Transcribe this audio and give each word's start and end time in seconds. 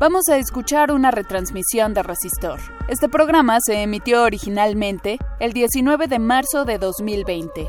Vamos 0.00 0.28
a 0.28 0.36
escuchar 0.36 0.92
una 0.92 1.10
retransmisión 1.10 1.92
de 1.92 2.04
Resistor. 2.04 2.60
Este 2.86 3.08
programa 3.08 3.58
se 3.60 3.82
emitió 3.82 4.22
originalmente 4.22 5.18
el 5.40 5.52
19 5.52 6.06
de 6.06 6.20
marzo 6.20 6.64
de 6.64 6.78
2020. 6.78 7.68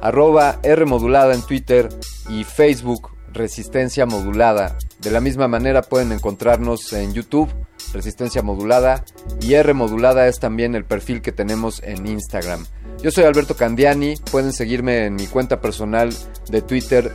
arroba 0.00 0.58
Rmodulada 0.62 1.34
en 1.34 1.42
Twitter 1.42 1.88
y 2.28 2.44
Facebook 2.44 3.10
Resistencia 3.32 4.04
Modulada. 4.04 4.76
De 5.00 5.10
la 5.10 5.20
misma 5.20 5.48
manera 5.48 5.82
pueden 5.82 6.12
encontrarnos 6.12 6.92
en 6.92 7.14
YouTube 7.14 7.48
Resistencia 7.92 8.42
Modulada 8.42 9.04
y 9.40 9.54
R 9.54 9.74
Modulada 9.74 10.28
es 10.28 10.38
también 10.38 10.74
el 10.74 10.84
perfil 10.84 11.22
que 11.22 11.32
tenemos 11.32 11.82
en 11.82 12.06
Instagram. 12.06 12.64
Yo 13.02 13.10
soy 13.10 13.24
Alberto 13.24 13.56
Candiani, 13.56 14.14
pueden 14.30 14.52
seguirme 14.52 15.06
en 15.06 15.16
mi 15.16 15.26
cuenta 15.26 15.60
personal 15.60 16.14
de 16.48 16.62
Twitter 16.62 17.12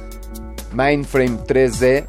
Mindframe3D 0.77 2.05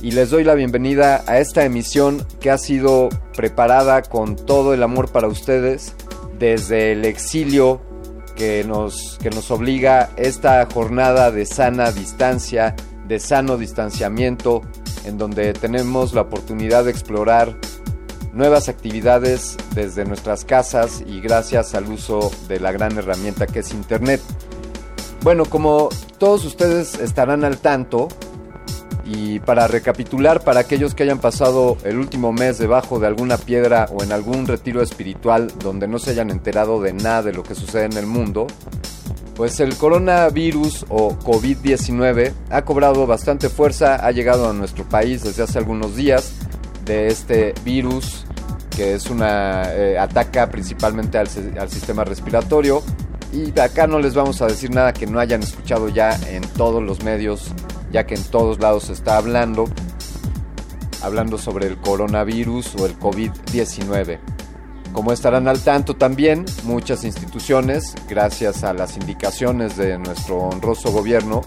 y 0.00 0.12
les 0.12 0.30
doy 0.30 0.44
la 0.44 0.54
bienvenida 0.54 1.24
a 1.26 1.40
esta 1.40 1.64
emisión 1.64 2.24
que 2.40 2.52
ha 2.52 2.58
sido 2.58 3.08
preparada 3.36 4.02
con 4.02 4.36
todo 4.36 4.74
el 4.74 4.84
amor 4.84 5.10
para 5.10 5.26
ustedes 5.26 5.94
desde 6.38 6.92
el 6.92 7.04
exilio 7.04 7.80
que 8.36 8.62
nos, 8.62 9.18
que 9.20 9.30
nos 9.30 9.50
obliga 9.50 10.10
esta 10.16 10.64
jornada 10.72 11.32
de 11.32 11.46
sana 11.46 11.90
distancia, 11.90 12.76
de 13.08 13.18
sano 13.18 13.56
distanciamiento, 13.56 14.62
en 15.04 15.18
donde 15.18 15.52
tenemos 15.52 16.14
la 16.14 16.22
oportunidad 16.22 16.84
de 16.84 16.92
explorar 16.92 17.56
nuevas 18.32 18.68
actividades 18.68 19.56
desde 19.74 20.04
nuestras 20.04 20.44
casas 20.44 21.02
y 21.04 21.20
gracias 21.20 21.74
al 21.74 21.90
uso 21.90 22.30
de 22.46 22.60
la 22.60 22.70
gran 22.70 22.96
herramienta 22.96 23.48
que 23.48 23.60
es 23.60 23.72
Internet. 23.72 24.20
Bueno, 25.22 25.44
como 25.44 25.88
todos 26.18 26.44
ustedes 26.44 26.94
estarán 26.98 27.44
al 27.44 27.58
tanto, 27.58 28.08
y 29.04 29.40
para 29.40 29.66
recapitular, 29.66 30.42
para 30.42 30.60
aquellos 30.60 30.94
que 30.94 31.02
hayan 31.02 31.18
pasado 31.18 31.76
el 31.84 31.98
último 31.98 32.32
mes 32.32 32.58
debajo 32.58 33.00
de 33.00 33.06
alguna 33.06 33.36
piedra 33.36 33.88
o 33.92 34.02
en 34.02 34.12
algún 34.12 34.46
retiro 34.46 34.82
espiritual 34.82 35.52
donde 35.58 35.88
no 35.88 35.98
se 35.98 36.10
hayan 36.10 36.30
enterado 36.30 36.80
de 36.80 36.92
nada 36.92 37.22
de 37.22 37.32
lo 37.32 37.42
que 37.42 37.54
sucede 37.54 37.84
en 37.84 37.96
el 37.96 38.06
mundo, 38.06 38.46
pues 39.34 39.60
el 39.60 39.76
coronavirus 39.76 40.86
o 40.88 41.18
COVID-19 41.18 42.32
ha 42.50 42.62
cobrado 42.62 43.06
bastante 43.06 43.48
fuerza, 43.48 43.96
ha 43.96 44.10
llegado 44.12 44.48
a 44.48 44.52
nuestro 44.52 44.84
país 44.88 45.22
desde 45.22 45.42
hace 45.42 45.58
algunos 45.58 45.96
días 45.96 46.32
de 46.84 47.08
este 47.08 47.54
virus 47.64 48.24
que 48.70 48.94
es 48.94 49.10
una 49.10 49.74
eh, 49.74 49.98
ataca 49.98 50.48
principalmente 50.48 51.18
al, 51.18 51.28
al 51.58 51.68
sistema 51.68 52.04
respiratorio 52.04 52.82
y 53.32 53.58
acá 53.58 53.86
no 53.86 53.98
les 53.98 54.14
vamos 54.14 54.42
a 54.42 54.46
decir 54.46 54.70
nada 54.70 54.92
que 54.92 55.06
no 55.06 55.18
hayan 55.18 55.42
escuchado 55.42 55.88
ya 55.88 56.18
en 56.28 56.42
todos 56.42 56.82
los 56.82 57.02
medios 57.02 57.52
ya 57.92 58.06
que 58.06 58.14
en 58.14 58.24
todos 58.24 58.58
lados 58.58 58.84
se 58.84 58.94
está 58.94 59.18
hablando, 59.18 59.66
hablando 61.02 61.38
sobre 61.38 61.66
el 61.66 61.76
coronavirus 61.76 62.74
o 62.76 62.86
el 62.86 62.98
COVID-19. 62.98 64.18
Como 64.92 65.12
estarán 65.12 65.46
al 65.46 65.60
tanto 65.60 65.94
también, 65.94 66.44
muchas 66.64 67.04
instituciones, 67.04 67.94
gracias 68.08 68.64
a 68.64 68.72
las 68.72 68.96
indicaciones 68.96 69.76
de 69.76 69.98
nuestro 69.98 70.38
honroso 70.38 70.90
gobierno, 70.90 71.42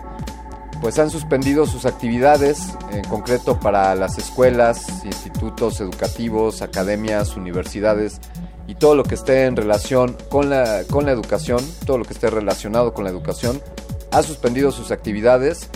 pues 0.81 0.99
han 0.99 1.09
suspendido 1.09 1.65
sus 1.65 1.85
actividades, 1.85 2.75
en 2.91 3.03
concreto 3.05 3.59
para 3.59 3.95
las 3.95 4.17
escuelas, 4.17 5.03
institutos 5.03 5.79
educativos, 5.79 6.61
academias, 6.61 7.35
universidades 7.35 8.19
todo 8.79 8.95
lo 8.95 9.03
que 9.03 9.15
esté 9.15 9.45
en 9.45 9.55
relación 9.55 10.17
con 10.29 10.49
la, 10.49 10.83
con 10.89 11.05
la 11.05 11.11
educación, 11.11 11.59
todo 11.85 11.97
lo 11.97 12.05
que 12.05 12.13
esté 12.13 12.29
relacionado 12.29 12.93
con 12.93 13.03
la 13.03 13.09
educación, 13.09 13.61
ha 14.11 14.23
suspendido 14.23 14.71
sus 14.71 14.91
actividades 14.91 15.69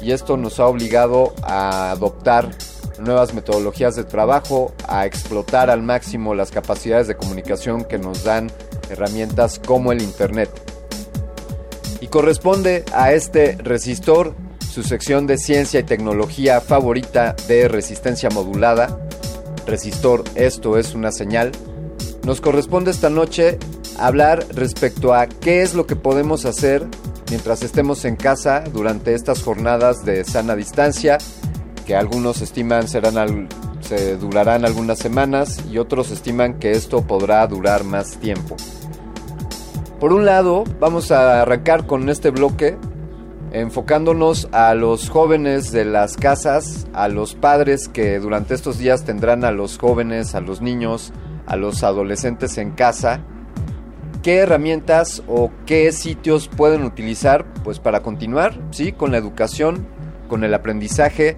y 0.00 0.12
esto 0.12 0.36
nos 0.36 0.60
ha 0.60 0.66
obligado 0.66 1.32
a 1.42 1.92
adoptar 1.92 2.50
nuevas 2.98 3.34
metodologías 3.34 3.96
de 3.96 4.04
trabajo, 4.04 4.72
a 4.86 5.06
explotar 5.06 5.70
al 5.70 5.82
máximo 5.82 6.34
las 6.34 6.50
capacidades 6.50 7.08
de 7.08 7.16
comunicación 7.16 7.84
que 7.84 7.98
nos 7.98 8.24
dan 8.24 8.50
herramientas 8.90 9.60
como 9.64 9.92
el 9.92 10.02
Internet. 10.02 10.50
Y 12.00 12.08
corresponde 12.08 12.84
a 12.92 13.12
este 13.12 13.56
resistor 13.60 14.34
su 14.72 14.82
sección 14.82 15.26
de 15.26 15.38
ciencia 15.38 15.80
y 15.80 15.84
tecnología 15.84 16.60
favorita 16.60 17.36
de 17.46 17.68
resistencia 17.68 18.30
modulada. 18.30 18.98
Resistor, 19.66 20.24
esto 20.34 20.78
es 20.78 20.94
una 20.94 21.12
señal. 21.12 21.52
Nos 22.24 22.40
corresponde 22.40 22.90
esta 22.92 23.10
noche 23.10 23.58
hablar 23.98 24.46
respecto 24.54 25.12
a 25.12 25.26
qué 25.26 25.62
es 25.62 25.74
lo 25.74 25.86
que 25.86 25.96
podemos 25.96 26.44
hacer 26.44 26.86
mientras 27.30 27.62
estemos 27.62 28.04
en 28.04 28.14
casa 28.14 28.62
durante 28.72 29.14
estas 29.14 29.42
jornadas 29.42 30.04
de 30.04 30.24
sana 30.24 30.54
distancia, 30.54 31.18
que 31.84 31.96
algunos 31.96 32.40
estiman 32.40 32.86
serán 32.86 33.48
se 33.80 34.16
durarán 34.16 34.64
algunas 34.64 34.98
semanas 34.98 35.60
y 35.70 35.78
otros 35.78 36.12
estiman 36.12 36.58
que 36.60 36.70
esto 36.70 37.02
podrá 37.02 37.46
durar 37.46 37.82
más 37.82 38.16
tiempo. 38.18 38.56
Por 39.98 40.12
un 40.12 40.24
lado, 40.24 40.64
vamos 40.78 41.10
a 41.10 41.42
arrancar 41.42 41.86
con 41.86 42.08
este 42.08 42.30
bloque 42.30 42.76
enfocándonos 43.52 44.48
a 44.52 44.74
los 44.74 45.10
jóvenes 45.10 45.72
de 45.72 45.84
las 45.84 46.16
casas, 46.16 46.86
a 46.92 47.08
los 47.08 47.34
padres 47.34 47.88
que 47.88 48.18
durante 48.18 48.54
estos 48.54 48.78
días 48.78 49.04
tendrán 49.04 49.44
a 49.44 49.50
los 49.50 49.78
jóvenes, 49.78 50.34
a 50.34 50.40
los 50.40 50.62
niños, 50.62 51.12
a 51.46 51.56
los 51.56 51.82
adolescentes 51.82 52.58
en 52.58 52.72
casa 52.72 53.20
¿Qué 54.22 54.36
herramientas 54.36 55.20
o 55.26 55.50
qué 55.66 55.90
sitios 55.90 56.46
pueden 56.46 56.84
utilizar 56.84 57.44
pues 57.64 57.80
para 57.80 58.02
continuar, 58.02 58.56
sí, 58.70 58.92
con 58.92 59.10
la 59.10 59.18
educación, 59.18 59.84
con 60.28 60.44
el 60.44 60.54
aprendizaje? 60.54 61.36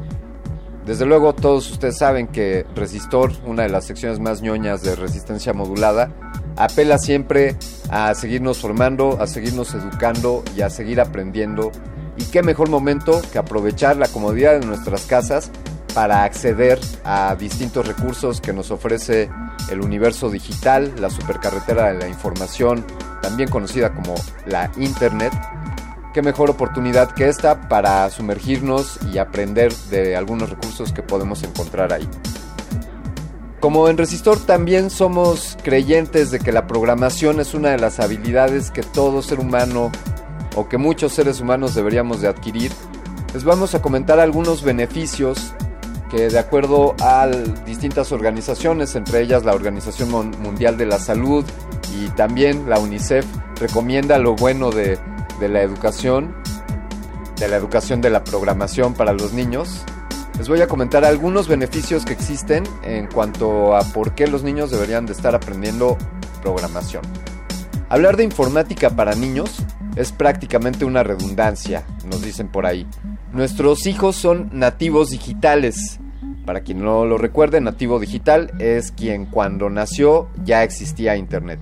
Desde 0.84 1.06
luego 1.06 1.34
todos 1.34 1.70
ustedes 1.70 1.96
saben 1.96 2.26
que 2.26 2.66
Resistor, 2.76 3.32
una 3.46 3.62
de 3.62 3.70
las 3.70 3.86
secciones 3.86 4.20
más 4.20 4.42
ñoñas 4.42 4.82
de 4.82 4.96
resistencia 4.96 5.54
modulada, 5.54 6.10
apela 6.58 6.98
siempre 6.98 7.56
a 7.88 8.14
seguirnos 8.14 8.58
formando, 8.58 9.16
a 9.18 9.26
seguirnos 9.28 9.72
educando 9.72 10.44
y 10.54 10.60
a 10.60 10.68
seguir 10.68 11.00
aprendiendo. 11.00 11.72
Y 12.18 12.24
qué 12.24 12.42
mejor 12.42 12.68
momento 12.68 13.22
que 13.32 13.38
aprovechar 13.38 13.96
la 13.96 14.08
comodidad 14.08 14.60
de 14.60 14.66
nuestras 14.66 15.06
casas 15.06 15.50
para 15.94 16.24
acceder 16.24 16.80
a 17.04 17.36
distintos 17.36 17.86
recursos 17.86 18.40
que 18.40 18.52
nos 18.52 18.70
ofrece 18.70 19.30
el 19.70 19.80
universo 19.80 20.28
digital, 20.28 20.92
la 20.98 21.08
supercarretera 21.08 21.92
de 21.92 21.98
la 21.98 22.08
información, 22.08 22.84
también 23.22 23.48
conocida 23.48 23.94
como 23.94 24.14
la 24.46 24.70
Internet. 24.76 25.32
Qué 26.12 26.20
mejor 26.20 26.50
oportunidad 26.50 27.12
que 27.12 27.28
esta 27.28 27.68
para 27.68 28.08
sumergirnos 28.10 28.98
y 29.12 29.18
aprender 29.18 29.72
de 29.90 30.16
algunos 30.16 30.50
recursos 30.50 30.92
que 30.92 31.02
podemos 31.02 31.42
encontrar 31.42 31.92
ahí. 31.92 32.08
Como 33.60 33.88
en 33.88 33.96
Resistor 33.96 34.38
también 34.44 34.90
somos 34.90 35.56
creyentes 35.62 36.30
de 36.30 36.38
que 36.38 36.52
la 36.52 36.66
programación 36.66 37.40
es 37.40 37.54
una 37.54 37.70
de 37.70 37.78
las 37.78 37.98
habilidades 37.98 38.70
que 38.70 38.82
todo 38.82 39.22
ser 39.22 39.40
humano 39.40 39.90
o 40.54 40.68
que 40.68 40.76
muchos 40.76 41.12
seres 41.12 41.40
humanos 41.40 41.74
deberíamos 41.74 42.20
de 42.20 42.28
adquirir, 42.28 42.72
les 43.32 43.42
vamos 43.42 43.74
a 43.74 43.80
comentar 43.80 44.20
algunos 44.20 44.62
beneficios 44.62 45.54
que 46.10 46.28
de 46.28 46.38
acuerdo 46.38 46.94
a 47.00 47.26
distintas 47.66 48.12
organizaciones, 48.12 48.94
entre 48.94 49.20
ellas 49.20 49.44
la 49.44 49.54
Organización 49.54 50.30
Mundial 50.40 50.76
de 50.76 50.86
la 50.86 50.98
Salud 50.98 51.44
y 51.96 52.08
también 52.10 52.68
la 52.68 52.78
UNICEF, 52.78 53.26
recomienda 53.60 54.18
lo 54.18 54.34
bueno 54.34 54.70
de, 54.70 54.98
la 55.40 55.62
educación, 55.62 56.34
de 57.36 57.48
la 57.48 57.56
educación 57.56 58.00
de 58.00 58.10
la 58.10 58.24
programación 58.24 58.94
para 58.94 59.12
los 59.12 59.32
niños. 59.32 59.84
Les 60.38 60.48
voy 60.48 60.60
a 60.60 60.66
comentar 60.66 61.04
algunos 61.04 61.46
beneficios 61.48 62.04
que 62.04 62.12
existen 62.12 62.64
en 62.82 63.06
cuanto 63.06 63.76
a 63.76 63.82
por 63.82 64.14
qué 64.14 64.26
los 64.26 64.42
niños 64.42 64.70
deberían 64.70 65.06
de 65.06 65.12
estar 65.12 65.34
aprendiendo 65.34 65.96
programación. 66.42 67.02
Hablar 67.88 68.16
de 68.16 68.24
informática 68.24 68.90
para 68.90 69.14
niños 69.14 69.58
es 69.96 70.10
prácticamente 70.10 70.84
una 70.84 71.02
redundancia, 71.02 71.84
nos 72.04 72.22
dicen 72.22 72.48
por 72.48 72.66
ahí. 72.66 72.86
Nuestros 73.32 73.86
hijos 73.86 74.16
son 74.16 74.50
nativos 74.52 75.10
digitales. 75.10 76.00
Para 76.44 76.60
quien 76.60 76.84
no 76.84 77.06
lo 77.06 77.16
recuerde, 77.16 77.60
nativo 77.60 77.98
digital 77.98 78.52
es 78.58 78.92
quien 78.92 79.24
cuando 79.24 79.70
nació 79.70 80.28
ya 80.44 80.62
existía 80.62 81.16
Internet. 81.16 81.60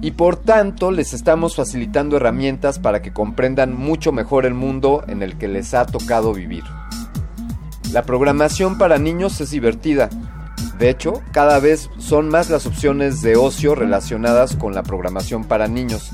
Y 0.00 0.12
por 0.12 0.36
tanto 0.36 0.92
les 0.92 1.12
estamos 1.12 1.56
facilitando 1.56 2.16
herramientas 2.16 2.78
para 2.78 3.02
que 3.02 3.12
comprendan 3.12 3.74
mucho 3.74 4.12
mejor 4.12 4.46
el 4.46 4.54
mundo 4.54 5.02
en 5.08 5.22
el 5.22 5.38
que 5.38 5.48
les 5.48 5.74
ha 5.74 5.86
tocado 5.86 6.32
vivir. 6.34 6.62
La 7.92 8.02
programación 8.02 8.78
para 8.78 8.98
niños 8.98 9.40
es 9.40 9.50
divertida. 9.50 10.08
De 10.78 10.90
hecho, 10.90 11.22
cada 11.32 11.58
vez 11.58 11.90
son 11.98 12.28
más 12.28 12.50
las 12.50 12.66
opciones 12.66 13.22
de 13.22 13.36
ocio 13.36 13.74
relacionadas 13.74 14.56
con 14.56 14.74
la 14.74 14.82
programación 14.82 15.44
para 15.44 15.68
niños. 15.68 16.10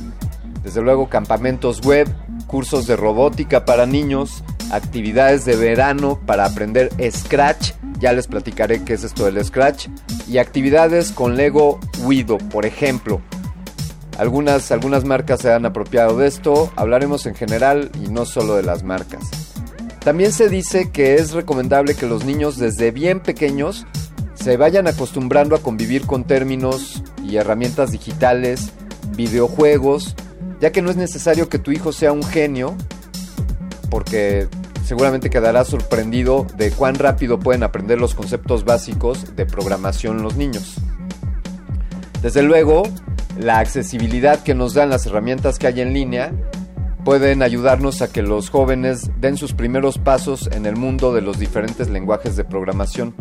Desde 0.63 0.83
luego 0.83 1.09
campamentos 1.09 1.81
web, 1.81 2.09
cursos 2.47 2.87
de 2.87 2.97
robótica 2.97 3.65
para 3.65 3.87
niños, 3.87 4.45
actividades 4.71 5.45
de 5.45 5.57
verano 5.57 6.21
para 6.27 6.45
aprender 6.45 6.91
Scratch, 7.11 7.73
ya 7.99 8.13
les 8.13 8.27
platicaré 8.27 8.83
qué 8.85 8.95
es 8.95 9.05
esto 9.05 9.25
del 9.25 9.45
Scratch, 9.45 9.89
y 10.29 10.39
actividades 10.39 11.13
con 11.13 11.37
Lego 11.37 11.81
Wido, 12.03 12.39
por 12.39 12.67
ejemplo. 12.67 13.21
Algunas, 14.19 14.71
algunas 14.71 15.05
marcas 15.05 15.41
se 15.41 15.53
han 15.53 15.65
apropiado 15.65 16.19
de 16.19 16.27
esto, 16.27 16.71
hablaremos 16.77 17.27
en 17.27 17.35
general 17.35 17.91
y 18.05 18.09
no 18.09 18.27
solo 18.27 18.57
de 18.57 18.63
las 18.63 18.83
marcas. 18.83 19.23
También 20.05 20.33
se 20.33 20.49
dice 20.49 20.91
que 20.91 21.17
es 21.17 21.33
recomendable 21.33 21.95
que 21.95 22.07
los 22.07 22.25
niños 22.25 22.57
desde 22.57 22.91
bien 22.91 23.21
pequeños 23.21 23.87
se 24.35 24.57
vayan 24.57 24.87
acostumbrando 24.87 25.55
a 25.55 25.61
convivir 25.61 26.07
con 26.07 26.25
términos 26.25 27.03
y 27.23 27.37
herramientas 27.37 27.93
digitales, 27.93 28.71
videojuegos, 29.15 30.17
ya 30.61 30.73
que 30.73 30.81
no 30.81 30.91
es 30.91 30.97
necesario 30.97 31.49
que 31.49 31.59
tu 31.59 31.73
hijo 31.73 31.93
sea 31.93 32.13
un 32.13 32.23
genio, 32.23 32.75
porque 33.91 34.49
seguramente 34.91 35.31
quedará 35.31 35.65
sorprendido 35.65 36.49
de 36.57 36.73
cuán 36.73 36.97
rápido 36.97 37.39
pueden 37.39 37.63
aprender 37.63 38.01
los 38.01 38.17
conceptos 38.17 38.65
básicos 38.65 39.37
de 39.37 39.47
programación 39.47 40.21
los 40.25 40.35
niños. 40.35 40.79
Desde 42.23 42.43
luego, 42.43 42.83
la 43.39 43.61
accesibilidad 43.61 44.43
que 44.43 44.57
nos 44.57 44.75
dan 44.75 44.91
las 44.91 45.07
herramientas 45.07 45.61
que 45.61 45.69
hay 45.69 45.81
en 45.81 45.95
línea, 45.95 46.33
pueden 47.05 47.45
ayudarnos 47.45 48.03
a 48.03 48.11
que 48.11 48.23
los 48.23 48.51
jóvenes 48.51 49.13
den 49.21 49.37
sus 49.37 49.53
primeros 49.53 49.97
pasos 49.97 50.49
en 50.51 50.67
el 50.67 50.75
mundo 50.75 51.15
de 51.15 51.23
los 51.23 51.39
diferentes 51.39 51.89
lenguajes 51.89 52.35
de 52.35 52.43
programación. 52.43 53.15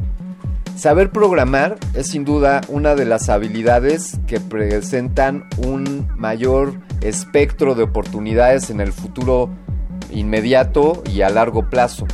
Saber 0.76 1.12
programar 1.12 1.78
es 1.94 2.08
sin 2.08 2.26
duda 2.26 2.62
una 2.68 2.96
de 2.96 3.06
las 3.06 3.30
habilidades 3.30 4.20
que 4.26 4.40
presentan 4.40 5.48
un 5.58 6.08
mayor 6.18 6.74
espectro 7.02 7.76
de 7.76 7.84
oportunidades 7.84 8.72
en 8.72 8.82
el 8.82 8.92
futuro 8.92 9.52
inmediato 10.12 11.04
y 11.12 11.22
a 11.22 11.30
largo 11.30 11.70
plazo. 11.70 12.06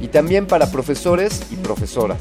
y 0.00 0.08
también 0.08 0.46
para 0.46 0.70
profesores 0.70 1.42
y 1.50 1.56
profesoras. 1.56 2.20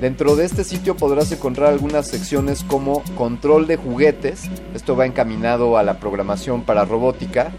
Dentro 0.00 0.36
de 0.36 0.44
este 0.44 0.62
sitio 0.62 0.96
podrás 0.96 1.32
encontrar 1.32 1.72
algunas 1.72 2.06
secciones 2.06 2.62
como 2.62 3.02
control 3.16 3.66
de 3.66 3.76
juguetes, 3.76 4.42
esto 4.74 4.96
va 4.96 5.06
encaminado 5.06 5.76
a 5.76 5.82
la 5.82 5.98
programación 5.98 6.62
para 6.62 6.84
robótica. 6.84 7.50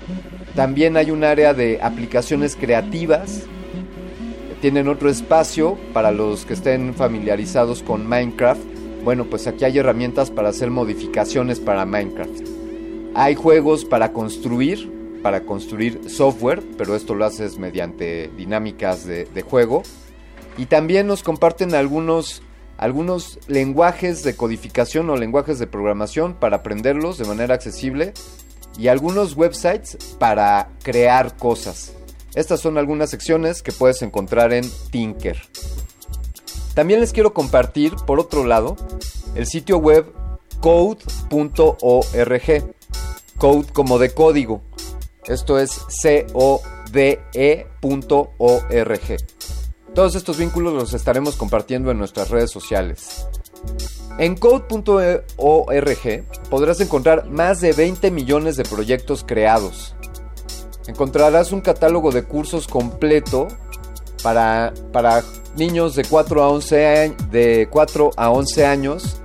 También 0.56 0.98
hay 0.98 1.12
un 1.12 1.24
área 1.24 1.54
de 1.54 1.80
aplicaciones 1.82 2.56
creativas. 2.56 3.44
Tienen 4.62 4.88
otro 4.88 5.10
espacio 5.10 5.78
para 5.94 6.12
los 6.12 6.46
que 6.46 6.54
estén 6.54 6.94
familiarizados 6.94 7.82
con 7.82 8.08
Minecraft 8.08 8.62
bueno, 9.04 9.26
pues 9.26 9.48
aquí 9.48 9.64
hay 9.64 9.78
herramientas 9.78 10.30
para 10.30 10.50
hacer 10.50 10.72
modificaciones 10.72 11.60
para 11.60 11.86
Minecraft. 11.86 12.42
Hay 13.16 13.36
juegos 13.36 13.86
para 13.86 14.12
construir, 14.12 15.20
para 15.24 15.46
construir 15.46 16.10
software, 16.10 16.62
pero 16.78 16.96
esto 16.96 17.16
lo 17.16 17.26
haces 17.26 17.58
mediante 17.58 18.30
dinámicas 18.36 19.06
de, 19.06 19.42
juego. 19.42 19.84
Y 20.58 20.66
también 20.66 21.08
nos 21.08 21.24
comparten 21.24 21.74
algunos, 21.76 22.44
algunos 22.78 23.40
lenguajes 23.48 24.24
de 24.24 24.36
codificación 24.36 25.10
o 25.10 25.16
lenguajes 25.16 25.60
de 25.60 25.68
programación 25.68 26.34
para 26.34 26.58
aprenderlos 26.58 27.18
de 27.18 27.26
manera 27.26 27.56
accesible 27.56 28.14
y 28.80 28.88
algunos 28.88 29.36
websites 29.36 29.98
para 30.18 30.70
crear 30.82 31.36
cosas. 31.36 31.92
Estas 32.34 32.62
son 32.62 32.78
algunas 32.78 33.10
secciones 33.10 33.62
que 33.62 33.74
puedes 33.74 34.02
encontrar 34.02 34.54
en 34.54 34.70
Tinker. 34.92 35.42
También 36.74 37.02
les 37.02 37.12
quiero 37.12 37.34
compartir, 37.34 37.96
por 38.08 38.20
otro 38.20 38.46
lado, 38.46 38.78
el 39.36 39.46
sitio 39.48 39.78
web 39.78 40.14
code.org. 40.62 41.74
Code 43.38 43.68
como 43.74 44.00
de 44.00 44.14
código. 44.14 44.62
Esto 45.26 45.60
es 45.60 45.72
C-O-D-E.org. 45.90 46.62
Todos 49.94 50.16
estos 50.16 50.38
vínculos 50.38 50.74
los 50.74 50.94
estaremos 50.94 51.36
compartiendo 51.36 51.92
en 51.92 51.98
nuestras 51.98 52.30
redes 52.30 52.52
sociales. 52.52 53.28
En 54.20 54.36
code.org 54.36 55.24
podrás 56.50 56.82
encontrar 56.82 57.30
más 57.30 57.62
de 57.62 57.72
20 57.72 58.12
millones 58.12 58.58
de 58.58 58.66
proyectos 58.66 59.24
creados. 59.26 59.96
Encontrarás 60.88 61.54
un 61.54 61.62
catálogo 61.62 62.12
de 62.12 62.26
cursos 62.26 62.68
completo 62.68 63.48
para, 64.22 64.74
para 64.92 65.24
niños 65.56 65.96
de 65.96 66.04
4 66.04 66.44
a 66.44 66.50
11, 66.50 67.16
de 67.32 67.70
4 67.72 68.12
a 68.18 68.30
11 68.30 68.66
años, 68.66 69.22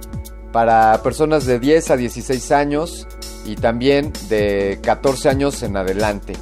para 0.53 1.03
personas 1.03 1.45
de 1.45 1.59
10 1.59 1.91
a 1.91 1.97
16 1.97 2.53
años 2.53 3.09
y 3.45 3.57
también 3.57 4.13
de 4.29 4.79
14 4.81 5.29
años 5.29 5.61
en 5.65 5.77
adelante. 5.77 6.35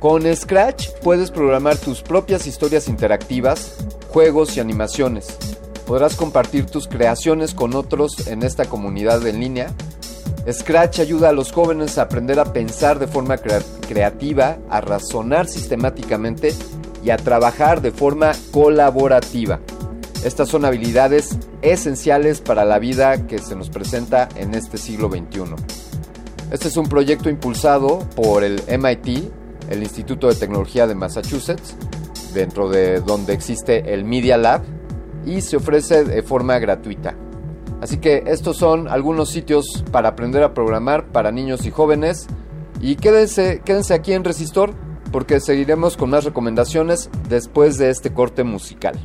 Con 0.00 0.36
Scratch 0.36 0.88
puedes 1.02 1.30
programar 1.30 1.76
tus 1.76 2.02
propias 2.02 2.46
historias 2.46 2.88
interactivas, 2.88 3.76
juegos 4.08 4.56
y 4.56 4.60
animaciones. 4.60 5.36
Podrás 5.86 6.16
compartir 6.16 6.66
tus 6.66 6.88
creaciones 6.88 7.54
con 7.54 7.74
otros 7.74 8.26
en 8.28 8.42
esta 8.42 8.64
comunidad 8.64 9.24
en 9.26 9.40
línea. 9.40 9.74
Scratch 10.50 11.00
ayuda 11.00 11.28
a 11.28 11.32
los 11.32 11.52
jóvenes 11.52 11.98
a 11.98 12.02
aprender 12.02 12.40
a 12.40 12.52
pensar 12.52 12.98
de 12.98 13.06
forma 13.06 13.36
creativa, 13.36 14.56
a 14.70 14.80
razonar 14.80 15.46
sistemáticamente 15.46 16.54
y 17.04 17.10
a 17.10 17.18
trabajar 17.18 17.82
de 17.82 17.90
forma 17.90 18.32
colaborativa. 18.50 19.60
Estas 20.24 20.48
son 20.48 20.64
habilidades 20.64 21.38
esenciales 21.60 22.40
para 22.40 22.64
la 22.64 22.78
vida 22.78 23.26
que 23.26 23.38
se 23.38 23.56
nos 23.56 23.68
presenta 23.68 24.28
en 24.36 24.54
este 24.54 24.78
siglo 24.78 25.08
XXI. 25.08 25.54
Este 26.50 26.68
es 26.68 26.76
un 26.76 26.88
proyecto 26.88 27.28
impulsado 27.28 27.98
por 28.16 28.42
el 28.42 28.62
MIT, 28.66 29.30
el 29.68 29.82
Instituto 29.82 30.28
de 30.28 30.34
Tecnología 30.34 30.86
de 30.86 30.94
Massachusetts, 30.94 31.76
dentro 32.32 32.70
de 32.70 33.00
donde 33.00 33.34
existe 33.34 33.92
el 33.92 34.04
Media 34.04 34.38
Lab 34.38 34.62
y 35.26 35.42
se 35.42 35.56
ofrece 35.56 36.04
de 36.04 36.22
forma 36.22 36.58
gratuita. 36.58 37.14
Así 37.80 37.98
que 37.98 38.24
estos 38.26 38.56
son 38.56 38.88
algunos 38.88 39.30
sitios 39.30 39.84
para 39.92 40.10
aprender 40.10 40.42
a 40.42 40.54
programar 40.54 41.06
para 41.08 41.30
niños 41.30 41.64
y 41.66 41.70
jóvenes. 41.70 42.26
Y 42.80 42.96
quédense, 42.96 43.62
quédense 43.64 43.94
aquí 43.94 44.12
en 44.12 44.24
Resistor 44.24 44.74
porque 45.12 45.40
seguiremos 45.40 45.96
con 45.96 46.10
más 46.10 46.24
recomendaciones 46.24 47.10
después 47.28 47.78
de 47.78 47.90
este 47.90 48.12
corte 48.12 48.44
musical. 48.44 48.98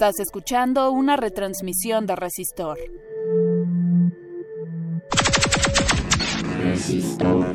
Estás 0.00 0.18
escuchando 0.18 0.90
una 0.92 1.14
retransmisión 1.16 2.06
de 2.06 2.16
Resistor. 2.16 2.78
Resistor. 6.62 7.54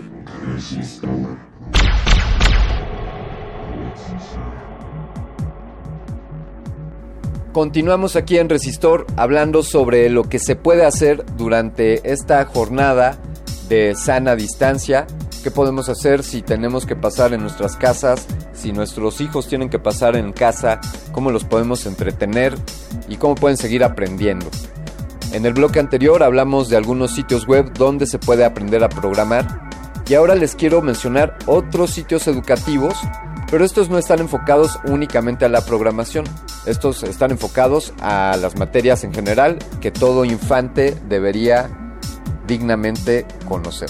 Resistor. 0.54 1.10
Continuamos 7.52 8.16
aquí 8.16 8.38
en 8.38 8.48
Resistor 8.48 9.08
hablando 9.18 9.64
sobre 9.64 10.08
lo 10.12 10.26
que 10.26 10.38
se 10.38 10.56
puede 10.56 10.86
hacer 10.86 11.26
durante 11.38 12.12
esta 12.12 12.46
jornada 12.46 13.18
de 13.70 13.96
sana 13.96 14.36
distancia. 14.36 15.08
¿Qué 15.42 15.50
podemos 15.50 15.90
hacer 15.90 16.22
si 16.22 16.44
tenemos 16.44 16.86
que 16.86 16.96
pasar 16.96 17.34
en 17.34 17.42
nuestras 17.42 17.76
casas 17.76 18.28
si 18.56 18.72
nuestros 18.72 19.22
hijos 19.22 19.48
tienen 19.48 19.70
que 19.70 19.80
pasar 19.80 20.16
en 20.16 20.32
casa, 20.32 20.80
cómo 21.12 21.32
los 21.32 21.44
podemos 21.44 21.86
entretener 21.86 22.56
y 23.08 23.18
cómo 23.18 23.36
pueden 23.36 23.58
seguir 23.58 23.84
aprendiendo. 23.84 24.48
En 25.32 25.46
el 25.46 25.54
bloque 25.54 25.80
anterior 25.80 26.24
hablamos 26.24 26.70
de 26.70 26.78
algunos 26.78 27.12
sitios 27.12 27.46
web 27.46 27.74
donde 27.74 28.06
se 28.06 28.20
puede 28.20 28.46
aprender 28.46 28.84
a 28.84 28.90
programar 28.90 29.70
y 30.08 30.14
ahora 30.14 30.36
les 30.36 30.56
quiero 30.56 30.82
mencionar 30.82 31.38
otros 31.46 31.92
sitios 31.92 32.28
educativos, 32.28 32.96
pero 33.50 33.66
estos 33.66 33.90
no 33.90 33.98
están 33.98 34.20
enfocados 34.20 34.80
únicamente 34.86 35.46
a 35.46 35.50
la 35.50 35.62
programación, 35.62 36.26
estos 36.66 37.04
están 37.04 37.32
enfocados 37.32 37.94
a 38.00 38.38
las 38.40 38.58
materias 38.58 39.04
en 39.04 39.14
general 39.14 39.58
que 39.82 39.92
todo 39.92 40.26
infante 40.26 40.96
debería 41.10 41.70
dignamente 42.48 43.26
conocer. 43.48 43.90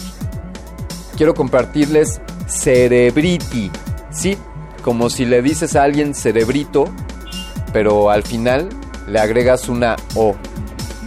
Quiero 1.17 1.33
compartirles 1.33 2.21
Cerebrity. 2.47 3.71
Sí, 4.11 4.37
como 4.85 5.09
si 5.09 5.25
le 5.25 5.41
dices 5.41 5.75
a 5.75 5.81
alguien 5.81 6.13
cerebrito, 6.13 6.85
pero 7.73 8.11
al 8.11 8.21
final 8.21 8.69
le 9.07 9.19
agregas 9.19 9.67
una 9.67 9.95
O. 10.13 10.35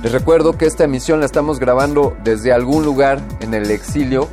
Les 0.03 0.11
recuerdo 0.11 0.59
que 0.59 0.67
esta 0.67 0.83
emisión 0.83 1.21
la 1.21 1.27
estamos 1.27 1.61
grabando 1.61 2.17
desde 2.25 2.53
algún 2.53 2.85
lugar 2.85 3.23
en 3.39 3.55
el 3.55 3.71
exilio, 3.71 4.29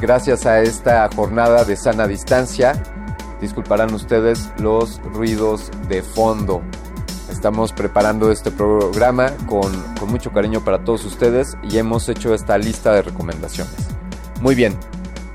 gracias 0.00 0.46
a 0.46 0.60
esta 0.60 1.10
jornada 1.12 1.64
de 1.64 1.74
sana 1.74 2.06
distancia. 2.06 2.80
Disculparán 3.40 3.92
ustedes 3.92 4.52
los 4.58 5.02
ruidos 5.02 5.72
de 5.88 6.00
fondo. 6.00 6.62
Estamos 7.32 7.72
preparando 7.72 8.30
este 8.30 8.52
programa 8.52 9.32
con, 9.48 9.72
con 9.98 10.08
mucho 10.08 10.30
cariño 10.30 10.62
para 10.62 10.84
todos 10.84 11.04
ustedes 11.04 11.56
y 11.64 11.78
hemos 11.78 12.08
hecho 12.08 12.32
esta 12.32 12.56
lista 12.58 12.92
de 12.92 13.02
recomendaciones. 13.02 13.74
Muy 14.40 14.54
bien, 14.54 14.78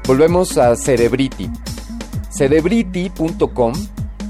volvemos 0.08 0.58
a 0.58 0.78
Cerebrity. 0.78 1.52
Cerebrity.com 2.30 3.74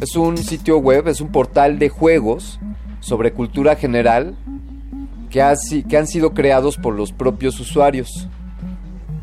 es 0.01 0.15
un 0.15 0.37
sitio 0.37 0.77
web, 0.77 1.07
es 1.07 1.19
un 1.19 1.31
portal 1.31 1.79
de 1.79 1.89
juegos 1.89 2.59
sobre 3.01 3.33
cultura 3.33 3.75
general 3.75 4.35
que, 5.29 5.43
que 5.87 5.97
han 5.97 6.07
sido 6.07 6.33
creados 6.33 6.77
por 6.77 6.95
los 6.95 7.11
propios 7.11 7.59
usuarios. 7.59 8.27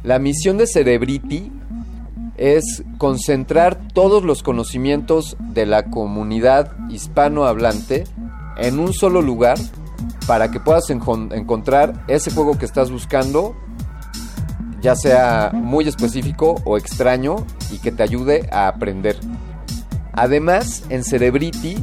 La 0.03 0.19
misión 0.19 0.59
de 0.59 0.67
Cerebrity 0.67 1.51
es 2.37 2.85
concentrar 2.99 3.89
todos 3.95 4.23
los 4.23 4.43
conocimientos 4.43 5.37
de 5.41 5.67
la 5.67 5.91
comunidad 5.91 6.73
hispanohablante 6.91 8.05
en 8.59 8.79
un 8.79 8.93
solo 8.93 9.23
lugar 9.23 9.59
para 10.27 10.51
que 10.51 10.61
puedas 10.61 10.91
encontrar 10.91 12.05
ese 12.09 12.31
juego 12.31 12.59
que 12.59 12.67
estás 12.67 12.91
buscando 12.91 13.57
ya 14.81 14.95
sea 14.95 15.51
muy 15.53 15.89
específico 15.89 16.61
o 16.65 16.77
extraño 16.77 17.37
y 17.71 17.79
que 17.79 17.93
te 17.93 18.03
ayude 18.03 18.49
a 18.53 18.69
aprender. 18.69 19.19
Además, 20.12 20.85
en 20.89 21.05
Cerebrity 21.05 21.77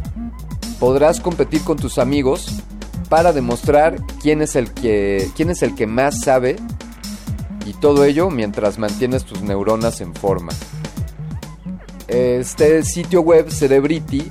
podrás 0.79 1.19
competir 1.19 1.63
con 1.63 1.77
tus 1.77 1.97
amigos 1.97 2.61
para 3.09 3.31
demostrar 3.31 3.97
quién 4.21 4.41
es 4.41 4.55
el 4.55 4.71
que, 4.71 5.29
quién 5.35 5.49
es 5.49 5.61
el 5.61 5.75
que 5.75 5.87
más 5.87 6.21
sabe 6.21 6.55
y 7.65 7.73
todo 7.73 8.05
ello 8.05 8.29
mientras 8.29 8.79
mantienes 8.79 9.23
tus 9.23 9.41
neuronas 9.41 10.01
en 10.01 10.13
forma. 10.13 10.51
Este 12.07 12.83
sitio 12.83 13.21
web, 13.21 13.49
Cerebrity, 13.49 14.27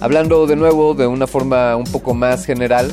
Hablando 0.00 0.46
de 0.46 0.56
nuevo 0.56 0.94
de 0.94 1.06
una 1.06 1.26
forma 1.26 1.76
un 1.76 1.84
poco 1.84 2.14
más 2.14 2.46
general, 2.46 2.90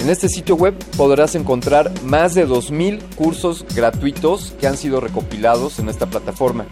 En 0.00 0.08
este 0.08 0.30
sitio 0.30 0.56
web 0.56 0.72
podrás 0.96 1.34
encontrar 1.34 1.92
más 2.04 2.34
de 2.34 2.48
2.000 2.48 3.16
cursos 3.16 3.66
gratuitos 3.76 4.54
que 4.58 4.66
han 4.66 4.78
sido 4.78 4.98
recopilados 4.98 5.78
en 5.78 5.90
esta 5.90 6.06
plataforma. 6.06 6.64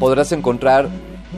Podrás 0.00 0.32
encontrar 0.32 0.88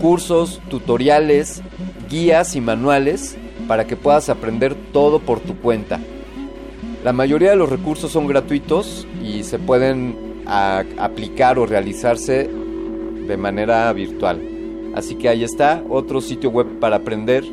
cursos, 0.01 0.61
tutoriales, 0.71 1.61
guías 2.09 2.55
y 2.55 2.61
manuales 2.61 3.37
para 3.67 3.89
que 3.89 3.97
puedas 3.97 4.29
aprender 4.29 4.77
todo 4.93 5.19
por 5.19 5.41
tu 5.41 5.57
cuenta. 5.57 5.99
La 7.03 7.13
mayoría 7.13 7.51
de 7.51 7.57
los 7.57 7.69
recursos 7.69 8.13
son 8.13 8.29
gratuitos 8.29 9.09
y 9.25 9.43
se 9.43 9.59
pueden 9.59 10.45
aplicar 10.47 11.59
o 11.59 11.67
realizarse 11.67 12.49
de 13.27 13.37
manera 13.37 13.93
virtual. 13.93 14.41
Así 14.95 15.17
que 15.17 15.29
ahí 15.29 15.43
está, 15.43 15.83
otro 15.89 16.21
sitio 16.21 16.51
web 16.51 16.79
para 16.79 16.97
aprender. 16.97 17.45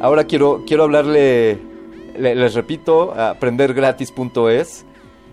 Ahora 0.00 0.24
quiero, 0.24 0.64
quiero 0.66 0.84
hablarle, 0.84 1.67
les 2.18 2.54
repito, 2.54 3.12
aprendergratis.es. 3.12 4.84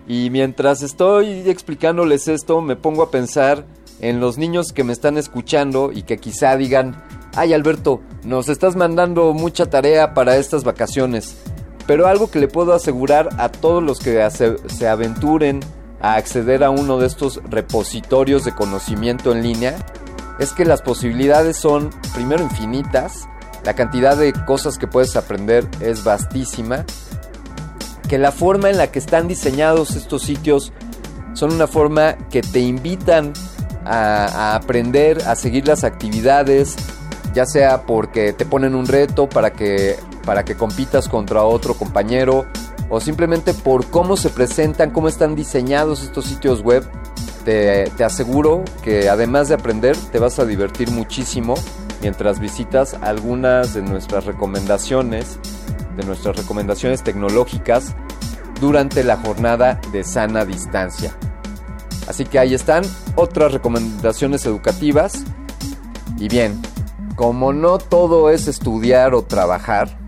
Y 0.08 0.30
mientras 0.30 0.82
estoy 0.82 1.48
explicándoles 1.48 2.28
esto, 2.28 2.60
me 2.60 2.76
pongo 2.76 3.02
a 3.02 3.10
pensar 3.10 3.64
en 4.00 4.20
los 4.20 4.38
niños 4.38 4.72
que 4.72 4.84
me 4.84 4.92
están 4.92 5.18
escuchando 5.18 5.90
y 5.92 6.02
que 6.02 6.18
quizá 6.18 6.56
digan, 6.56 7.02
ay 7.34 7.52
Alberto, 7.52 8.00
nos 8.24 8.48
estás 8.48 8.76
mandando 8.76 9.32
mucha 9.32 9.66
tarea 9.66 10.14
para 10.14 10.36
estas 10.36 10.64
vacaciones. 10.64 11.36
Pero 11.86 12.06
algo 12.06 12.30
que 12.30 12.40
le 12.40 12.48
puedo 12.48 12.72
asegurar 12.72 13.30
a 13.38 13.48
todos 13.48 13.82
los 13.82 13.98
que 14.00 14.28
se 14.30 14.88
aventuren 14.88 15.60
a 16.00 16.14
acceder 16.14 16.62
a 16.62 16.70
uno 16.70 16.98
de 16.98 17.06
estos 17.06 17.40
repositorios 17.48 18.44
de 18.44 18.54
conocimiento 18.54 19.32
en 19.32 19.42
línea 19.42 19.76
es 20.38 20.52
que 20.52 20.64
las 20.64 20.82
posibilidades 20.82 21.56
son 21.56 21.90
primero 22.14 22.42
infinitas, 22.42 23.28
la 23.66 23.74
cantidad 23.74 24.16
de 24.16 24.32
cosas 24.32 24.78
que 24.78 24.86
puedes 24.86 25.16
aprender 25.16 25.66
es 25.80 26.04
vastísima, 26.04 26.84
que 28.08 28.16
la 28.16 28.30
forma 28.30 28.70
en 28.70 28.78
la 28.78 28.92
que 28.92 29.00
están 29.00 29.26
diseñados 29.26 29.96
estos 29.96 30.22
sitios 30.22 30.72
son 31.34 31.52
una 31.52 31.66
forma 31.66 32.16
que 32.30 32.42
te 32.42 32.60
invitan 32.60 33.32
a, 33.84 34.54
aprender, 34.54 35.20
a 35.26 35.34
seguir 35.34 35.66
las 35.66 35.82
actividades, 35.82 36.76
ya 37.34 37.44
sea 37.44 37.82
porque 37.82 38.32
te 38.32 38.46
ponen 38.46 38.76
un 38.76 38.86
reto 38.86 39.28
para 39.28 39.52
que, 39.52 39.96
para 40.24 40.44
que 40.44 40.56
compitas 40.56 41.08
contra 41.08 41.42
otro 41.42 41.74
compañero 41.74 42.46
o 42.88 43.00
simplemente 43.00 43.52
por 43.52 43.86
cómo 43.86 44.16
se 44.16 44.30
presentan, 44.30 44.92
cómo 44.92 45.08
están 45.08 45.34
diseñados 45.34 46.04
estos 46.04 46.26
sitios 46.26 46.62
web. 46.62 46.88
Te, 47.44 47.90
te 47.96 48.04
aseguro 48.04 48.64
que 48.82 49.08
además 49.08 49.48
de 49.48 49.54
aprender 49.54 49.96
te 50.12 50.20
vas 50.20 50.38
a 50.38 50.44
divertir 50.44 50.90
muchísimo 50.92 51.54
mientras 52.00 52.40
visitas 52.40 52.94
algunas 52.94 53.74
de 53.74 53.82
nuestras 53.82 54.24
recomendaciones, 54.24 55.38
de 55.96 56.04
nuestras 56.04 56.36
recomendaciones 56.36 57.02
tecnológicas 57.02 57.94
durante 58.60 59.04
la 59.04 59.16
jornada 59.16 59.80
de 59.92 60.04
sana 60.04 60.44
distancia. 60.44 61.16
Así 62.08 62.24
que 62.24 62.38
ahí 62.38 62.54
están 62.54 62.84
otras 63.16 63.52
recomendaciones 63.52 64.46
educativas. 64.46 65.24
Y 66.18 66.28
bien, 66.28 66.60
como 67.16 67.52
no 67.52 67.78
todo 67.78 68.30
es 68.30 68.46
estudiar 68.46 69.14
o 69.14 69.22
trabajar, 69.22 69.98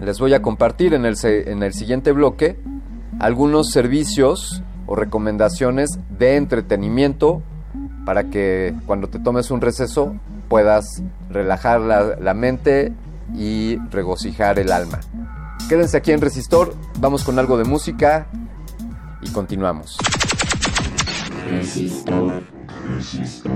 les 0.00 0.18
voy 0.18 0.34
a 0.34 0.42
compartir 0.42 0.94
en 0.94 1.04
el, 1.04 1.16
en 1.24 1.62
el 1.62 1.72
siguiente 1.72 2.12
bloque 2.12 2.58
algunos 3.18 3.70
servicios 3.70 4.62
o 4.86 4.94
recomendaciones 4.94 5.98
de 6.18 6.36
entretenimiento 6.36 7.42
para 8.04 8.24
que 8.24 8.74
cuando 8.86 9.08
te 9.08 9.18
tomes 9.18 9.50
un 9.50 9.60
receso 9.60 10.14
puedas 10.48 11.02
relajar 11.30 11.80
la, 11.80 12.16
la 12.16 12.34
mente 12.34 12.92
y 13.34 13.78
regocijar 13.90 14.58
el 14.58 14.72
alma. 14.72 15.00
Quédense 15.68 15.96
aquí 15.96 16.12
en 16.12 16.20
Resistor, 16.20 16.74
vamos 17.00 17.24
con 17.24 17.38
algo 17.38 17.58
de 17.58 17.64
música 17.64 18.26
y 19.20 19.30
continuamos. 19.30 19.98
Resistor. 21.50 22.42
Resistor. 22.96 23.50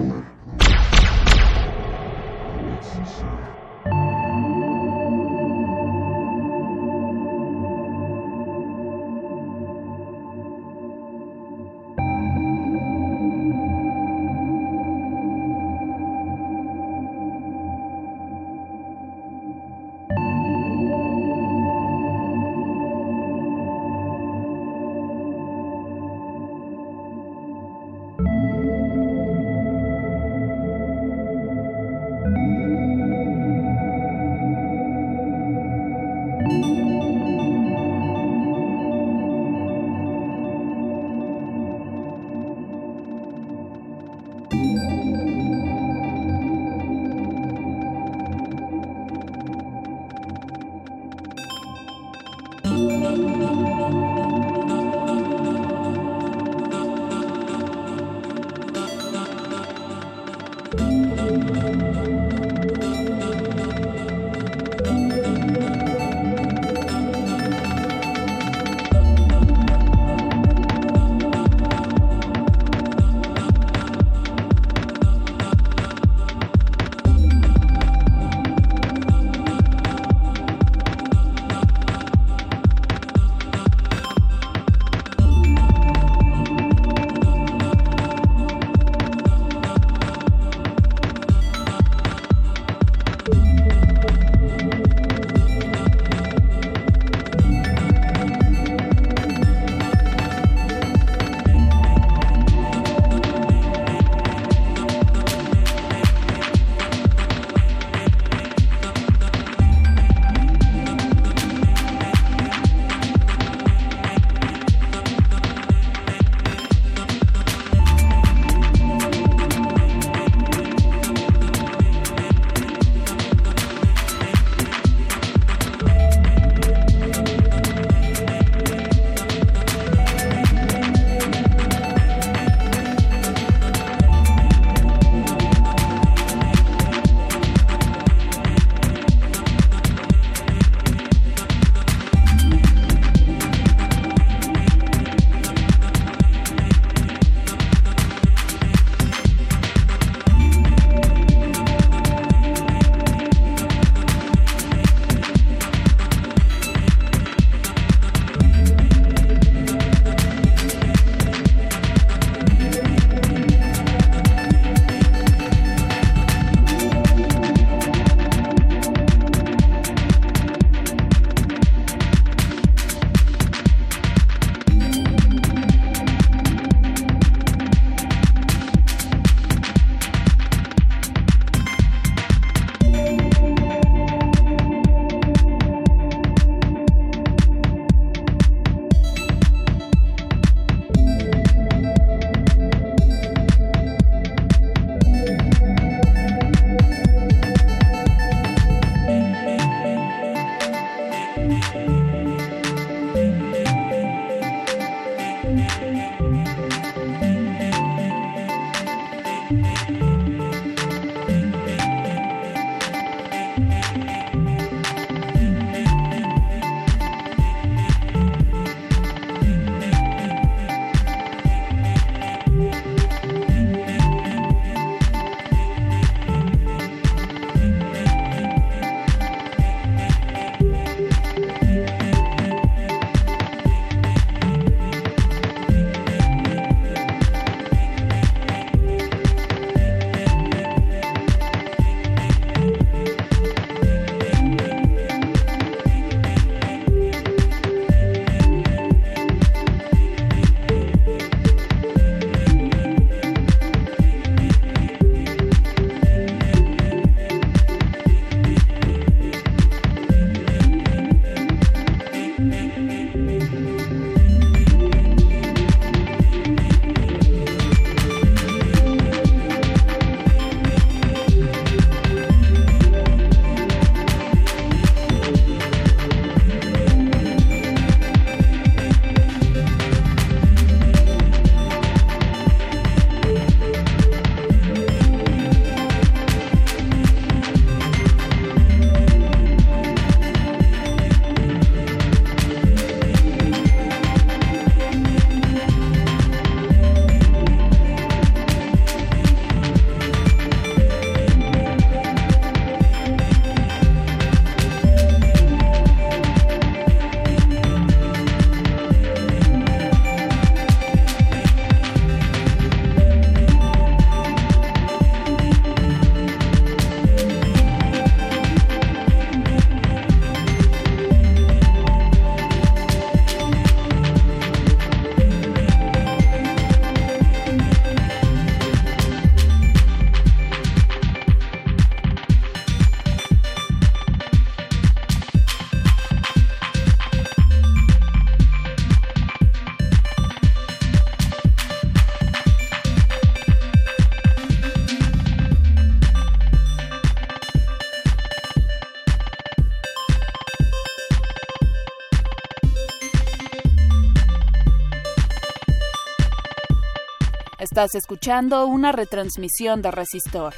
Estás 357.80 357.94
escuchando 357.94 358.66
una 358.66 358.92
retransmisión 358.92 359.80
de 359.80 359.90
Resistor. 359.90 360.52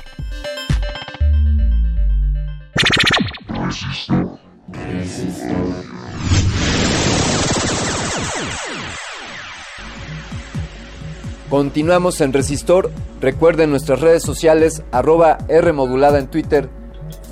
Continuamos 11.49 12.21
en 12.21 12.33
Resistor. 12.33 12.91
Recuerden 13.21 13.71
nuestras 13.71 14.01
redes 14.01 14.25
sociales, 14.25 14.83
arroba 14.91 15.39
R 15.47 15.73
modulada 15.73 16.19
en 16.19 16.27
Twitter, 16.27 16.69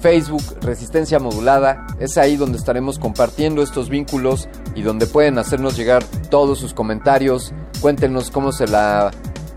Facebook, 0.00 0.44
Resistencia 0.60 1.18
Modulada. 1.18 1.88
Es 1.98 2.16
ahí 2.16 2.36
donde 2.36 2.58
estaremos 2.58 3.00
compartiendo 3.00 3.60
estos 3.60 3.88
vínculos 3.88 4.48
y 4.76 4.82
donde 4.82 5.08
pueden 5.08 5.36
hacernos 5.38 5.76
llegar 5.76 6.04
todos 6.30 6.60
sus 6.60 6.74
comentarios. 6.74 7.52
Cuéntenos 7.80 8.30
cómo 8.30 8.52
se 8.52 8.68
la, 8.68 9.10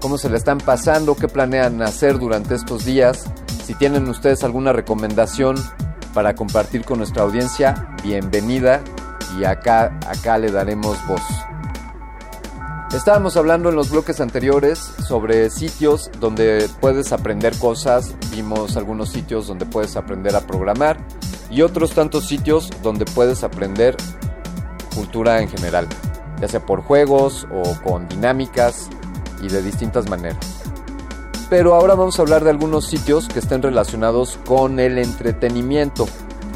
cómo 0.03 0.17
se 0.17 0.29
la 0.29 0.35
están 0.35 0.57
pasando, 0.57 1.15
qué 1.15 1.29
planean 1.29 1.81
hacer 1.81 2.19
durante 2.19 2.55
estos 2.55 2.83
días. 2.83 3.23
Si 3.65 3.73
tienen 3.73 4.09
ustedes 4.09 4.43
alguna 4.43 4.73
recomendación 4.73 5.55
para 6.13 6.35
compartir 6.35 6.83
con 6.83 6.97
nuestra 6.97 7.23
audiencia, 7.23 7.87
bienvenida 8.03 8.81
y 9.39 9.45
acá, 9.45 9.97
acá 10.05 10.37
le 10.37 10.51
daremos 10.51 10.97
voz. 11.07 11.21
Estábamos 12.93 13.37
hablando 13.37 13.69
en 13.69 13.77
los 13.77 13.91
bloques 13.91 14.19
anteriores 14.19 14.77
sobre 15.07 15.49
sitios 15.49 16.11
donde 16.19 16.69
puedes 16.81 17.13
aprender 17.13 17.57
cosas, 17.57 18.13
vimos 18.29 18.75
algunos 18.75 19.07
sitios 19.07 19.47
donde 19.47 19.65
puedes 19.65 19.95
aprender 19.95 20.35
a 20.35 20.41
programar 20.41 20.97
y 21.49 21.61
otros 21.61 21.91
tantos 21.91 22.27
sitios 22.27 22.69
donde 22.83 23.05
puedes 23.05 23.41
aprender 23.45 23.95
cultura 24.93 25.41
en 25.41 25.47
general, 25.47 25.87
ya 26.41 26.49
sea 26.49 26.65
por 26.65 26.81
juegos 26.81 27.47
o 27.53 27.81
con 27.83 28.09
dinámicas 28.09 28.89
y 29.43 29.49
de 29.49 29.62
distintas 29.62 30.10
maneras. 30.10 30.63
Pero 31.49 31.75
ahora 31.75 31.95
vamos 31.95 32.17
a 32.17 32.21
hablar 32.23 32.43
de 32.43 32.49
algunos 32.49 32.88
sitios 32.88 33.27
que 33.27 33.39
estén 33.39 33.62
relacionados 33.62 34.39
con 34.45 34.79
el 34.79 34.97
entretenimiento. 34.97 36.08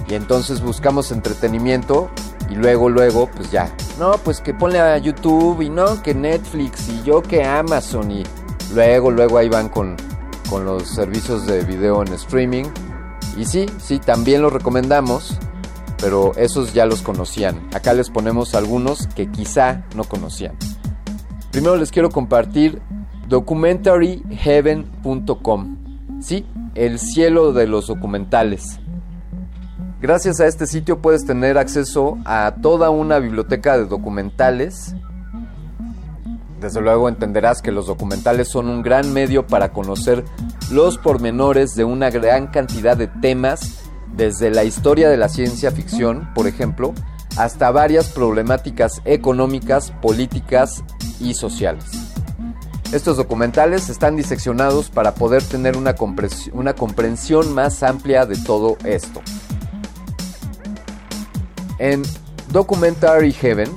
Y 0.10 0.16
entonces 0.16 0.62
buscamos 0.62 1.12
entretenimiento 1.12 2.10
y 2.50 2.56
luego, 2.56 2.90
luego, 2.90 3.30
pues 3.36 3.52
ya. 3.52 3.72
No, 4.00 4.14
pues 4.24 4.42
que 4.42 4.54
ponle 4.54 4.80
a 4.80 4.98
YouTube 4.98 5.62
y 5.62 5.70
no, 5.70 6.02
que 6.02 6.16
Netflix 6.16 6.88
y 6.90 7.04
yo 7.04 7.22
que 7.22 7.44
Amazon 7.44 8.12
y 8.12 8.24
luego, 8.74 9.12
luego 9.12 9.38
ahí 9.38 9.50
van 9.50 9.70
con, 9.70 9.98
con 10.50 10.66
los 10.66 10.88
servicios 10.88 11.46
de 11.46 11.64
video 11.64 12.02
en 12.02 12.14
streaming. 12.14 12.66
Y 13.36 13.46
sí, 13.46 13.66
sí, 13.80 14.00
también 14.00 14.42
los 14.42 14.54
recomendamos, 14.54 15.38
pero 16.00 16.32
esos 16.38 16.74
ya 16.74 16.86
los 16.86 17.02
conocían. 17.02 17.68
Acá 17.74 17.94
les 17.94 18.10
ponemos 18.10 18.56
algunos 18.56 19.08
que 19.08 19.30
quizá 19.30 19.84
no 19.96 20.06
conocían. 20.06 20.58
Primero 21.58 21.76
les 21.76 21.90
quiero 21.90 22.12
compartir 22.12 22.80
documentaryheaven.com. 23.30 25.78
Sí, 26.22 26.46
el 26.76 27.00
cielo 27.00 27.52
de 27.52 27.66
los 27.66 27.88
documentales. 27.88 28.80
Gracias 30.00 30.40
a 30.40 30.46
este 30.46 30.68
sitio 30.68 31.02
puedes 31.02 31.26
tener 31.26 31.58
acceso 31.58 32.20
a 32.26 32.58
toda 32.62 32.92
una 32.92 33.18
biblioteca 33.18 33.76
de 33.76 33.88
documentales. 33.88 34.96
Desde 36.62 36.80
luego 36.80 37.10
entenderás 37.10 37.64
que 37.64 37.72
los 37.72 37.88
documentales 37.88 38.50
son 38.50 38.70
un 38.70 38.84
gran 38.84 39.12
medio 39.12 39.48
para 39.48 39.74
conocer 39.74 40.26
los 40.70 41.00
pormenores 41.00 41.74
de 41.74 41.86
una 41.86 42.12
gran 42.12 42.52
cantidad 42.52 42.96
de 42.96 43.08
temas, 43.08 43.80
desde 44.16 44.52
la 44.52 44.64
historia 44.64 45.10
de 45.10 45.18
la 45.18 45.28
ciencia 45.28 45.72
ficción, 45.72 46.30
por 46.36 46.46
ejemplo, 46.46 46.94
hasta 47.38 47.72
varias 47.72 48.08
problemáticas 48.10 49.02
económicas, 49.06 49.92
políticas 50.02 50.84
y 51.20 51.34
sociales. 51.36 51.86
Estos 52.92 53.18
documentales 53.18 53.90
están 53.90 54.16
diseccionados 54.16 54.90
para 54.90 55.14
poder 55.14 55.44
tener 55.44 55.76
una 55.78 55.94
comprensión, 55.94 57.54
más 57.54 57.84
amplia 57.84 58.26
de 58.26 58.38
todo 58.38 58.78
esto. 58.86 59.22
En 61.80 62.02
Documentary 62.52 63.34
Heaven, 63.34 63.70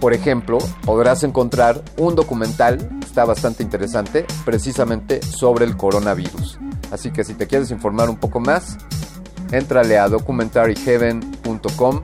por 0.00 0.12
ejemplo, 0.12 0.58
podrás 0.84 1.22
encontrar 1.22 1.80
un 1.96 2.16
documental, 2.16 2.90
está 3.02 3.24
bastante 3.24 3.62
interesante, 3.62 4.26
precisamente 4.44 5.22
sobre 5.22 5.64
el 5.64 5.76
coronavirus. 5.76 6.58
Así 6.90 7.12
que 7.12 7.22
si 7.24 7.34
te 7.34 7.46
quieres 7.46 7.70
informar 7.70 8.10
un 8.10 8.16
poco 8.16 8.40
más, 8.40 8.76
entrale 9.52 9.96
a 9.96 10.08
documentaryheaven.com 10.08 12.02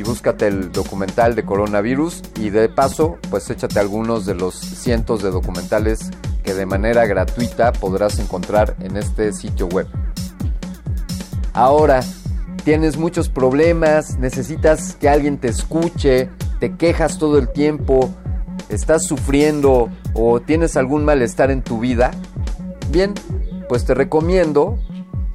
y 0.00 0.02
búscate 0.02 0.46
el 0.46 0.72
documental 0.72 1.34
de 1.34 1.44
coronavirus 1.44 2.22
y 2.36 2.48
de 2.48 2.70
paso, 2.70 3.18
pues 3.28 3.50
échate 3.50 3.78
algunos 3.80 4.24
de 4.24 4.34
los 4.34 4.54
cientos 4.54 5.22
de 5.22 5.30
documentales 5.30 6.10
que 6.42 6.54
de 6.54 6.64
manera 6.64 7.04
gratuita 7.04 7.70
podrás 7.72 8.18
encontrar 8.18 8.76
en 8.80 8.96
este 8.96 9.34
sitio 9.34 9.66
web. 9.66 9.86
Ahora, 11.52 12.00
tienes 12.64 12.96
muchos 12.96 13.28
problemas, 13.28 14.18
necesitas 14.18 14.94
que 14.94 15.10
alguien 15.10 15.36
te 15.36 15.48
escuche, 15.48 16.30
te 16.60 16.76
quejas 16.76 17.18
todo 17.18 17.38
el 17.38 17.50
tiempo, 17.50 18.08
estás 18.70 19.04
sufriendo 19.04 19.90
o 20.14 20.40
tienes 20.40 20.78
algún 20.78 21.04
malestar 21.04 21.50
en 21.50 21.60
tu 21.60 21.78
vida, 21.78 22.10
bien, 22.90 23.12
pues 23.68 23.84
te 23.84 23.92
recomiendo, 23.92 24.78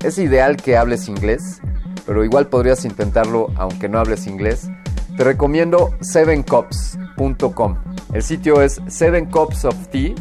es 0.06 0.18
ideal 0.20 0.58
que 0.58 0.78
hables 0.78 1.08
inglés, 1.08 1.60
pero 2.06 2.24
igual 2.24 2.46
podrías 2.48 2.86
intentarlo 2.86 3.48
aunque 3.56 3.90
no 3.90 3.98
hables 4.00 4.28
inglés. 4.28 4.70
Te 5.18 5.24
recomiendo 5.24 5.96
7cops.com. 6.00 7.78
El 8.14 8.22
sitio 8.22 8.62
es 8.62 8.80
7copsoftea 8.84 10.14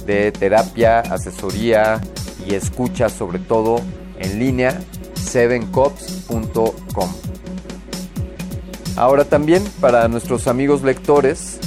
de 0.07 0.33
terapia, 0.33 1.01
asesoría 1.01 2.01
y 2.47 2.55
escucha 2.55 3.09
sobre 3.09 3.39
todo 3.39 3.81
en 4.19 4.39
línea 4.39 4.81
7cops.com. 5.17 7.11
Ahora 8.97 9.25
también 9.25 9.65
para 9.81 10.07
nuestros 10.09 10.47
amigos 10.47 10.83
lectores 10.83 11.59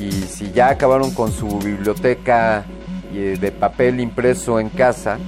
y 0.00 0.10
si 0.10 0.50
ya 0.50 0.70
acabaron 0.70 1.12
con 1.12 1.30
su 1.30 1.58
biblioteca 1.58 2.64
eh, 3.12 3.36
de 3.38 3.52
papel 3.52 4.00
impreso 4.00 4.58
en 4.58 4.70
casa, 4.70 5.18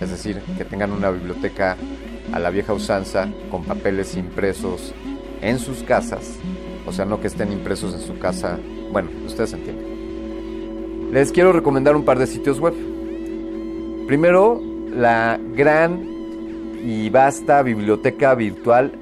es 0.00 0.10
decir, 0.10 0.40
que 0.56 0.64
tengan 0.64 0.92
una 0.92 1.10
biblioteca 1.10 1.76
a 2.32 2.38
la 2.38 2.50
vieja 2.50 2.72
usanza 2.72 3.28
con 3.50 3.64
papeles 3.64 4.16
impresos 4.16 4.94
en 5.42 5.58
sus 5.58 5.82
casas, 5.82 6.36
o 6.86 6.92
sea, 6.92 7.04
no 7.04 7.20
que 7.20 7.26
estén 7.26 7.52
impresos 7.52 7.94
en 7.94 8.00
su 8.00 8.18
casa. 8.18 8.58
Bueno, 8.92 9.10
ustedes 9.26 9.52
entienden. 9.52 11.10
Les 11.12 11.32
quiero 11.32 11.52
recomendar 11.52 11.96
un 11.96 12.04
par 12.04 12.18
de 12.18 12.26
sitios 12.26 12.60
web. 12.60 12.74
Primero, 14.06 14.62
la 14.94 15.38
gran 15.54 16.08
y 16.84 17.10
vasta 17.10 17.62
biblioteca 17.62 18.34
virtual 18.34 18.92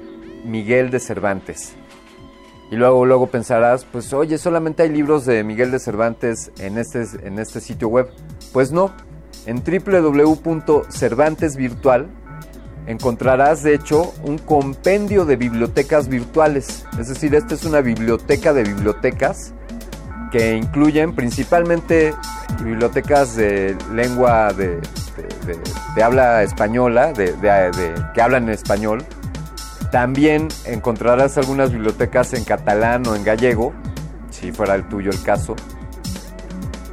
Miguel 0.43 0.89
de 0.89 0.99
Cervantes. 0.99 1.78
Y 2.71 2.75
luego, 2.75 3.05
luego 3.05 3.27
pensarás, 3.27 3.85
pues 3.85 4.11
oye, 4.13 4.37
solamente 4.37 4.83
hay 4.83 4.89
libros 4.89 5.25
de 5.25 5.43
Miguel 5.43 5.71
de 5.71 5.79
Cervantes 5.79 6.51
en 6.59 6.77
este, 6.77 7.03
en 7.23 7.39
este 7.39 7.61
sitio 7.61 7.87
web. 7.87 8.11
Pues 8.53 8.71
no, 8.71 8.91
en 9.45 9.63
www.cervantesvirtual 9.63 12.07
encontrarás 12.85 13.63
de 13.63 13.73
hecho 13.75 14.13
un 14.23 14.37
compendio 14.37 15.25
de 15.25 15.35
bibliotecas 15.35 16.07
virtuales. 16.07 16.85
Es 16.99 17.07
decir, 17.07 17.33
esta 17.35 17.55
es 17.55 17.65
una 17.65 17.81
biblioteca 17.81 18.53
de 18.53 18.63
bibliotecas 18.63 19.53
que 20.31 20.55
incluyen 20.55 21.15
principalmente 21.15 22.13
bibliotecas 22.63 23.35
de 23.35 23.75
lengua 23.93 24.53
de, 24.53 24.79
habla 26.03 26.43
española, 26.43 27.13
de, 27.13 27.33
que 28.13 28.21
hablan 28.21 28.43
en 28.43 28.49
español. 28.49 29.03
También 29.91 30.47
encontrarás 30.65 31.37
algunas 31.37 31.71
bibliotecas 31.71 32.33
en 32.33 32.43
catalán 32.43 33.07
o 33.07 33.15
en 33.15 33.23
gallego, 33.23 33.73
si 34.29 34.51
fuera 34.51 34.75
el 34.75 34.87
tuyo 34.87 35.09
el 35.09 35.21
caso. 35.23 35.55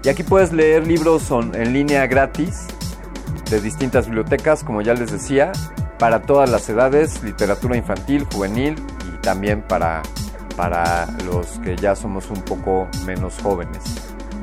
Y 0.02 0.08
aquí 0.08 0.22
puedes 0.22 0.52
leer 0.52 0.86
libros 0.86 1.30
en 1.30 1.72
línea 1.72 2.06
gratis 2.06 2.66
de 3.50 3.60
distintas 3.60 4.06
bibliotecas, 4.06 4.64
como 4.64 4.80
ya 4.80 4.94
les 4.94 5.10
decía, 5.10 5.52
para 5.98 6.22
todas 6.22 6.48
las 6.48 6.68
edades, 6.68 7.22
literatura 7.22 7.76
infantil, 7.76 8.26
juvenil 8.32 8.76
y 9.12 9.20
también 9.20 9.62
para, 9.62 10.02
para 10.56 11.06
los 11.26 11.58
que 11.60 11.76
ya 11.76 11.94
somos 11.96 12.30
un 12.30 12.40
poco 12.42 12.88
menos 13.04 13.38
jóvenes. 13.42 13.82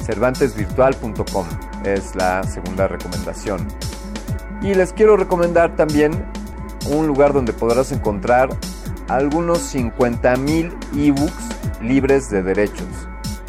Cervantesvirtual.com 0.03 1.45
es 1.85 2.15
la 2.15 2.43
segunda 2.43 2.87
recomendación. 2.87 3.65
Y 4.61 4.73
les 4.73 4.93
quiero 4.93 5.17
recomendar 5.17 5.75
también 5.75 6.25
un 6.85 7.07
lugar 7.07 7.33
donde 7.33 7.53
podrás 7.53 7.91
encontrar 7.91 8.49
algunos 9.07 9.73
50.000 9.75 10.71
ebooks 10.95 11.81
libres 11.81 12.29
de 12.29 12.43
derechos. 12.43 12.87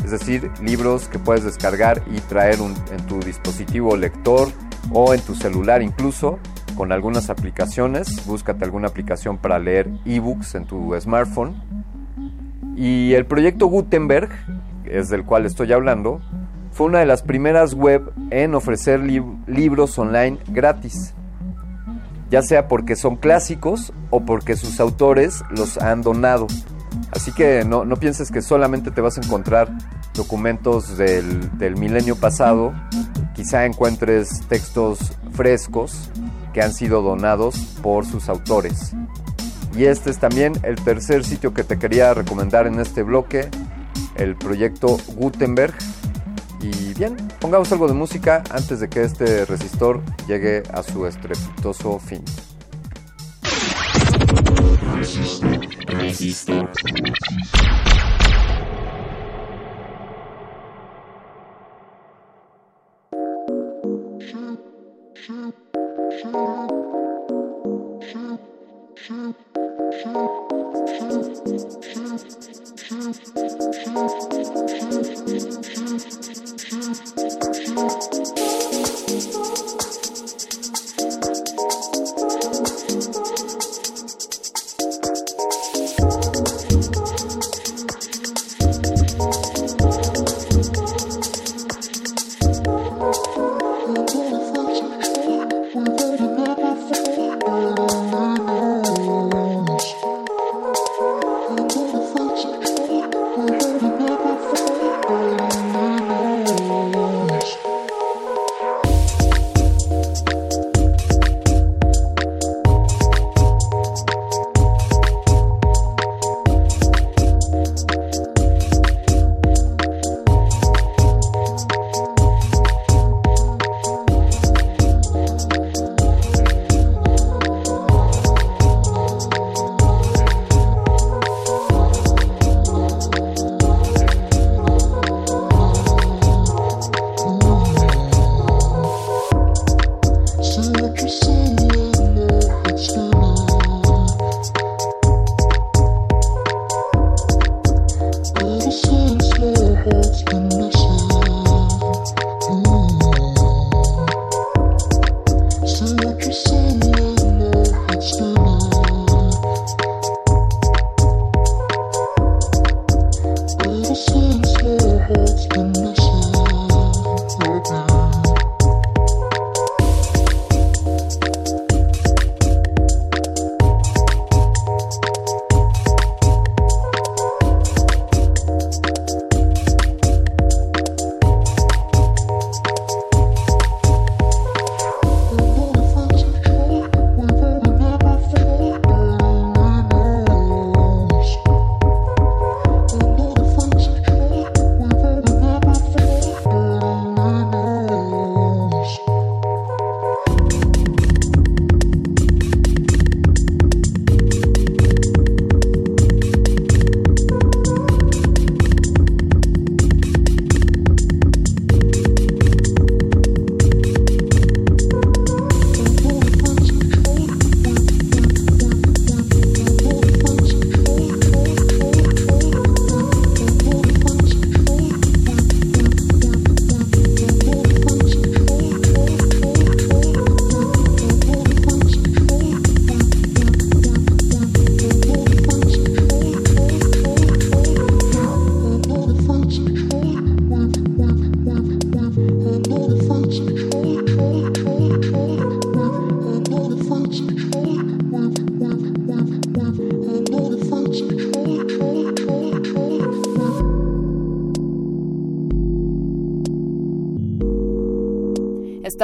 Es 0.05 0.11
decir, 0.11 0.51
libros 0.61 1.09
que 1.09 1.19
puedes 1.19 1.45
descargar 1.45 2.03
y 2.11 2.21
traer 2.21 2.59
en 2.61 3.07
tu 3.07 3.21
dispositivo 3.21 3.97
lector 3.97 4.49
o 4.93 5.15
en 5.15 5.21
tu 5.21 5.35
celular 5.35 5.83
incluso 5.83 6.39
con 6.77 6.93
algunas 6.93 7.31
aplicaciones. 7.31 8.27
Búscate 8.27 8.65
alguna 8.65 8.89
aplicación 8.89 9.39
para 9.39 9.59
leer 9.59 9.91
ebooks 10.05 10.55
en 10.57 10.67
tu 10.67 10.95
smartphone. 11.01 11.55
Y 12.77 13.15
el 13.15 13.25
proyecto 13.25 13.67
Gutenberg, 13.67 14.29
es 14.85 15.09
del 15.09 15.25
cual 15.25 15.47
estoy 15.47 15.73
hablando, 15.73 16.21
fue 16.73 16.89
una 16.89 16.99
de 16.99 17.07
las 17.07 17.23
primeras 17.23 17.75
web 17.75 18.13
en 18.31 18.55
ofrecer 18.55 19.01
libros 19.47 19.99
online 19.99 20.39
gratis, 20.49 21.15
ya 22.35 22.43
sea 22.43 22.67
porque 22.67 22.97
son 22.97 23.15
clásicos 23.15 23.93
o 24.11 24.25
porque 24.25 24.57
sus 24.57 24.81
autores 24.81 25.45
los 25.51 25.79
han 25.79 26.03
donado. 26.03 26.49
Así 27.13 27.31
que 27.31 27.65
no, 27.65 27.87
pienses 27.95 28.33
que 28.33 28.43
solamente 28.43 28.91
te 28.91 29.01
vas 29.01 29.19
a 29.19 29.21
encontrar 29.21 29.71
documentos 30.15 30.99
del, 30.99 31.57
del 31.59 31.77
milenio 31.77 32.17
pasado, 32.17 32.73
quizá 33.37 33.67
encuentres 33.67 34.41
textos 34.49 35.13
frescos 35.31 36.11
que 36.53 36.61
han 36.61 36.73
sido 36.73 37.03
donados 37.03 37.55
por 37.81 38.05
sus 38.05 38.29
autores. 38.29 38.95
Y 39.77 39.85
este 39.85 40.11
es 40.11 40.19
también 40.19 40.55
el 40.65 40.75
tercer 40.75 41.23
sitio 41.23 41.55
que 41.55 41.63
te 41.63 41.79
quería 41.79 42.15
recomendar 42.15 42.67
en 42.67 42.81
este 42.81 43.05
bloque, 43.05 43.49
el 44.17 44.35
proyecto 44.35 44.99
Gutenberg. 45.15 45.75
Y 46.61 46.95
bien, 46.95 47.17
pongamos 47.41 47.71
algo 47.73 47.87
de 47.89 47.95
música 47.95 48.43
antes 48.51 48.81
de 48.81 48.89
que 48.89 49.03
este 49.03 49.45
resistor 49.45 50.03
llegue 50.27 50.63
a 50.73 50.83
su 50.83 51.07
estrepitoso 51.07 51.99
fin. 51.99 52.25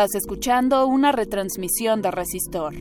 Estás 0.01 0.15
escuchando 0.15 0.87
una 0.87 1.13
retransmisión 1.13 2.01
de 2.01 2.11
Resistor. 2.11 2.73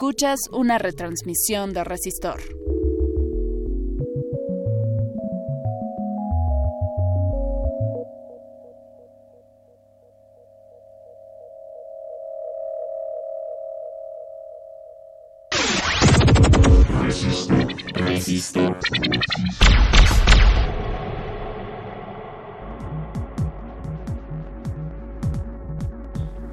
Escuchas 0.00 0.38
una 0.50 0.78
retransmisión 0.78 1.74
de 1.74 1.84
Resistor. 1.84 2.40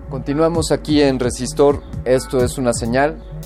Continuamos 0.10 0.74
aquí 0.74 1.02
en 1.02 1.18
Resistor, 1.18 1.82
esto 2.04 2.44
es 2.44 2.58
una 2.58 2.74
señal. 2.74 3.37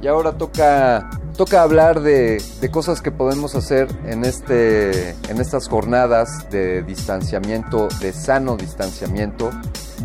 Y 0.00 0.06
ahora 0.06 0.32
toca, 0.32 1.10
toca 1.36 1.62
hablar 1.62 2.00
de, 2.00 2.40
cosas 2.70 3.00
que 3.00 3.10
podemos 3.10 3.56
hacer 3.56 3.88
en, 4.06 4.24
este, 4.24 5.10
en 5.28 5.40
estas 5.40 5.68
jornadas 5.68 6.48
de 6.50 6.82
distanciamiento, 6.82 7.88
de 8.00 8.12
sano 8.12 8.56
distanciamiento. 8.56 9.50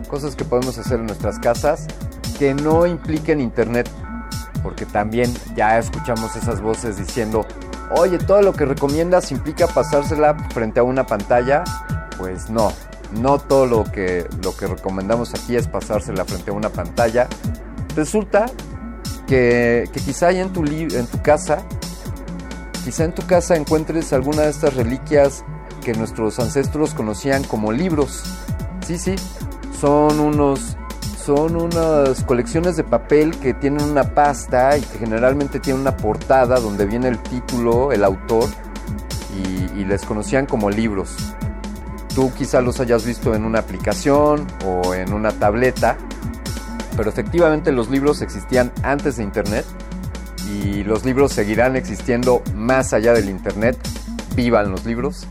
Cosas 0.09 0.35
que 0.35 0.45
podemos 0.45 0.77
hacer 0.79 0.99
en 0.99 1.05
nuestras 1.05 1.37
casas 1.37 1.87
que 2.39 2.55
no 2.55 2.87
impliquen 2.87 3.39
internet. 3.39 3.87
Porque 4.63 4.85
también 4.85 5.31
ya 5.55 5.77
escuchamos 5.77 6.35
esas 6.35 6.61
voces 6.61 6.97
diciendo, 6.97 7.45
oye, 7.91 8.17
todo 8.17 8.41
lo 8.41 8.53
que 8.53 8.65
recomiendas 8.65 9.31
implica 9.31 9.67
pasársela 9.67 10.35
frente 10.53 10.79
a 10.79 10.83
una 10.83 11.05
pantalla. 11.05 11.63
Pues 12.17 12.49
no, 12.49 12.71
no 13.11 13.37
todo 13.37 13.67
lo 13.67 13.83
que, 13.83 14.27
lo 14.41 14.55
que 14.55 14.65
recomendamos 14.65 15.33
aquí 15.33 15.55
es 15.55 15.67
pasársela 15.67 16.25
frente 16.25 16.49
a 16.49 16.53
una 16.53 16.69
pantalla. 16.69 17.27
Resulta 17.95 18.47
que, 19.33 19.89
quizá 20.05 20.29
en 20.29 20.53
tu, 20.53 20.61
casa, 21.23 21.63
quizá 22.85 23.03
en 23.03 23.15
tu 23.15 23.25
casa 23.25 23.55
encuentres 23.55 24.13
alguna 24.13 24.43
de 24.43 24.51
estas 24.51 24.75
reliquias 24.75 25.43
que 25.83 25.93
nuestros 25.93 26.39
ancestros 26.39 26.93
conocían 26.93 27.43
como 27.43 27.71
libros. 27.71 28.23
Sí, 28.85 28.99
sí, 28.99 29.15
son 29.79 30.19
unos 30.19 30.77
son 31.25 31.55
unas 31.55 32.23
colecciones 32.25 32.75
de 32.75 32.83
papel 32.83 33.35
que 33.39 33.55
tienen 33.55 33.81
una 33.81 34.03
pasta 34.13 34.77
y 34.77 34.81
que 34.81 34.99
generalmente 34.99 35.59
tienen 35.59 35.81
una 35.81 35.97
portada 35.97 36.59
donde 36.59 36.85
viene 36.85 37.07
el 37.07 37.17
título, 37.17 37.91
el 37.91 38.03
autor 38.03 38.49
y, 39.35 39.79
y 39.79 39.85
les 39.85 40.03
conocían 40.03 40.45
como 40.45 40.69
libros. 40.69 41.15
Tú 42.13 42.31
quizá 42.37 42.61
los 42.61 42.79
hayas 42.81 43.03
visto 43.03 43.33
en 43.33 43.45
una 43.45 43.59
aplicación 43.59 44.45
o 44.65 44.93
en 44.93 45.11
una 45.11 45.31
tableta, 45.31 45.97
pero 46.95 47.09
efectivamente 47.09 47.71
los 47.71 47.89
libros 47.89 48.21
existían 48.21 48.71
antes 48.83 49.17
de 49.17 49.23
Internet 49.23 49.65
y 50.49 50.83
los 50.83 51.05
libros 51.05 51.31
seguirán 51.31 51.75
existiendo 51.75 52.41
más 52.55 52.93
allá 52.93 53.13
del 53.13 53.29
Internet. 53.29 53.77
Vivan 54.35 54.71
los 54.71 54.85
libros. 54.85 55.27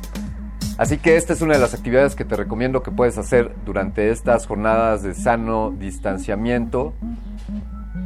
Así 0.79 0.99
que 0.99 1.17
esta 1.17 1.33
es 1.33 1.43
una 1.43 1.55
de 1.55 1.61
las 1.61 1.75
actividades 1.75 2.17
que 2.17 2.25
te 2.25 2.37
recomiendo 2.37 2.83
que 2.83 2.91
puedes 2.91 3.19
hacer 3.19 3.55
durante 3.65 4.11
estas 4.11 4.47
jornadas 4.47 5.03
de 5.03 5.15
sano 5.15 5.71
distanciamiento. 5.71 6.95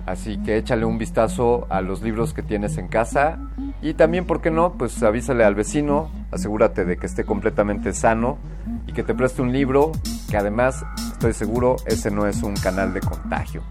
Así 0.04 0.38
que 0.42 0.56
échale 0.56 0.84
un 0.84 0.98
vistazo 0.98 1.66
a 1.70 1.80
los 1.80 2.02
libros 2.02 2.34
que 2.34 2.42
tienes 2.42 2.76
en 2.76 2.88
casa 2.88 3.38
y 3.82 3.94
también, 3.94 4.24
¿por 4.26 4.40
qué 4.40 4.50
no? 4.50 4.72
Pues 4.72 5.02
avísale 5.02 5.44
al 5.44 5.54
vecino, 5.54 6.10
asegúrate 6.32 6.84
de 6.84 6.96
que 6.96 7.06
esté 7.06 7.24
completamente 7.24 7.92
sano 7.92 8.38
y 8.86 8.92
que 8.92 9.02
te 9.02 9.14
preste 9.14 9.42
un 9.42 9.52
libro, 9.52 9.92
que 10.30 10.36
además, 10.36 10.84
estoy 11.12 11.34
seguro, 11.34 11.76
ese 11.86 12.10
no 12.10 12.26
es 12.26 12.42
un 12.42 12.54
canal 12.54 12.94
de 12.94 13.00
contagio. 13.00 13.62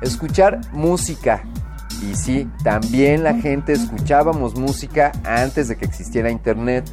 Escuchar 0.00 0.60
música. 0.72 1.42
Y 2.08 2.14
sí, 2.14 2.48
también 2.62 3.24
la 3.24 3.34
gente 3.34 3.72
escuchábamos 3.72 4.56
música 4.56 5.10
antes 5.24 5.66
de 5.66 5.76
que 5.76 5.84
existiera 5.84 6.30
internet. 6.30 6.84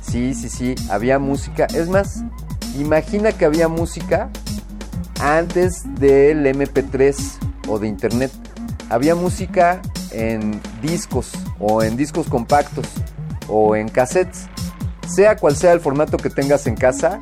Sí, 0.00 0.34
sí, 0.34 0.48
sí, 0.48 0.76
había 0.90 1.18
música. 1.18 1.66
Es 1.74 1.88
más, 1.88 2.22
imagina 2.78 3.32
que 3.32 3.44
había 3.44 3.66
música 3.66 4.30
antes 5.20 5.82
del 5.98 6.46
MP3 6.46 7.16
o 7.66 7.80
de 7.80 7.88
internet. 7.88 8.30
Había 8.90 9.16
música 9.16 9.82
en 10.10 10.60
discos 10.82 11.32
o 11.58 11.82
en 11.82 11.96
discos 11.96 12.28
compactos 12.28 12.86
o 13.48 13.76
en 13.76 13.88
cassettes. 13.88 14.46
Sea 15.06 15.36
cual 15.36 15.56
sea 15.56 15.72
el 15.72 15.80
formato 15.80 16.18
que 16.18 16.30
tengas 16.30 16.66
en 16.66 16.76
casa, 16.76 17.18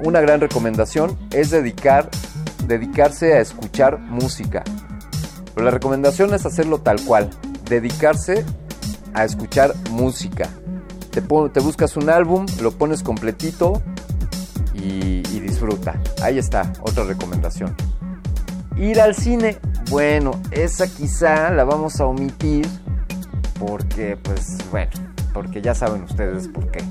una 0.00 0.20
gran 0.20 0.40
recomendación 0.40 1.18
es 1.30 1.50
dedicar, 1.50 2.10
dedicarse 2.66 3.34
a 3.34 3.40
escuchar 3.40 3.98
música. 3.98 4.64
Pero 5.54 5.64
la 5.64 5.70
recomendación 5.70 6.34
es 6.34 6.44
hacerlo 6.46 6.78
tal 6.78 7.00
cual, 7.04 7.30
dedicarse 7.68 8.44
a 9.14 9.24
escuchar 9.24 9.74
música. 9.90 10.48
Te, 11.10 11.20
te 11.20 11.60
buscas 11.60 11.96
un 11.96 12.10
álbum, 12.10 12.46
lo 12.60 12.72
pones 12.72 13.02
completito 13.02 13.82
y, 14.74 15.22
y 15.30 15.40
disfruta. 15.40 16.00
Ahí 16.22 16.38
está, 16.38 16.72
otra 16.80 17.04
recomendación. 17.04 17.74
Ir 18.76 19.00
al 19.00 19.14
cine, 19.14 19.58
bueno, 19.92 20.32
esa 20.50 20.88
quizá 20.88 21.50
la 21.50 21.64
vamos 21.64 22.00
a 22.00 22.06
omitir 22.06 22.66
porque, 23.60 24.16
pues, 24.16 24.56
bueno, 24.70 24.90
porque 25.34 25.60
ya 25.60 25.74
saben 25.74 26.04
ustedes 26.04 26.48
por 26.48 26.70
qué. 26.70 26.82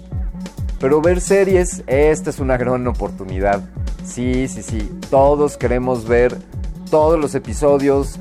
Pero 0.79 1.01
ver 1.01 1.19
series, 1.19 1.83
esta 1.87 2.29
es 2.29 2.39
una 2.39 2.57
gran 2.57 2.87
oportunidad. 2.87 3.61
Sí, 4.05 4.47
sí, 4.47 4.61
sí, 4.61 4.91
todos 5.09 5.57
queremos 5.57 6.07
ver 6.07 6.37
todos 6.91 7.19
los 7.19 7.33
episodios 7.33 8.19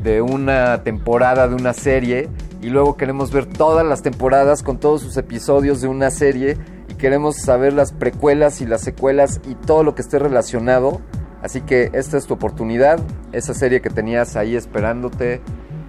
de 0.00 0.22
una 0.22 0.84
temporada 0.84 1.48
de 1.48 1.56
una 1.56 1.72
serie 1.72 2.28
y 2.62 2.68
luego 2.68 2.96
queremos 2.96 3.32
ver 3.32 3.46
todas 3.46 3.84
las 3.84 4.02
temporadas 4.02 4.62
con 4.62 4.78
todos 4.78 5.00
sus 5.00 5.16
episodios 5.16 5.80
de 5.80 5.88
una 5.88 6.10
serie 6.10 6.56
y 6.88 6.94
queremos 6.94 7.36
saber 7.36 7.72
las 7.72 7.92
precuelas 7.92 8.60
y 8.60 8.66
las 8.66 8.82
secuelas 8.82 9.40
y 9.48 9.56
todo 9.56 9.82
lo 9.82 9.96
que 9.96 10.02
esté 10.02 10.20
relacionado. 10.20 11.00
Así 11.44 11.60
que 11.60 11.90
esta 11.92 12.16
es 12.16 12.24
tu 12.26 12.32
oportunidad, 12.32 12.98
esa 13.32 13.52
serie 13.52 13.82
que 13.82 13.90
tenías 13.90 14.34
ahí 14.34 14.56
esperándote 14.56 15.42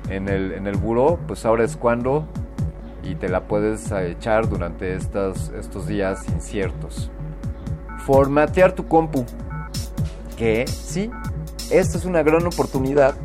en 0.10 0.28
el, 0.28 0.52
en 0.52 0.68
el 0.68 0.78
pues 1.26 1.46
ahora 1.46 1.64
es 1.64 1.78
cuando 1.78 2.28
y 3.02 3.16
te 3.16 3.30
la 3.30 3.48
puedes 3.48 3.90
echar 3.90 4.50
durante 4.50 4.96
estos, 4.96 5.54
estos 5.58 5.88
días 5.88 6.28
inciertos. 6.28 7.10
Formatear 8.06 8.74
tu 8.74 8.86
compu. 8.90 9.24
Que 10.36 10.68
sí, 10.68 11.10
esta 11.72 11.98
es 12.00 12.04
una 12.04 12.22
gran 12.22 12.46
oportunidad 12.46 13.16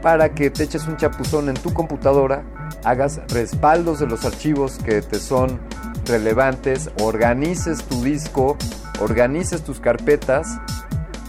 para 0.00 0.32
que 0.32 0.50
te 0.50 0.62
eches 0.62 0.86
un 0.86 0.96
chapuzón 0.96 1.48
en 1.48 1.56
tu 1.56 1.74
computadora, 1.74 2.44
hagas 2.84 3.20
respaldos 3.32 3.98
de 3.98 4.06
los 4.06 4.24
archivos 4.24 4.78
que 4.78 5.02
te 5.02 5.18
son 5.18 5.58
relevantes, 6.06 6.88
organices 7.00 7.82
tu 7.82 8.00
disco, 8.00 8.56
organices 9.00 9.64
tus 9.64 9.80
carpetas 9.80 10.60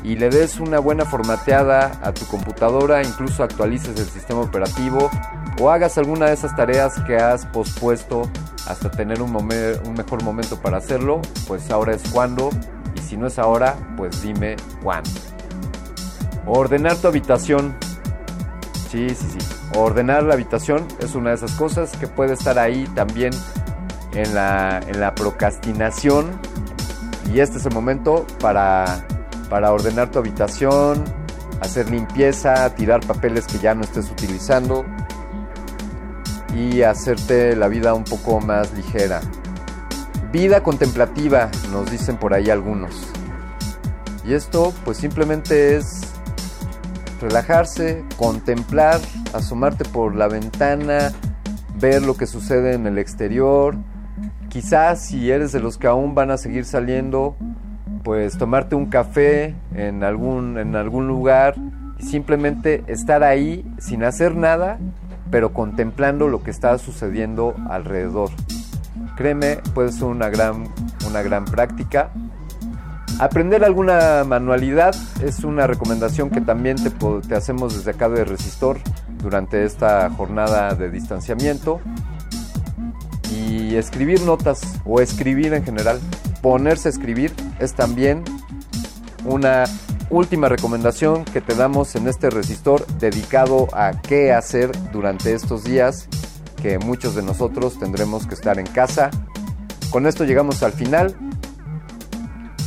y 0.05 0.15
le 0.15 0.29
des 0.29 0.59
una 0.59 0.77
buena 0.77 1.03
formateada 1.03 1.99
a 2.03 2.13
tu 2.13 2.27
computadora, 2.27 3.03
incluso 3.03 3.43
actualices 3.43 3.99
el 3.99 4.05
sistema 4.05 4.41
operativo 4.41 5.09
o 5.59 5.71
hagas 5.71 5.97
alguna 5.97 6.27
de 6.27 6.33
esas 6.33 6.55
tareas 6.55 7.01
que 7.07 7.17
has 7.17 7.47
pospuesto 7.47 8.29
hasta 8.67 8.91
tener 8.91 9.23
un, 9.23 9.31
mejor 9.33 10.23
momento 10.23 10.61
para 10.61 10.77
hacerlo, 10.77 11.21
pues 11.47 11.71
ahora 11.71 11.95
es 11.95 12.03
cuando 12.11 12.51
y 12.95 13.01
si 13.01 13.17
no 13.17 13.25
es 13.25 13.39
ahora, 13.39 13.75
pues 13.97 14.21
dime 14.21 14.57
cuándo. 14.83 15.09
Ordenar 16.45 16.95
tu 16.97 17.07
habitación. 17.07 17.75
Sí, 18.91 19.09
sí, 19.09 19.25
sí. 19.31 19.39
Ordenar 19.75 20.21
la 20.23 20.35
habitación 20.35 20.85
es 20.99 21.15
una 21.15 21.31
de 21.31 21.37
esas 21.37 21.51
cosas 21.53 21.91
que 21.97 22.07
puede 22.07 22.33
estar 22.33 22.59
ahí 22.59 22.85
también 22.93 23.33
en 24.13 24.35
la, 24.35 24.79
en 24.87 24.99
la 24.99 25.15
procrastinación. 25.15 26.39
Y 27.33 27.39
este 27.39 27.57
es 27.57 27.65
el 27.65 27.73
momento 27.73 28.27
para 28.39 29.03
para 29.49 29.71
ordenar 29.71 30.11
tu 30.11 30.19
habitación, 30.19 31.03
hacer 31.61 31.89
limpieza, 31.89 32.73
tirar 32.75 33.05
papeles 33.05 33.47
que 33.47 33.59
ya 33.59 33.73
no 33.73 33.81
estés 33.81 34.09
utilizando 34.11 34.85
y 36.55 36.81
hacerte 36.83 37.55
la 37.55 37.67
vida 37.67 37.93
un 37.93 38.03
poco 38.03 38.39
más 38.39 38.73
ligera. 38.73 39.21
Vida 40.31 40.63
contemplativa, 40.63 41.49
nos 41.71 41.89
dicen 41.91 42.17
por 42.17 42.33
ahí 42.33 42.49
algunos. 42.49 43.07
Y 44.25 44.33
esto 44.33 44.73
pues 44.83 44.97
simplemente 44.97 45.75
es 45.75 46.01
relajarse, 47.21 48.03
contemplar, 48.17 48.99
asomarte 49.33 49.85
por 49.85 50.15
la 50.15 50.27
ventana, 50.27 51.11
ver 51.79 52.01
lo 52.01 52.15
que 52.15 52.25
sucede 52.25 52.73
en 52.73 52.87
el 52.87 52.97
exterior. 52.97 53.75
Quizás 54.49 55.05
si 55.05 55.31
eres 55.31 55.51
de 55.51 55.59
los 55.59 55.77
que 55.77 55.87
aún 55.87 56.15
van 56.15 56.31
a 56.31 56.37
seguir 56.37 56.65
saliendo, 56.65 57.35
pues 58.05 58.37
tomarte 58.37 58.75
un 58.75 58.85
café 58.85 59.55
en 59.73 60.03
algún, 60.03 60.59
en 60.59 60.75
algún 60.75 61.07
lugar 61.07 61.55
y 61.97 62.03
simplemente 62.03 62.83
estar 62.85 63.23
ahí 63.23 63.65
sin 63.79 64.03
hacer 64.03 64.35
nada, 64.35 64.77
pero 65.31 65.53
contemplando 65.53 66.27
lo 66.27 66.43
que 66.43 66.51
está 66.51 66.77
sucediendo 66.77 67.55
alrededor. 67.67 68.29
Créeme, 69.17 69.57
puede 69.73 69.91
ser 69.91 70.03
una 70.03 70.29
gran, 70.29 70.65
una 71.07 71.23
gran 71.23 71.45
práctica. 71.45 72.11
Aprender 73.17 73.63
alguna 73.63 74.23
manualidad 74.23 74.95
es 75.23 75.43
una 75.43 75.65
recomendación 75.65 76.29
que 76.29 76.41
también 76.41 76.77
te, 76.77 76.91
te 77.27 77.35
hacemos 77.35 77.75
desde 77.75 77.89
acá 77.89 78.07
de 78.07 78.23
Resistor 78.23 78.77
durante 79.23 79.65
esta 79.65 80.11
jornada 80.11 80.75
de 80.75 80.91
distanciamiento. 80.91 81.81
Y 83.31 83.75
escribir 83.77 84.21
notas 84.21 84.79
o 84.85 85.01
escribir 85.01 85.55
en 85.55 85.63
general, 85.63 85.99
ponerse 86.45 86.89
a 86.89 86.91
escribir 86.91 87.33
es 87.57 87.73
también 87.73 88.23
una 89.23 89.63
última 90.11 90.47
recomendación 90.47 91.25
que 91.25 91.41
te 91.41 91.55
damos 91.55 91.95
en 91.95 92.07
este 92.07 92.29
resistor 92.29 92.85
dedicado 92.99 93.67
a 93.73 93.99
qué 93.99 94.31
hacer 94.31 94.69
durante 94.91 95.33
estos 95.33 95.63
días 95.63 96.07
que 96.61 96.77
muchos 96.77 97.15
de 97.15 97.23
nosotros 97.23 97.79
tendremos 97.79 98.27
que 98.27 98.35
estar 98.35 98.59
en 98.59 98.67
casa. 98.67 99.09
Con 99.89 100.05
esto 100.05 100.23
llegamos 100.23 100.61
al 100.61 100.73
final. 100.73 101.15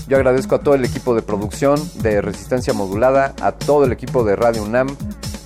Yo 0.09 0.17
agradezco 0.17 0.57
a 0.57 0.59
todo 0.59 0.75
el 0.75 0.85
equipo 0.85 1.15
de 1.15 1.23
producción 1.23 1.81
de 2.03 2.21
Resistencia 2.21 2.73
Modulada, 2.73 3.33
a 3.41 3.53
todo 3.53 3.85
el 3.85 3.93
equipo 3.93 4.25
de 4.25 4.35
Radio 4.35 4.65
UNAM, 4.65 4.89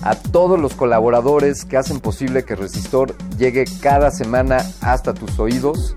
a 0.01 0.15
todos 0.15 0.59
los 0.59 0.73
colaboradores 0.73 1.65
que 1.65 1.77
hacen 1.77 1.99
posible 1.99 2.45
que 2.45 2.55
Resistor 2.55 3.15
llegue 3.37 3.65
cada 3.79 4.09
semana 4.09 4.65
hasta 4.81 5.13
tus 5.13 5.37
oídos. 5.37 5.93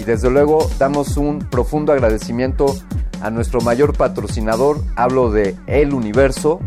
Y 0.00 0.04
desde 0.04 0.30
luego 0.30 0.70
damos 0.78 1.18
un 1.18 1.40
profundo 1.40 1.92
agradecimiento 1.92 2.74
a 3.20 3.30
nuestro 3.30 3.60
mayor 3.60 3.94
patrocinador, 3.94 4.82
hablo 4.96 5.30
de 5.30 5.54
El 5.66 5.92
Universo. 5.92 6.58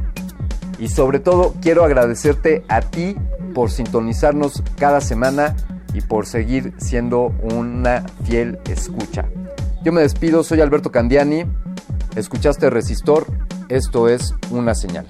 Y 0.78 0.90
sobre 0.90 1.20
todo 1.20 1.56
quiero 1.60 1.84
agradecerte 1.84 2.64
a 2.68 2.82
ti 2.82 3.16
por 3.56 3.72
sintonizarnos 3.72 4.62
cada 4.78 5.02
semana 5.02 5.56
y 5.96 6.02
por 6.02 6.28
seguir 6.28 6.74
siendo 6.78 7.34
una 7.42 8.06
fiel 8.24 8.60
escucha. 8.70 9.26
Yo 9.84 9.92
me 9.92 10.02
despido, 10.02 10.44
soy 10.44 10.62
Alberto 10.62 10.92
Candiani. 10.92 11.46
Escuchaste 12.16 12.70
Resistor, 12.70 13.26
esto 13.68 14.10
es 14.10 14.36
una 14.52 14.76
señal. 14.76 15.08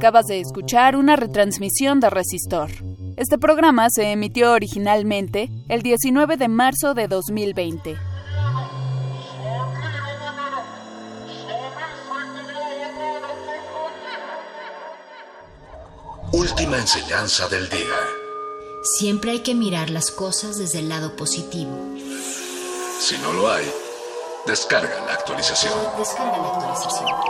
Acabas 0.00 0.28
de 0.28 0.40
escuchar 0.40 0.96
una 0.96 1.14
retransmisión 1.14 2.00
de 2.00 2.08
Resistor. 2.08 2.70
Este 3.18 3.36
programa 3.36 3.88
se 3.90 4.04
emitió 4.04 4.52
originalmente 4.52 5.50
el 5.68 5.82
19 5.82 6.38
de 6.38 6.48
marzo 6.48 6.94
de 6.94 7.06
2020. 7.06 7.98
Última 16.32 16.78
enseñanza 16.78 17.46
del 17.50 17.68
día. 17.68 17.80
Siempre 18.82 19.32
hay 19.32 19.40
que 19.40 19.54
mirar 19.54 19.90
las 19.90 20.10
cosas 20.10 20.56
desde 20.56 20.78
el 20.78 20.88
lado 20.88 21.14
positivo. 21.14 21.76
Si 23.00 23.18
no 23.18 23.34
lo 23.34 23.50
hay, 23.50 23.70
descarga 24.46 24.98
la 25.04 25.12
actualización. 25.12 25.74
Descarga 25.98 26.38
la 26.38 26.48
actualización. 26.54 27.29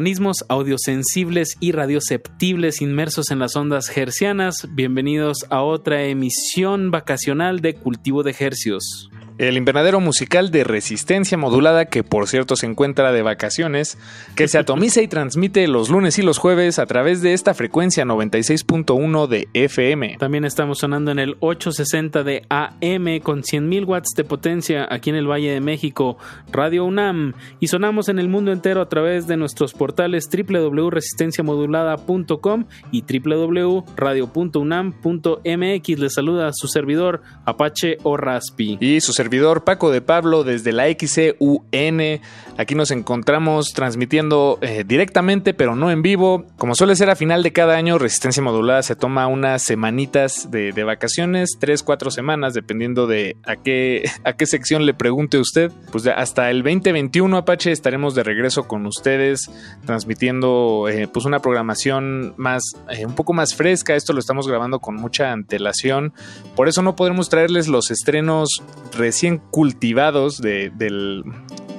Organismos 0.00 0.46
audiosensibles 0.48 1.58
y 1.60 1.72
radioceptibles 1.72 2.80
inmersos 2.80 3.30
en 3.30 3.38
las 3.38 3.54
ondas 3.54 3.94
hercianas. 3.94 4.66
Bienvenidos 4.70 5.44
a 5.50 5.60
otra 5.60 6.04
emisión 6.04 6.90
vacacional 6.90 7.60
de 7.60 7.74
Cultivo 7.74 8.22
de 8.22 8.34
Hercios 8.38 9.10
el 9.48 9.56
invernadero 9.56 10.00
musical 10.00 10.50
de 10.50 10.64
resistencia 10.64 11.38
modulada 11.38 11.86
que 11.86 12.04
por 12.04 12.28
cierto 12.28 12.56
se 12.56 12.66
encuentra 12.66 13.10
de 13.10 13.22
vacaciones, 13.22 13.96
que 14.36 14.48
se 14.48 14.58
atomiza 14.58 15.00
y 15.00 15.08
transmite 15.08 15.66
los 15.66 15.88
lunes 15.88 16.18
y 16.18 16.22
los 16.22 16.36
jueves 16.36 16.78
a 16.78 16.84
través 16.84 17.22
de 17.22 17.32
esta 17.32 17.54
frecuencia 17.54 18.04
96.1 18.04 19.28
de 19.28 19.48
FM. 19.54 20.18
También 20.18 20.44
estamos 20.44 20.80
sonando 20.80 21.10
en 21.10 21.18
el 21.18 21.38
860 21.40 22.22
de 22.22 22.42
AM 22.50 23.20
con 23.22 23.40
100.000 23.40 23.86
watts 23.86 24.10
de 24.14 24.24
potencia 24.24 24.86
aquí 24.90 25.08
en 25.08 25.16
el 25.16 25.26
Valle 25.26 25.52
de 25.52 25.62
México, 25.62 26.18
Radio 26.52 26.84
UNAM, 26.84 27.32
y 27.60 27.68
sonamos 27.68 28.10
en 28.10 28.18
el 28.18 28.28
mundo 28.28 28.52
entero 28.52 28.82
a 28.82 28.90
través 28.90 29.26
de 29.26 29.38
nuestros 29.38 29.72
portales 29.72 30.28
www.resistenciamodulada.com 30.28 32.66
y 32.92 33.04
www.radio.unam.mx. 33.10 35.98
Les 35.98 36.12
saluda 36.12 36.50
su 36.52 36.68
servidor 36.68 37.22
Apache 37.46 37.96
o 38.02 38.18
Raspi. 38.18 38.76
Y 38.80 39.00
su 39.00 39.14
servidor 39.14 39.29
servidor 39.30 39.62
Paco 39.62 39.92
de 39.92 40.00
Pablo 40.00 40.42
desde 40.42 40.72
la 40.72 40.86
XCUN. 40.88 42.20
Aquí 42.58 42.74
nos 42.74 42.90
encontramos 42.90 43.72
transmitiendo 43.72 44.58
eh, 44.60 44.82
directamente, 44.84 45.54
pero 45.54 45.76
no 45.76 45.92
en 45.92 46.02
vivo. 46.02 46.46
Como 46.58 46.74
suele 46.74 46.96
ser 46.96 47.10
a 47.10 47.16
final 47.16 47.44
de 47.44 47.52
cada 47.52 47.76
año, 47.76 47.96
Resistencia 47.96 48.42
Modulada 48.42 48.82
se 48.82 48.96
toma 48.96 49.28
unas 49.28 49.62
semanitas 49.62 50.50
de, 50.50 50.72
vacaciones, 50.82 51.50
tres, 51.60 51.84
cuatro 51.84 52.10
semanas, 52.10 52.54
dependiendo 52.54 53.06
de 53.06 53.36
a 53.44 53.54
qué, 53.54 54.10
a 54.24 54.32
qué 54.32 54.46
sección 54.46 54.84
le 54.84 54.94
pregunte 54.94 55.38
usted. 55.38 55.70
Pues 55.92 56.08
hasta 56.08 56.50
el 56.50 56.64
2021, 56.64 57.36
Apache, 57.36 57.70
estaremos 57.70 58.16
de 58.16 58.24
regreso 58.24 58.66
con 58.66 58.84
ustedes, 58.84 59.48
transmitiendo 59.86 60.88
eh, 60.90 61.06
pues 61.06 61.24
una 61.24 61.38
programación 61.38 62.34
más, 62.36 62.62
eh, 62.90 63.06
un 63.06 63.14
poco 63.14 63.32
más 63.32 63.54
fresca. 63.54 63.94
Esto 63.94 64.12
lo 64.12 64.18
estamos 64.18 64.48
grabando 64.48 64.80
con 64.80 64.96
mucha 64.96 65.30
antelación. 65.30 66.12
Por 66.56 66.66
eso 66.68 66.82
no 66.82 66.96
podremos 66.96 67.28
traerles 67.28 67.68
los 67.68 67.92
estrenos 67.92 68.60
recientes 68.92 69.19
cultivados 69.50 70.40
de, 70.40 70.72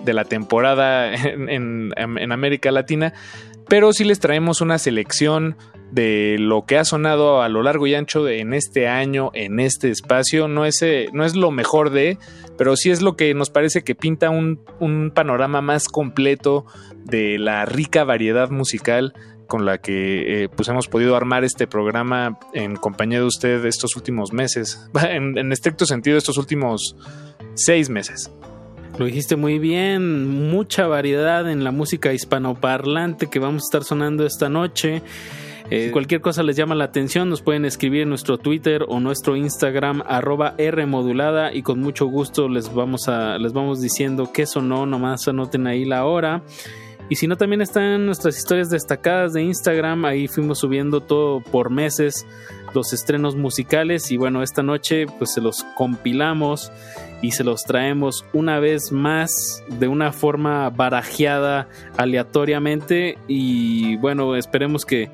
la 0.06 0.26
temporada 0.26 1.14
en, 1.14 1.92
América 2.32 2.72
Latina, 2.72 3.14
pero 3.68 3.94
sí 3.94 4.04
les 4.04 4.20
traemos 4.20 4.62
una 4.62 4.78
selección 4.78 5.56
de 5.92 6.38
lo 6.40 6.66
que 6.66 6.78
ha 6.78 6.86
sonado 6.86 7.42
a 7.42 7.50
lo 7.50 7.64
largo 7.64 7.86
y 7.86 7.96
ancho 7.96 8.28
en 8.28 8.54
este 8.54 8.88
año, 8.88 9.32
en 9.34 9.60
este 9.60 9.90
espacio. 9.90 10.48
No 10.48 10.66
es, 10.66 10.82
eh, 10.82 11.08
no 11.12 11.26
es 11.26 11.36
lo 11.36 11.52
mejor 11.52 11.90
de, 11.90 12.18
pero 12.58 12.76
sí 12.76 12.92
es 12.92 13.02
lo 13.02 13.16
que 13.16 13.34
nos 13.34 13.50
parece 13.50 13.84
que 13.84 13.96
pinta 13.96 14.30
un, 14.30 14.60
panorama 15.14 15.62
más 15.62 15.90
completo 15.90 16.66
de 17.04 17.38
la 17.38 17.66
rica 17.66 18.04
variedad 18.04 18.50
musical 18.50 19.14
con 19.52 19.66
la 19.66 19.80
que 19.80 20.44
eh, 20.44 20.48
pues 20.48 20.70
hemos 20.70 20.88
podido 20.88 21.14
armar 21.14 21.44
este 21.44 21.68
programa 21.68 22.40
en 22.54 22.78
compañía 22.78 23.20
de 23.20 23.26
usted 23.26 23.66
estos 23.66 23.98
últimos 23.98 24.32
meses. 24.32 24.90
En, 25.12 25.38
en 25.38 25.52
estricto 25.52 25.86
sentido, 25.86 26.18
estos 26.18 26.38
últimos 26.38 26.96
seis 27.56 27.90
meses. 27.90 28.32
Lo 28.98 29.06
dijiste 29.06 29.36
muy 29.36 29.60
bien, 29.60 30.50
mucha 30.50 30.88
variedad 30.88 31.52
en 31.52 31.66
la 31.66 31.72
música 31.72 32.14
hispanoparlante 32.14 33.28
que 33.28 33.40
vamos 33.40 33.64
a 33.64 33.66
estar 33.66 33.84
sonando 33.84 34.26
esta 34.26 34.48
noche. 34.48 35.02
Eh, 35.70 35.90
cualquier 35.92 36.22
cosa 36.22 36.44
les 36.44 36.56
llama 36.56 36.74
la 36.76 36.86
atención, 36.86 37.30
nos 37.30 37.42
pueden 37.42 37.66
escribir 37.66 38.04
en 38.04 38.10
nuestro 38.10 38.38
Twitter 38.38 38.86
o 38.88 39.02
nuestro 39.02 39.36
Instagram 39.36 40.02
arroba 40.08 40.56
Rmodulada 40.58 41.54
y 41.54 41.62
con 41.62 41.82
mucho 41.82 42.06
gusto 42.06 42.48
les 42.48 42.74
vamos 42.74 43.10
a 43.10 43.38
les 43.38 43.52
vamos 43.52 43.82
diciendo 43.82 44.32
qué 44.34 44.46
sonó, 44.46 44.86
nomás 44.86 45.28
anoten 45.28 45.68
ahí 45.68 45.84
la 45.84 46.06
hora. 46.06 46.42
Y 47.12 47.18
si 47.18 47.28
no, 47.28 47.36
también 47.36 47.60
están 47.60 48.06
nuestras 48.06 48.38
historias 48.38 48.70
destacadas 48.70 49.34
de 49.34 49.42
Instagram, 49.42 50.06
ahí 50.06 50.30
fuimos 50.30 50.60
subiendo 50.60 51.02
todo 51.02 51.42
por 51.42 51.70
meses 51.70 52.26
los 52.74 52.94
estrenos 52.94 53.36
musicales. 53.36 54.12
Y 54.12 54.16
bueno, 54.16 54.42
esta 54.42 54.64
noche 54.64 55.08
pues 55.18 55.34
se 55.34 55.42
los 55.42 55.66
compilamos 55.76 56.72
y 57.22 57.32
se 57.32 57.44
los 57.44 57.66
traemos 57.66 58.24
una 58.32 58.62
vez 58.62 58.94
más 58.94 59.62
de 59.68 59.90
una 59.90 60.14
forma 60.14 60.70
barajeada 60.70 61.68
aleatoriamente. 61.98 63.18
Y 63.28 63.98
bueno, 63.98 64.38
esperemos 64.38 64.86
que 64.86 65.12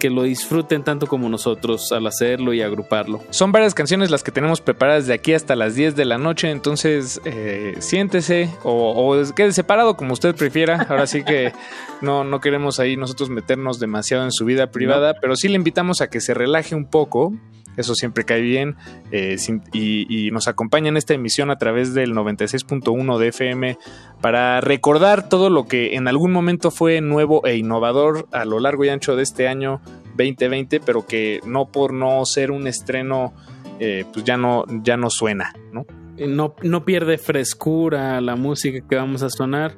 que 0.00 0.10
lo 0.10 0.24
disfruten 0.24 0.82
tanto 0.82 1.06
como 1.06 1.28
nosotros 1.28 1.92
al 1.92 2.08
hacerlo 2.08 2.52
y 2.52 2.62
agruparlo. 2.62 3.20
Son 3.30 3.52
varias 3.52 3.74
canciones 3.74 4.10
las 4.10 4.24
que 4.24 4.32
tenemos 4.32 4.60
preparadas 4.60 5.06
de 5.06 5.14
aquí 5.14 5.32
hasta 5.32 5.54
las 5.54 5.76
10 5.76 5.94
de 5.94 6.04
la 6.04 6.18
noche, 6.18 6.50
entonces 6.50 7.20
eh, 7.24 7.76
siéntese 7.78 8.50
o, 8.64 9.12
o, 9.14 9.34
quede 9.34 9.52
separado 9.52 9.96
como 9.96 10.14
usted 10.14 10.34
prefiera. 10.34 10.86
Ahora 10.88 11.06
sí 11.06 11.22
que 11.22 11.52
no, 12.00 12.24
no 12.24 12.40
queremos 12.40 12.80
ahí 12.80 12.96
nosotros 12.96 13.30
meternos 13.30 13.78
demasiado 13.78 14.24
en 14.24 14.32
su 14.32 14.44
vida 14.44 14.72
privada, 14.72 15.14
pero 15.20 15.36
sí 15.36 15.46
le 15.46 15.54
invitamos 15.54 16.00
a 16.00 16.08
que 16.08 16.20
se 16.20 16.34
relaje 16.34 16.74
un 16.74 16.86
poco 16.86 17.32
eso 17.76 17.94
siempre 17.94 18.24
cae 18.24 18.40
bien 18.40 18.76
eh, 19.10 19.36
y, 19.72 20.30
nos 20.30 20.48
acompaña 20.48 20.88
en 20.88 20.96
esta 20.96 21.14
emisión 21.14 21.50
a 21.50 21.56
través 21.56 21.94
del 21.94 22.14
96.1 22.14 23.18
de 23.18 23.28
FM 23.28 23.78
para 24.20 24.60
recordar 24.60 25.28
todo 25.28 25.50
lo 25.50 25.66
que 25.66 25.96
en 25.96 26.08
algún 26.08 26.32
momento 26.32 26.70
fue 26.70 27.00
nuevo 27.00 27.44
e 27.46 27.56
innovador 27.56 28.28
a 28.32 28.44
lo 28.44 28.60
largo 28.60 28.84
y 28.84 28.90
ancho 28.90 29.16
de 29.16 29.22
este 29.22 29.48
año 29.48 29.80
2020, 30.16 30.80
pero 30.80 31.06
que 31.06 31.40
no 31.44 31.66
por 31.66 31.92
no 31.92 32.24
ser 32.26 32.50
un 32.50 32.66
estreno, 32.66 33.32
eh, 33.80 34.04
pues 34.12 34.24
ya 34.24 34.36
no, 34.36 34.64
ya 34.82 34.96
no 34.96 35.10
suena, 35.10 35.52
¿no? 35.72 35.84
Eh, 36.16 36.28
no, 36.28 36.54
no 36.62 36.84
pierde 36.84 37.18
frescura 37.18 38.20
la 38.20 38.36
música 38.36 38.86
que 38.86 38.96
vamos 38.96 39.22
a 39.22 39.30
sonar. 39.30 39.76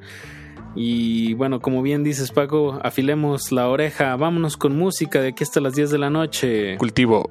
Y 0.75 1.35
bueno, 1.35 1.61
como 1.61 1.83
bien 1.83 2.03
dices 2.03 2.31
Paco, 2.31 2.81
afilemos 2.83 3.53
la 3.53 3.69
oreja, 3.69 4.17
vámonos 4.17 4.57
con 4.57 4.77
música 4.77 5.21
de 5.21 5.29
aquí 5.29 5.45
hasta 5.45 5.61
las 5.61 5.75
10 5.75 5.91
de 5.91 5.99
la 5.99 6.11
noche. 6.11 6.77
Cultivo 6.79 7.31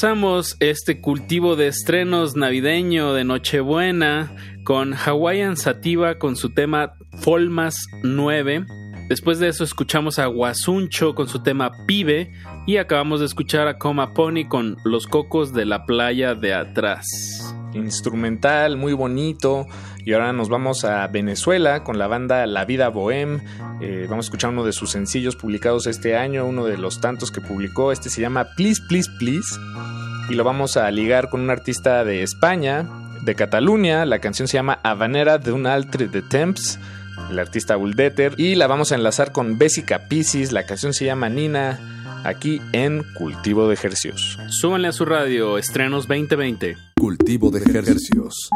Comenzamos 0.00 0.56
este 0.60 1.00
cultivo 1.00 1.56
de 1.56 1.66
estrenos 1.66 2.36
navideño 2.36 3.14
de 3.14 3.24
Nochebuena 3.24 4.32
con 4.62 4.94
Hawaiian 4.94 5.56
Sativa 5.56 6.20
con 6.20 6.36
su 6.36 6.50
tema 6.50 6.94
Folmas 7.20 7.84
9. 8.04 8.64
Después 9.08 9.40
de 9.40 9.48
eso 9.48 9.64
escuchamos 9.64 10.20
a 10.20 10.26
Guasuncho 10.26 11.16
con 11.16 11.26
su 11.26 11.42
tema 11.42 11.72
Pibe 11.86 12.30
y 12.64 12.76
acabamos 12.76 13.18
de 13.18 13.26
escuchar 13.26 13.66
a 13.66 13.78
Coma 13.78 14.14
Pony 14.14 14.46
con 14.48 14.76
Los 14.84 15.08
Cocos 15.08 15.52
de 15.52 15.64
la 15.64 15.84
Playa 15.84 16.36
de 16.36 16.54
Atrás. 16.54 17.04
Instrumental, 17.74 18.76
muy 18.76 18.92
bonito. 18.92 19.66
Y 20.04 20.12
ahora 20.12 20.32
nos 20.32 20.48
vamos 20.48 20.84
a 20.84 21.06
Venezuela 21.08 21.84
con 21.84 21.98
la 21.98 22.06
banda 22.06 22.46
La 22.46 22.64
Vida 22.64 22.88
Bohem. 22.88 23.40
Eh, 23.80 24.06
vamos 24.08 24.26
a 24.26 24.28
escuchar 24.28 24.50
uno 24.50 24.64
de 24.64 24.72
sus 24.72 24.90
sencillos 24.90 25.36
publicados 25.36 25.86
este 25.86 26.16
año, 26.16 26.46
uno 26.46 26.64
de 26.64 26.78
los 26.78 27.00
tantos 27.00 27.30
que 27.30 27.40
publicó. 27.40 27.92
Este 27.92 28.10
se 28.10 28.20
llama 28.20 28.46
Please, 28.56 28.80
Please, 28.88 29.10
Please. 29.18 29.58
Y 30.28 30.34
lo 30.34 30.44
vamos 30.44 30.76
a 30.76 30.90
ligar 30.90 31.30
con 31.30 31.40
un 31.40 31.50
artista 31.50 32.04
de 32.04 32.22
España, 32.22 32.86
de 33.22 33.34
Cataluña. 33.34 34.04
La 34.04 34.18
canción 34.18 34.48
se 34.48 34.54
llama 34.58 34.78
Habanera 34.82 35.38
de 35.38 35.52
un 35.52 35.66
altre 35.66 36.08
de 36.08 36.22
Temps 36.22 36.78
el 37.30 37.38
artista 37.38 37.76
Uldeter. 37.76 38.34
Y 38.36 38.54
la 38.54 38.66
vamos 38.66 38.92
a 38.92 38.94
enlazar 38.94 39.32
con 39.32 39.58
Bessica 39.58 40.08
Piscis, 40.08 40.52
la 40.52 40.64
canción 40.64 40.92
se 40.92 41.04
llama 41.04 41.28
Nina, 41.28 41.78
aquí 42.24 42.60
en 42.72 43.04
Cultivo 43.14 43.68
de 43.68 43.74
Ejercios. 43.74 44.38
Súbanle 44.48 44.88
a 44.88 44.92
su 44.92 45.04
radio, 45.04 45.58
estrenos 45.58 46.08
2020. 46.08 46.76
Cultivo 46.98 47.50
de 47.50 47.60
Ejercios. 47.60 48.50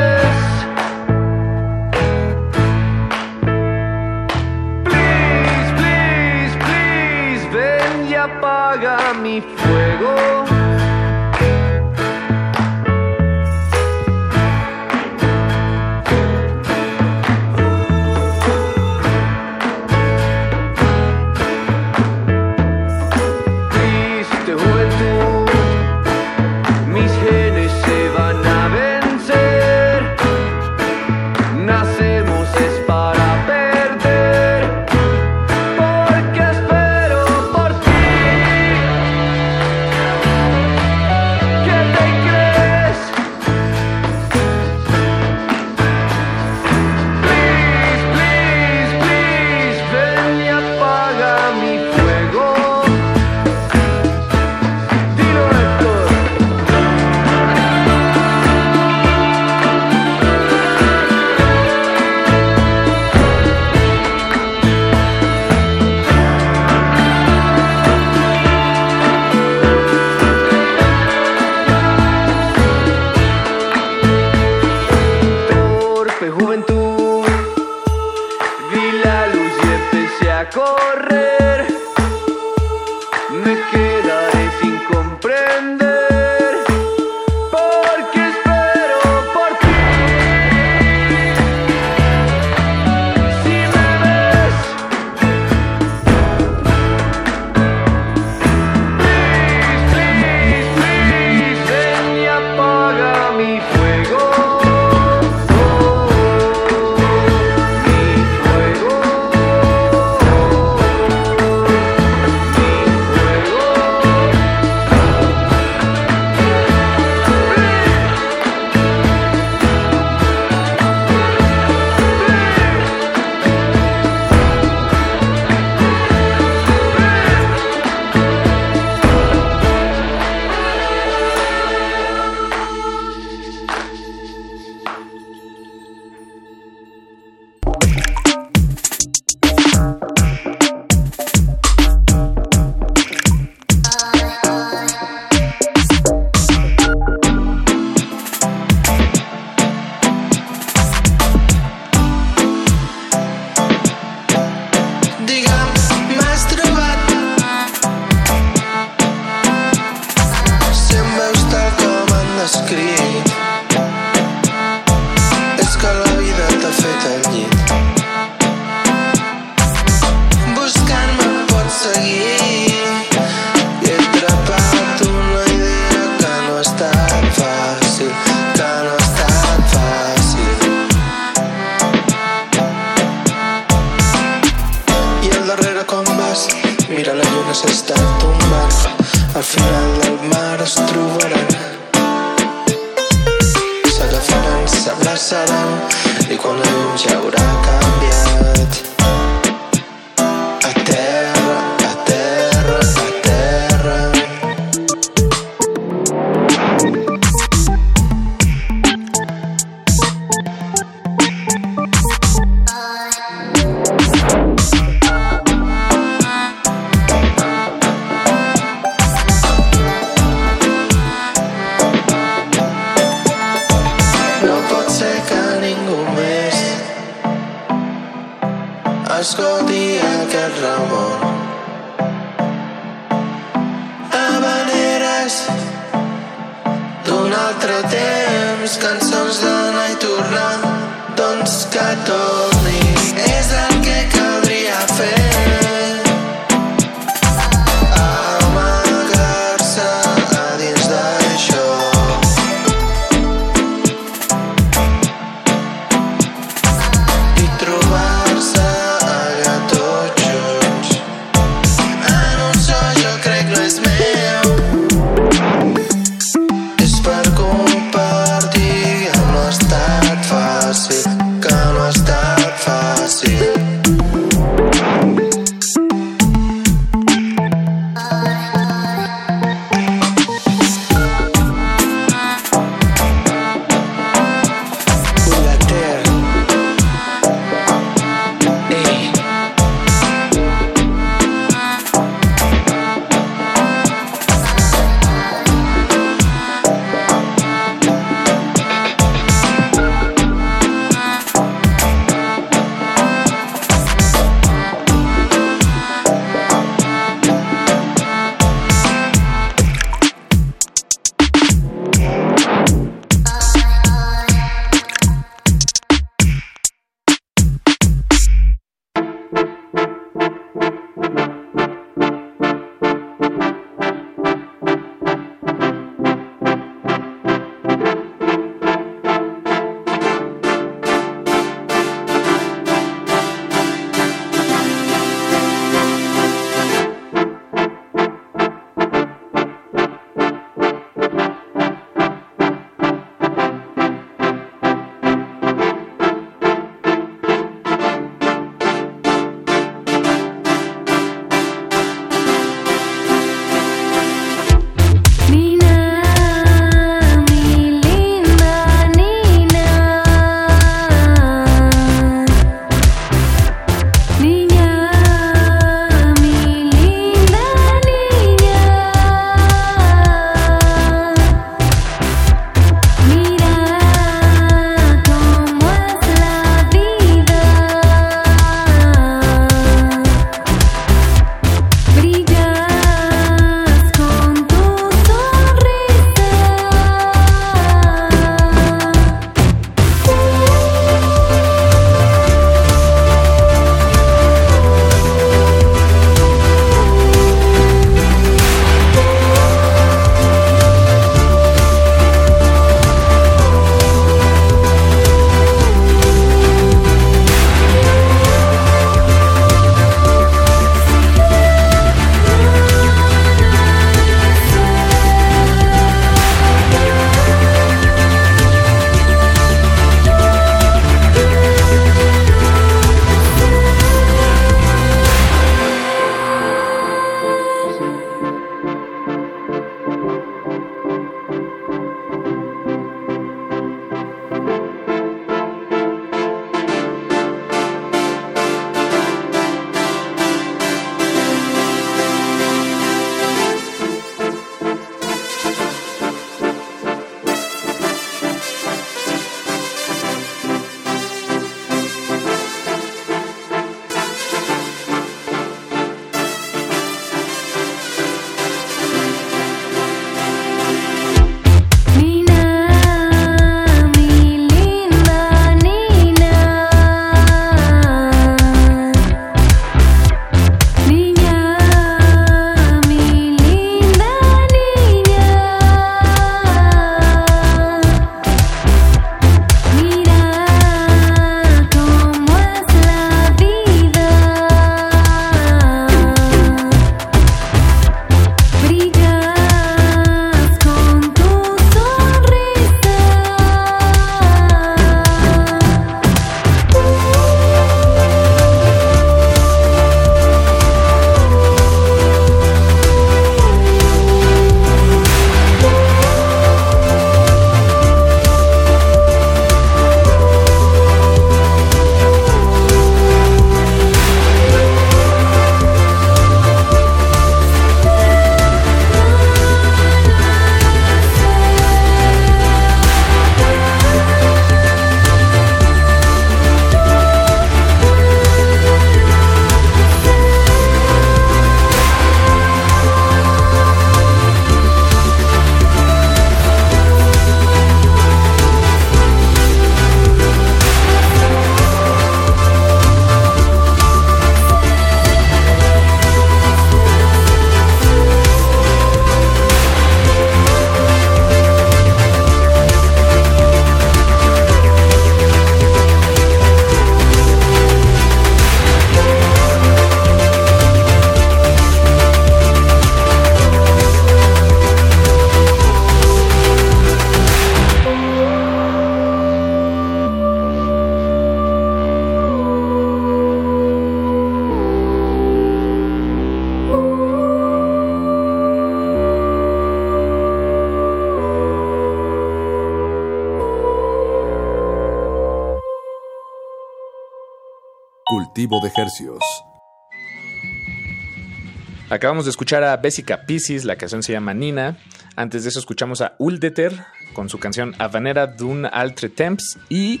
Acabamos 592.14 592.26
de 592.26 592.30
escuchar 592.30 592.62
a 592.62 592.76
Bessica 592.76 593.26
Piscis, 593.26 593.64
la 593.64 593.74
canción 593.74 594.04
se 594.04 594.12
llama 594.12 594.34
Nina. 594.34 594.78
Antes 595.16 595.42
de 595.42 595.48
eso 595.48 595.58
escuchamos 595.58 596.00
a 596.00 596.14
Uldeter 596.18 596.84
con 597.12 597.28
su 597.28 597.40
canción 597.40 597.74
Havanera 597.80 598.28
d'un 598.28 598.66
altre 598.66 599.08
temps 599.08 599.58
y 599.68 600.00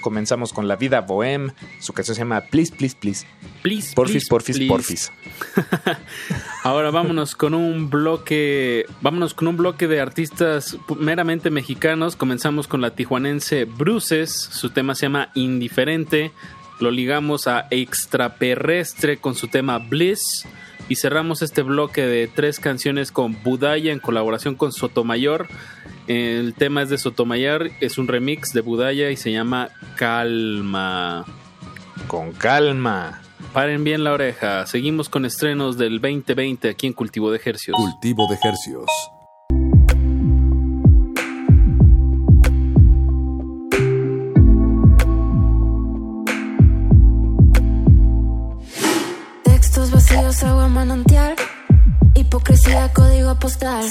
comenzamos 0.00 0.52
con 0.52 0.66
La 0.66 0.74
Vida 0.74 1.06
Bohème, 1.06 1.54
su 1.78 1.92
canción 1.92 2.16
se 2.16 2.22
llama 2.22 2.40
Please, 2.50 2.74
Please, 2.74 2.96
Please. 3.00 3.26
Please, 3.62 3.94
Porfis, 3.94 4.26
please, 4.26 4.28
porfis, 4.28 4.56
please. 4.56 4.68
porfis. 4.68 5.12
Ahora 6.64 6.90
vámonos 6.90 7.36
con 7.36 7.54
un 7.54 7.90
bloque, 7.90 8.84
vámonos 9.00 9.32
con 9.32 9.46
un 9.46 9.56
bloque 9.56 9.86
de 9.86 10.00
artistas 10.00 10.76
meramente 10.98 11.50
mexicanos. 11.50 12.16
Comenzamos 12.16 12.66
con 12.66 12.80
la 12.80 12.96
tijuanense 12.96 13.66
Bruces, 13.66 14.32
su 14.32 14.70
tema 14.70 14.96
se 14.96 15.02
llama 15.02 15.30
Indiferente. 15.36 16.32
Lo 16.80 16.90
ligamos 16.90 17.46
a 17.46 17.68
Extraterrestre 17.70 19.18
con 19.18 19.36
su 19.36 19.46
tema 19.46 19.78
Bliss. 19.78 20.44
Y 20.92 20.96
cerramos 20.96 21.40
este 21.40 21.62
bloque 21.62 22.02
de 22.02 22.28
tres 22.28 22.60
canciones 22.60 23.12
con 23.12 23.42
Budaya 23.42 23.92
en 23.92 23.98
colaboración 23.98 24.56
con 24.56 24.72
Sotomayor. 24.72 25.48
El 26.06 26.52
tema 26.52 26.82
es 26.82 26.90
de 26.90 26.98
Sotomayor, 26.98 27.70
es 27.80 27.96
un 27.96 28.08
remix 28.08 28.52
de 28.52 28.60
Budaya 28.60 29.08
y 29.08 29.16
se 29.16 29.32
llama 29.32 29.70
Calma. 29.96 31.24
Con 32.08 32.32
calma. 32.32 33.22
Paren 33.54 33.84
bien 33.84 34.04
la 34.04 34.12
oreja. 34.12 34.66
Seguimos 34.66 35.08
con 35.08 35.24
estrenos 35.24 35.78
del 35.78 35.98
2020 35.98 36.68
aquí 36.68 36.88
en 36.88 36.92
Cultivo 36.92 37.30
de 37.30 37.38
Ejercios. 37.38 37.74
Cultivo 37.74 38.26
de 38.26 38.38
Hercios. 38.44 38.90
Hipocresía, 52.14 52.92
código 52.92 53.38
postal. 53.38 53.84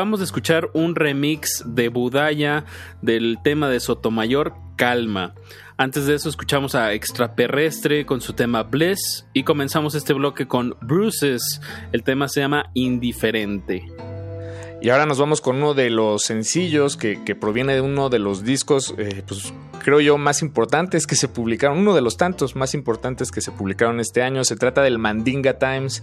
Acabamos 0.00 0.20
de 0.20 0.24
escuchar 0.24 0.70
un 0.72 0.94
remix 0.94 1.62
de 1.66 1.90
Budaya 1.90 2.64
del 3.02 3.36
tema 3.44 3.68
de 3.68 3.80
Sotomayor, 3.80 4.54
Calma. 4.74 5.34
Antes 5.76 6.06
de 6.06 6.14
eso 6.14 6.30
escuchamos 6.30 6.74
a 6.74 6.94
Extraterrestre 6.94 8.06
con 8.06 8.22
su 8.22 8.32
tema 8.32 8.62
Bliss 8.62 9.26
y 9.34 9.42
comenzamos 9.42 9.94
este 9.94 10.14
bloque 10.14 10.48
con 10.48 10.74
Bruces. 10.80 11.60
El 11.92 12.02
tema 12.02 12.28
se 12.28 12.40
llama 12.40 12.70
Indiferente. 12.72 13.84
Y 14.80 14.88
ahora 14.88 15.04
nos 15.04 15.18
vamos 15.18 15.42
con 15.42 15.56
uno 15.56 15.74
de 15.74 15.90
los 15.90 16.22
sencillos 16.22 16.96
que, 16.96 17.18
proviene 17.38 17.74
de 17.74 17.82
uno 17.82 18.08
de 18.08 18.20
los 18.20 18.42
discos, 18.42 18.94
eh, 18.96 19.22
pues 19.28 19.52
creo 19.84 20.00
yo, 20.00 20.16
más 20.16 20.40
importantes 20.40 21.06
que 21.06 21.14
se 21.14 21.28
publicaron, 21.28 21.76
uno 21.76 21.94
de 21.94 22.00
los 22.00 22.16
tantos 22.16 22.56
más 22.56 22.72
importantes 22.72 23.30
que 23.30 23.42
se 23.42 23.52
publicaron 23.52 24.00
este 24.00 24.22
año. 24.22 24.44
Se 24.44 24.56
trata 24.56 24.80
del 24.80 24.98
Mandinga 24.98 25.58
Times, 25.58 26.02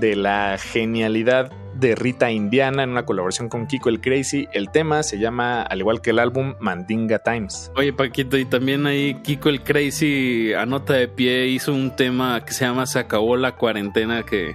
de 0.00 0.16
la 0.16 0.56
genialidad 0.56 1.52
de 1.74 1.94
Rita 1.94 2.30
Indiana 2.30 2.82
en 2.82 2.90
una 2.90 3.04
colaboración 3.04 3.48
con 3.48 3.66
Kiko 3.66 3.88
el 3.88 4.00
Crazy. 4.00 4.48
El 4.52 4.70
tema 4.70 5.02
se 5.02 5.18
llama, 5.18 5.62
al 5.62 5.80
igual 5.80 6.00
que 6.00 6.10
el 6.10 6.18
álbum, 6.18 6.54
Mandinga 6.60 7.18
Times. 7.18 7.70
Oye, 7.76 7.92
Paquito, 7.92 8.36
y 8.36 8.44
también 8.44 8.86
ahí 8.86 9.14
Kiko 9.22 9.48
el 9.48 9.62
Crazy, 9.62 10.52
a 10.54 10.66
nota 10.66 10.94
de 10.94 11.08
pie, 11.08 11.46
hizo 11.48 11.72
un 11.72 11.94
tema 11.94 12.44
que 12.44 12.52
se 12.52 12.64
llama 12.64 12.86
Se 12.86 12.98
acabó 12.98 13.36
la 13.36 13.56
cuarentena 13.56 14.22
que, 14.22 14.54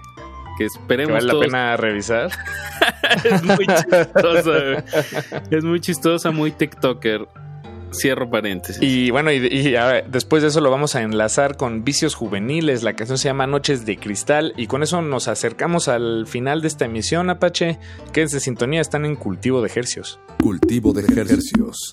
que 0.58 0.66
esperemos 0.66 1.20
Que 1.20 1.26
vale 1.26 1.34
la 1.34 1.46
pena 1.46 1.78
revisar. 1.78 2.32
es 3.24 3.44
muy 3.44 3.66
chistosa. 3.68 4.84
es 5.52 5.64
muy 5.64 5.80
chistosa, 5.80 6.32
muy 6.32 6.52
TikToker. 6.52 7.28
Cierro 7.91 8.30
paréntesis. 8.30 8.82
Y 8.82 9.11
bueno, 9.11 9.32
y, 9.32 9.48
y, 9.48 9.76
a 9.76 9.86
ver, 9.86 10.10
después 10.10 10.41
de 10.41 10.49
eso 10.49 10.61
lo 10.61 10.72
vamos 10.72 10.95
a 10.95 11.02
enlazar 11.02 11.57
con 11.57 11.84
Vicios 11.84 12.16
Juveniles. 12.16 12.84
La 12.84 12.94
canción 12.94 13.18
se 13.18 13.30
llama 13.30 13.48
Noches 13.48 13.86
de 13.86 13.98
Cristal. 13.98 14.53
Y 14.57 14.68
con 14.68 14.84
eso 14.84 15.02
nos 15.02 15.28
acercamos 15.28 15.88
al 15.88 16.28
final 16.28 16.61
de 16.61 16.68
esta 16.68 16.86
emisión, 16.86 17.30
Apache. 17.30 17.80
Quédense 18.14 18.38
de 18.38 18.41
sintonía, 18.41 18.82
están 18.82 19.06
en 19.06 19.16
cultivo 19.16 19.61
de 19.61 19.68
ejercios. 19.68 20.20
Cultivo 20.41 20.94
de 20.94 21.02
ejercicios. 21.02 21.91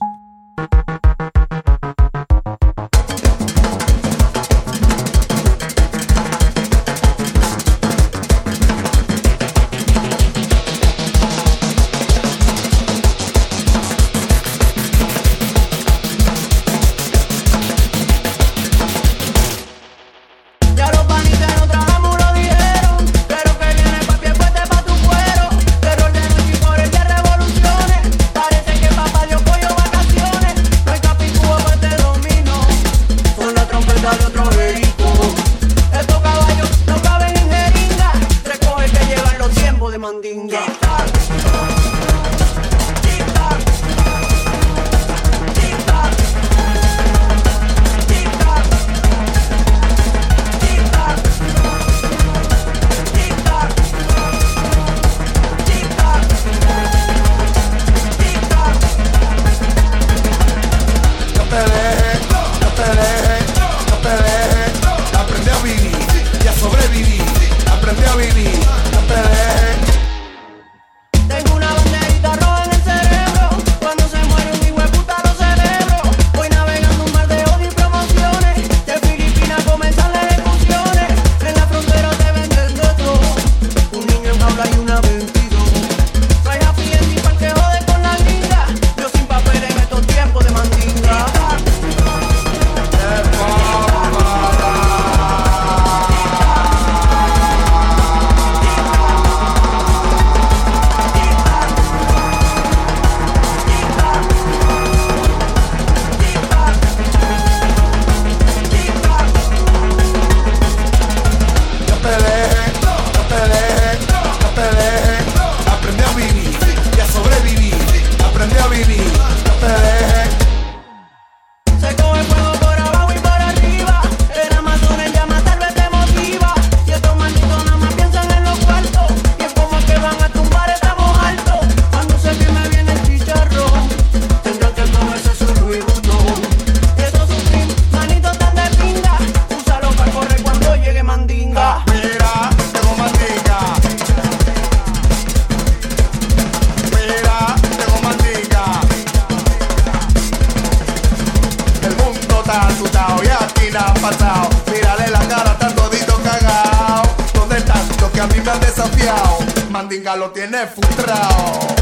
Lo 160.16 160.30
tiene 160.30 160.66
frustrado. 160.66 161.76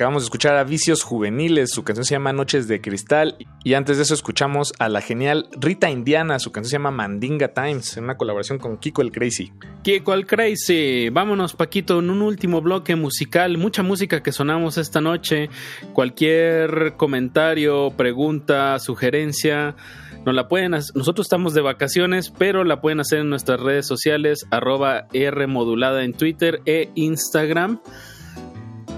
Acabamos 0.00 0.22
de 0.22 0.28
escuchar 0.28 0.56
a 0.56 0.64
Vicios 0.64 1.02
Juveniles, 1.02 1.72
su 1.72 1.84
canción 1.84 2.06
se 2.06 2.14
llama 2.14 2.32
Noches 2.32 2.66
de 2.68 2.80
Cristal, 2.80 3.36
y 3.62 3.74
antes 3.74 3.98
de 3.98 4.04
eso 4.04 4.14
escuchamos 4.14 4.72
a 4.78 4.88
la 4.88 5.02
genial 5.02 5.50
Rita 5.60 5.90
Indiana, 5.90 6.38
su 6.38 6.52
canción 6.52 6.70
se 6.70 6.76
llama 6.76 6.90
Mandinga 6.90 7.48
Times, 7.48 7.98
en 7.98 8.04
una 8.04 8.16
colaboración 8.16 8.58
con 8.58 8.78
Kiko 8.78 9.02
el 9.02 9.12
Crazy. 9.12 9.52
Kiko 9.82 10.14
el 10.14 10.24
Crazy. 10.26 11.10
Vámonos, 11.10 11.52
Paquito, 11.52 11.98
en 11.98 12.08
un 12.08 12.22
último 12.22 12.62
bloque 12.62 12.96
musical. 12.96 13.58
Mucha 13.58 13.82
música 13.82 14.22
que 14.22 14.32
sonamos 14.32 14.78
esta 14.78 15.02
noche. 15.02 15.50
Cualquier 15.92 16.94
comentario, 16.96 17.90
pregunta, 17.94 18.78
sugerencia. 18.78 19.76
Nos 20.24 20.34
la 20.34 20.48
pueden 20.48 20.72
hacer- 20.72 20.96
nosotros 20.96 21.26
estamos 21.26 21.52
de 21.52 21.60
vacaciones, 21.60 22.30
pero 22.30 22.64
la 22.64 22.80
pueden 22.80 23.00
hacer 23.00 23.18
en 23.18 23.28
nuestras 23.28 23.60
redes 23.60 23.86
sociales, 23.86 24.46
arroba 24.50 25.08
R 25.12 25.46
modulada 25.46 26.04
en 26.04 26.14
Twitter 26.14 26.62
e 26.64 26.88
Instagram. 26.94 27.80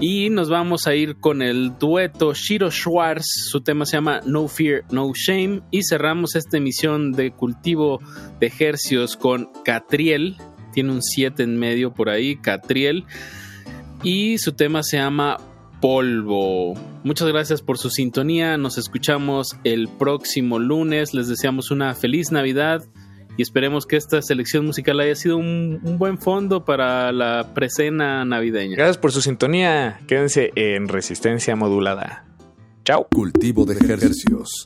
Y 0.05 0.29
nos 0.29 0.49
vamos 0.49 0.85
a 0.85 0.95
ir 0.95 1.15
con 1.15 1.41
el 1.41 1.77
dueto 1.79 2.33
Shiro 2.33 2.69
Schwartz. 2.69 3.47
Su 3.49 3.61
tema 3.61 3.85
se 3.85 3.95
llama 3.95 4.19
No 4.25 4.49
Fear, 4.49 4.83
No 4.91 5.09
Shame. 5.15 5.61
Y 5.71 5.83
cerramos 5.83 6.35
esta 6.35 6.57
emisión 6.57 7.13
de 7.13 7.31
cultivo 7.31 8.01
de 8.37 8.47
ejercios 8.47 9.15
con 9.15 9.49
Catriel. 9.63 10.35
Tiene 10.73 10.91
un 10.91 11.01
7 11.01 11.43
en 11.43 11.57
medio 11.57 11.93
por 11.93 12.09
ahí, 12.09 12.35
Catriel. 12.35 13.05
Y 14.03 14.39
su 14.39 14.51
tema 14.51 14.83
se 14.83 14.97
llama 14.97 15.37
Polvo. 15.79 16.73
Muchas 17.05 17.29
gracias 17.29 17.61
por 17.61 17.77
su 17.77 17.89
sintonía. 17.89 18.57
Nos 18.57 18.77
escuchamos 18.77 19.55
el 19.63 19.87
próximo 19.87 20.59
lunes. 20.59 21.13
Les 21.13 21.29
deseamos 21.29 21.71
una 21.71 21.95
feliz 21.95 22.29
Navidad. 22.29 22.83
Y 23.37 23.41
esperemos 23.41 23.85
que 23.85 23.95
esta 23.95 24.21
selección 24.21 24.65
musical 24.65 24.99
haya 24.99 25.15
sido 25.15 25.37
un, 25.37 25.79
un 25.83 25.97
buen 25.97 26.17
fondo 26.17 26.65
para 26.65 27.11
la 27.11 27.53
precena 27.53 28.25
navideña. 28.25 28.75
Gracias 28.75 28.97
por 28.97 29.11
su 29.11 29.21
sintonía, 29.21 29.99
quédense 30.07 30.51
en 30.55 30.87
Resistencia 30.87 31.55
Modulada. 31.55 32.25
Chao. 32.85 33.07
Cultivo 33.09 33.65
de 33.65 33.75
ejercicios. 33.75 34.65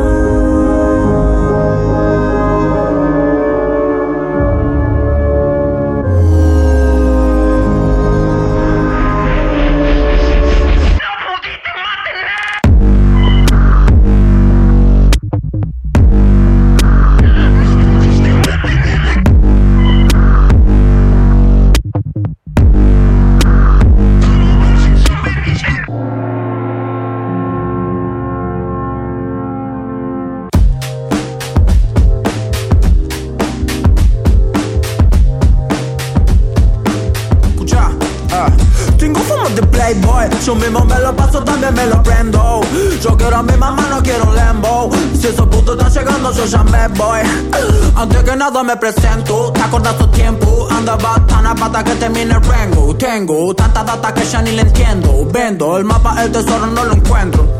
Me 48.63 48.77
presento. 48.77 49.53
¿Te 49.53 49.61
acuerdas 49.61 49.99
tu 49.99 50.07
tiempo? 50.09 50.69
Andaba 50.71 51.17
tan 51.27 51.45
a 51.47 51.55
pata 51.55 51.83
que 51.83 51.97
termine 51.97 52.35
el 52.35 52.43
rango. 52.43 52.95
Tengo 52.97 53.53
tanta 53.55 53.83
data 53.83 54.15
que 54.15 54.25
ya 54.25 54.41
ni 54.41 54.53
le 54.53 54.63
entiendo. 54.63 55.27
Vendo 55.33 55.77
el 55.77 55.85
mapa, 55.85 56.23
el 56.23 56.31
tesoro 56.31 56.67
no 56.67 56.85
lo 56.85 56.95
encuentro 56.95 57.53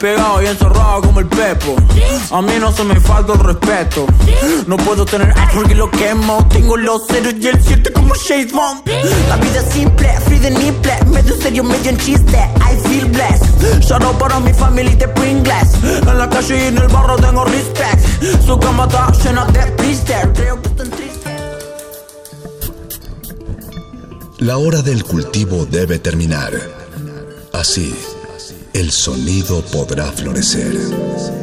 Pegado 0.00 0.40
y 0.40 0.46
encerrado 0.46 1.02
como 1.02 1.20
el 1.20 1.26
pepo. 1.26 1.76
A 2.30 2.40
mí 2.40 2.54
no 2.58 2.72
se 2.72 2.84
me 2.84 2.98
falta 2.98 3.34
el 3.34 3.40
respeto. 3.40 4.06
No 4.66 4.78
puedo 4.78 5.04
tener 5.04 5.30
algo 5.38 5.62
y 5.70 5.74
lo 5.74 5.90
quemo. 5.90 6.48
Tengo 6.48 6.78
los 6.78 7.06
ceros 7.06 7.34
y 7.38 7.48
el 7.48 7.62
7 7.62 7.92
como 7.92 8.14
Shades 8.14 8.50
Bond. 8.50 8.88
La 9.28 9.36
vida 9.36 9.60
es 9.60 9.74
simple, 9.74 10.08
free 10.24 10.38
de 10.38 10.52
nipple 10.52 11.04
Medio 11.04 11.36
serio, 11.36 11.62
medio 11.64 11.90
en 11.90 11.98
chiste. 11.98 12.38
I 12.38 12.76
feel 12.88 13.08
blessed. 13.10 13.82
Shout 13.82 14.02
out 14.02 14.16
para 14.18 14.40
mi 14.40 14.54
familia 14.54 14.96
de 14.96 15.08
Pringles. 15.08 15.74
En 15.84 16.18
la 16.18 16.30
calle 16.30 16.56
y 16.56 16.66
en 16.68 16.78
el 16.78 16.88
barro 16.88 17.16
tengo 17.16 17.44
respect. 17.44 18.46
Su 18.46 18.58
cama 18.58 18.84
está 18.84 19.12
llena 19.22 19.44
de 19.44 19.70
blister 19.82 20.32
Creo 20.32 20.62
que 20.62 20.68
están 20.68 20.90
tristes. 20.92 21.32
La 24.38 24.56
hora 24.56 24.80
del 24.80 25.04
cultivo 25.04 25.66
debe 25.66 25.98
terminar. 25.98 26.52
Así, 27.52 27.94
el 28.72 28.90
sonido 28.90 29.62
podrá 29.62 30.12
florecer. 30.12 31.39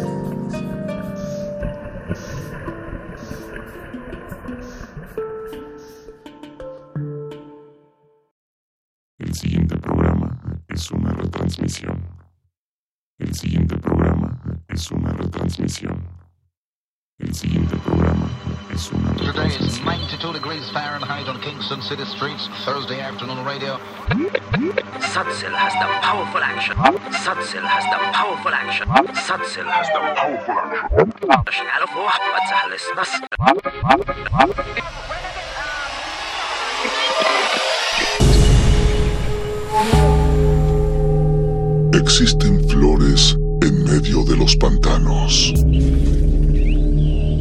Existen 41.93 42.69
flores 42.69 43.37
en 43.63 43.83
medio 43.83 44.23
de 44.23 44.37
los 44.37 44.55
pantanos. 44.55 45.53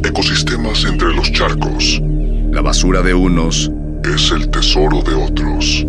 Ecosistemas 0.03 0.83
entre 0.83 1.13
los 1.13 1.31
charcos. 1.31 2.01
La 2.51 2.61
basura 2.61 3.01
de 3.01 3.13
unos 3.13 3.71
es 4.03 4.31
el 4.31 4.49
tesoro 4.49 5.01
de 5.03 5.15
otros. 5.15 5.85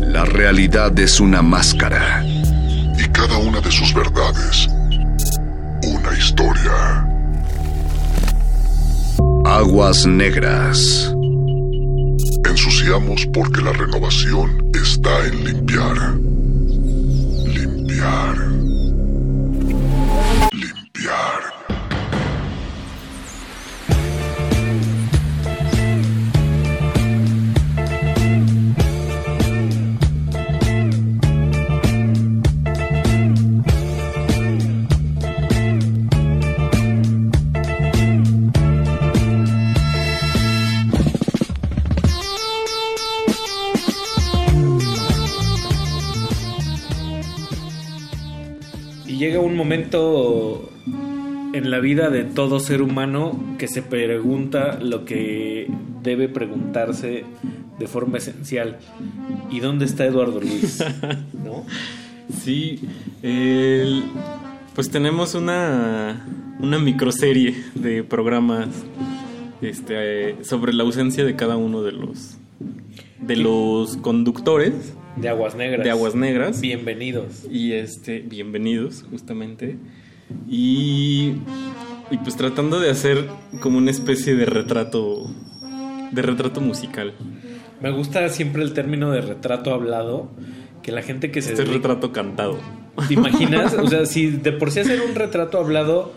La 0.00 0.24
realidad 0.24 0.98
es 0.98 1.20
una 1.20 1.42
máscara 1.42 2.24
cada 3.28 3.40
una 3.40 3.60
de 3.60 3.70
sus 3.70 3.92
verdades, 3.92 4.66
una 5.82 6.18
historia. 6.18 7.06
Aguas 9.44 10.06
negras. 10.06 11.12
Ensuciamos 12.48 13.26
porque 13.34 13.60
la 13.60 13.74
renovación 13.74 14.70
está 14.74 15.26
en. 15.26 15.44
Limpiar. 15.44 16.27
Momento 49.58 50.70
en 51.52 51.70
la 51.70 51.78
vida 51.80 52.08
de 52.10 52.24
todo 52.24 52.60
ser 52.60 52.80
humano 52.82 53.38
que 53.58 53.68
se 53.68 53.82
pregunta 53.82 54.78
lo 54.80 55.04
que 55.04 55.68
debe 56.02 56.28
preguntarse 56.28 57.24
de 57.78 57.86
forma 57.86 58.18
esencial. 58.18 58.78
¿Y 59.50 59.60
dónde 59.60 59.84
está 59.84 60.04
Eduardo 60.06 60.40
Luis? 60.40 60.82
¿No? 61.44 61.64
Sí, 62.42 62.80
el- 63.22 64.04
pues 64.74 64.90
tenemos 64.90 65.34
una, 65.34 66.24
una 66.60 66.78
microserie 66.78 67.56
de 67.74 68.04
programas 68.04 68.68
este, 69.60 70.36
sobre 70.44 70.72
la 70.72 70.84
ausencia 70.84 71.24
de 71.24 71.34
cada 71.34 71.56
uno 71.56 71.82
de 71.82 71.92
los 71.92 72.36
de 73.20 73.36
los 73.36 73.96
conductores 73.96 74.72
De 75.20 75.28
Aguas 75.28 75.54
Negras. 75.54 75.84
de 75.84 75.90
Aguas 75.90 76.14
Negras 76.14 76.60
Bienvenidos. 76.60 77.44
y 77.50 77.72
este 77.72 78.20
bienvenidos 78.20 79.04
justamente 79.10 79.76
y 80.48 81.34
y 82.10 82.16
pues 82.22 82.36
tratando 82.36 82.80
de 82.80 82.90
hacer 82.90 83.26
como 83.60 83.78
una 83.78 83.90
especie 83.90 84.34
de 84.34 84.46
retrato 84.46 85.26
de 86.12 86.22
retrato 86.22 86.60
musical. 86.60 87.12
Me 87.82 87.90
gusta 87.90 88.28
siempre 88.30 88.62
el 88.62 88.72
término 88.72 89.10
de 89.10 89.20
retrato 89.20 89.74
hablado, 89.74 90.30
que 90.82 90.90
la 90.90 91.02
gente 91.02 91.30
que 91.30 91.42
se 91.42 91.50
Este 91.52 91.64
dedica- 91.64 91.76
retrato 91.88 92.12
cantado. 92.12 92.58
¿Te 93.08 93.14
imaginas? 93.14 93.74
O 93.78 93.86
sea, 93.88 94.06
si 94.06 94.28
de 94.28 94.52
por 94.52 94.70
sí 94.70 94.80
hacer 94.80 95.02
un 95.02 95.14
retrato 95.14 95.58
hablado 95.58 96.12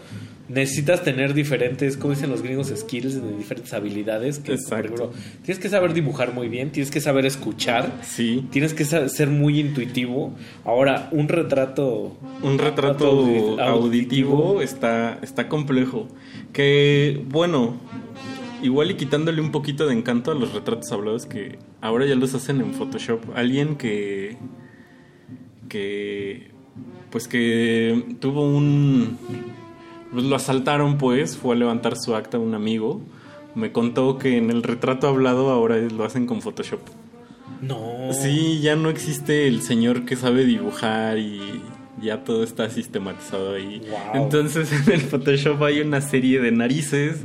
necesitas 0.53 1.03
tener 1.03 1.34
diferentes, 1.34 1.98
como 1.98 2.14
dicen 2.14 2.30
los 2.30 2.41
gringos, 2.41 2.72
skills, 2.76 3.22
de 3.22 3.38
diferentes 3.38 3.73
habilidades. 3.73 4.40
Que, 4.40 4.53
ejemplo, 4.53 5.11
tienes 5.44 5.60
que 5.61 5.69
saber 5.69 5.94
dibujar 5.94 6.34
muy 6.34 6.48
bien, 6.49 6.72
tienes 6.72 6.91
que 6.91 7.02
saber 7.02 7.26
escuchar, 7.26 7.99
sí. 8.03 8.45
tienes 8.52 8.73
que 8.73 8.86
ser 8.86 9.28
muy 9.30 9.60
intuitivo. 9.60 10.34
Ahora, 10.65 11.10
un 11.11 11.28
retrato... 11.28 12.18
Un 12.44 12.57
retrato 12.57 13.23
audi- 13.26 13.60
auditivo 13.61 14.61
está, 14.61 15.19
está 15.22 15.48
complejo. 15.48 16.07
Que, 16.53 17.23
bueno, 17.30 17.76
igual 18.61 18.91
y 18.91 18.95
quitándole 18.95 19.41
un 19.41 19.52
poquito 19.52 19.88
de 19.88 19.94
encanto 19.94 20.32
a 20.32 20.36
los 20.36 20.53
retratos 20.53 20.91
hablados 20.91 21.26
que 21.26 21.57
ahora 21.82 22.06
ya 22.06 22.15
los 22.15 22.34
hacen 22.34 22.61
en 22.61 22.73
Photoshop. 22.73 23.22
Alguien 23.36 23.76
que. 23.78 24.38
que. 25.69 26.49
pues 27.10 27.28
que 27.28 28.03
tuvo 28.19 28.45
un. 28.45 29.18
Pues 30.12 30.26
lo 30.26 30.36
asaltaron, 30.36 30.98
pues, 30.98 31.38
fue 31.38 31.56
a 31.56 31.58
levantar 31.58 31.96
su 31.98 32.16
acta 32.16 32.38
un 32.38 32.54
amigo. 32.54 33.02
Me 33.56 33.72
contó 33.72 34.18
que 34.18 34.38
en 34.38 34.50
el 34.50 34.64
retrato 34.64 35.08
hablado 35.08 35.50
ahora 35.52 35.78
lo 35.78 36.04
hacen 36.04 36.26
con 36.26 36.42
Photoshop. 36.42 36.80
No. 37.62 38.12
Sí, 38.12 38.60
ya 38.62 38.76
no 38.76 38.90
existe 38.90 39.48
el 39.48 39.62
señor 39.62 40.06
que 40.06 40.16
sabe 40.16 40.46
dibujar 40.46 41.18
y 41.18 41.62
ya 42.01 42.23
todo 42.23 42.43
está 42.43 42.69
sistematizado 42.69 43.55
ahí. 43.55 43.81
Wow. 43.89 44.23
Entonces 44.23 44.72
en 44.88 44.93
el 44.93 45.01
Photoshop 45.01 45.63
hay 45.63 45.81
una 45.81 46.01
serie 46.01 46.39
de 46.39 46.51
narices, 46.51 47.18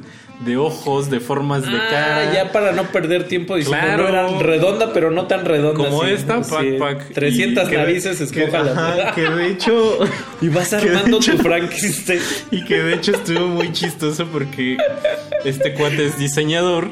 de 0.44 0.58
ojos, 0.58 1.08
de 1.10 1.18
formas 1.18 1.62
de 1.62 1.70
Ah, 1.78 1.88
cara. 1.90 2.34
ya 2.34 2.52
para 2.52 2.72
no 2.72 2.82
perder 2.84 3.24
tiempo 3.26 3.56
diciendo 3.56 3.80
Claro. 3.86 4.02
no 4.02 4.08
eran 4.10 4.40
redonda, 4.40 4.92
pero 4.92 5.10
no 5.10 5.26
tan 5.26 5.46
redonda. 5.46 5.82
Como 5.88 6.02
sí, 6.04 6.10
esta, 6.10 6.44
sí. 6.44 6.50
Pac 6.78 6.98
Pac. 6.98 7.12
300 7.14 7.66
Y 7.66 7.70
que- 7.70 7.76
narices, 7.78 8.30
que- 8.32 8.42
escójalas. 8.44 9.14
que 9.14 9.22
de 9.22 9.48
hecho. 9.48 9.98
Y 10.42 10.48
vas 10.48 10.72
armando 10.74 11.16
hecho- 11.18 11.32
tu 11.36 11.38
Frankenstein. 11.42 12.20
Y 12.50 12.64
que 12.66 12.82
de 12.82 12.94
hecho 12.96 13.12
estuvo 13.12 13.46
muy 13.46 13.72
chistoso 13.72 14.26
porque 14.26 14.76
este 15.44 15.72
cuate 15.72 16.04
es 16.06 16.18
diseñador 16.18 16.88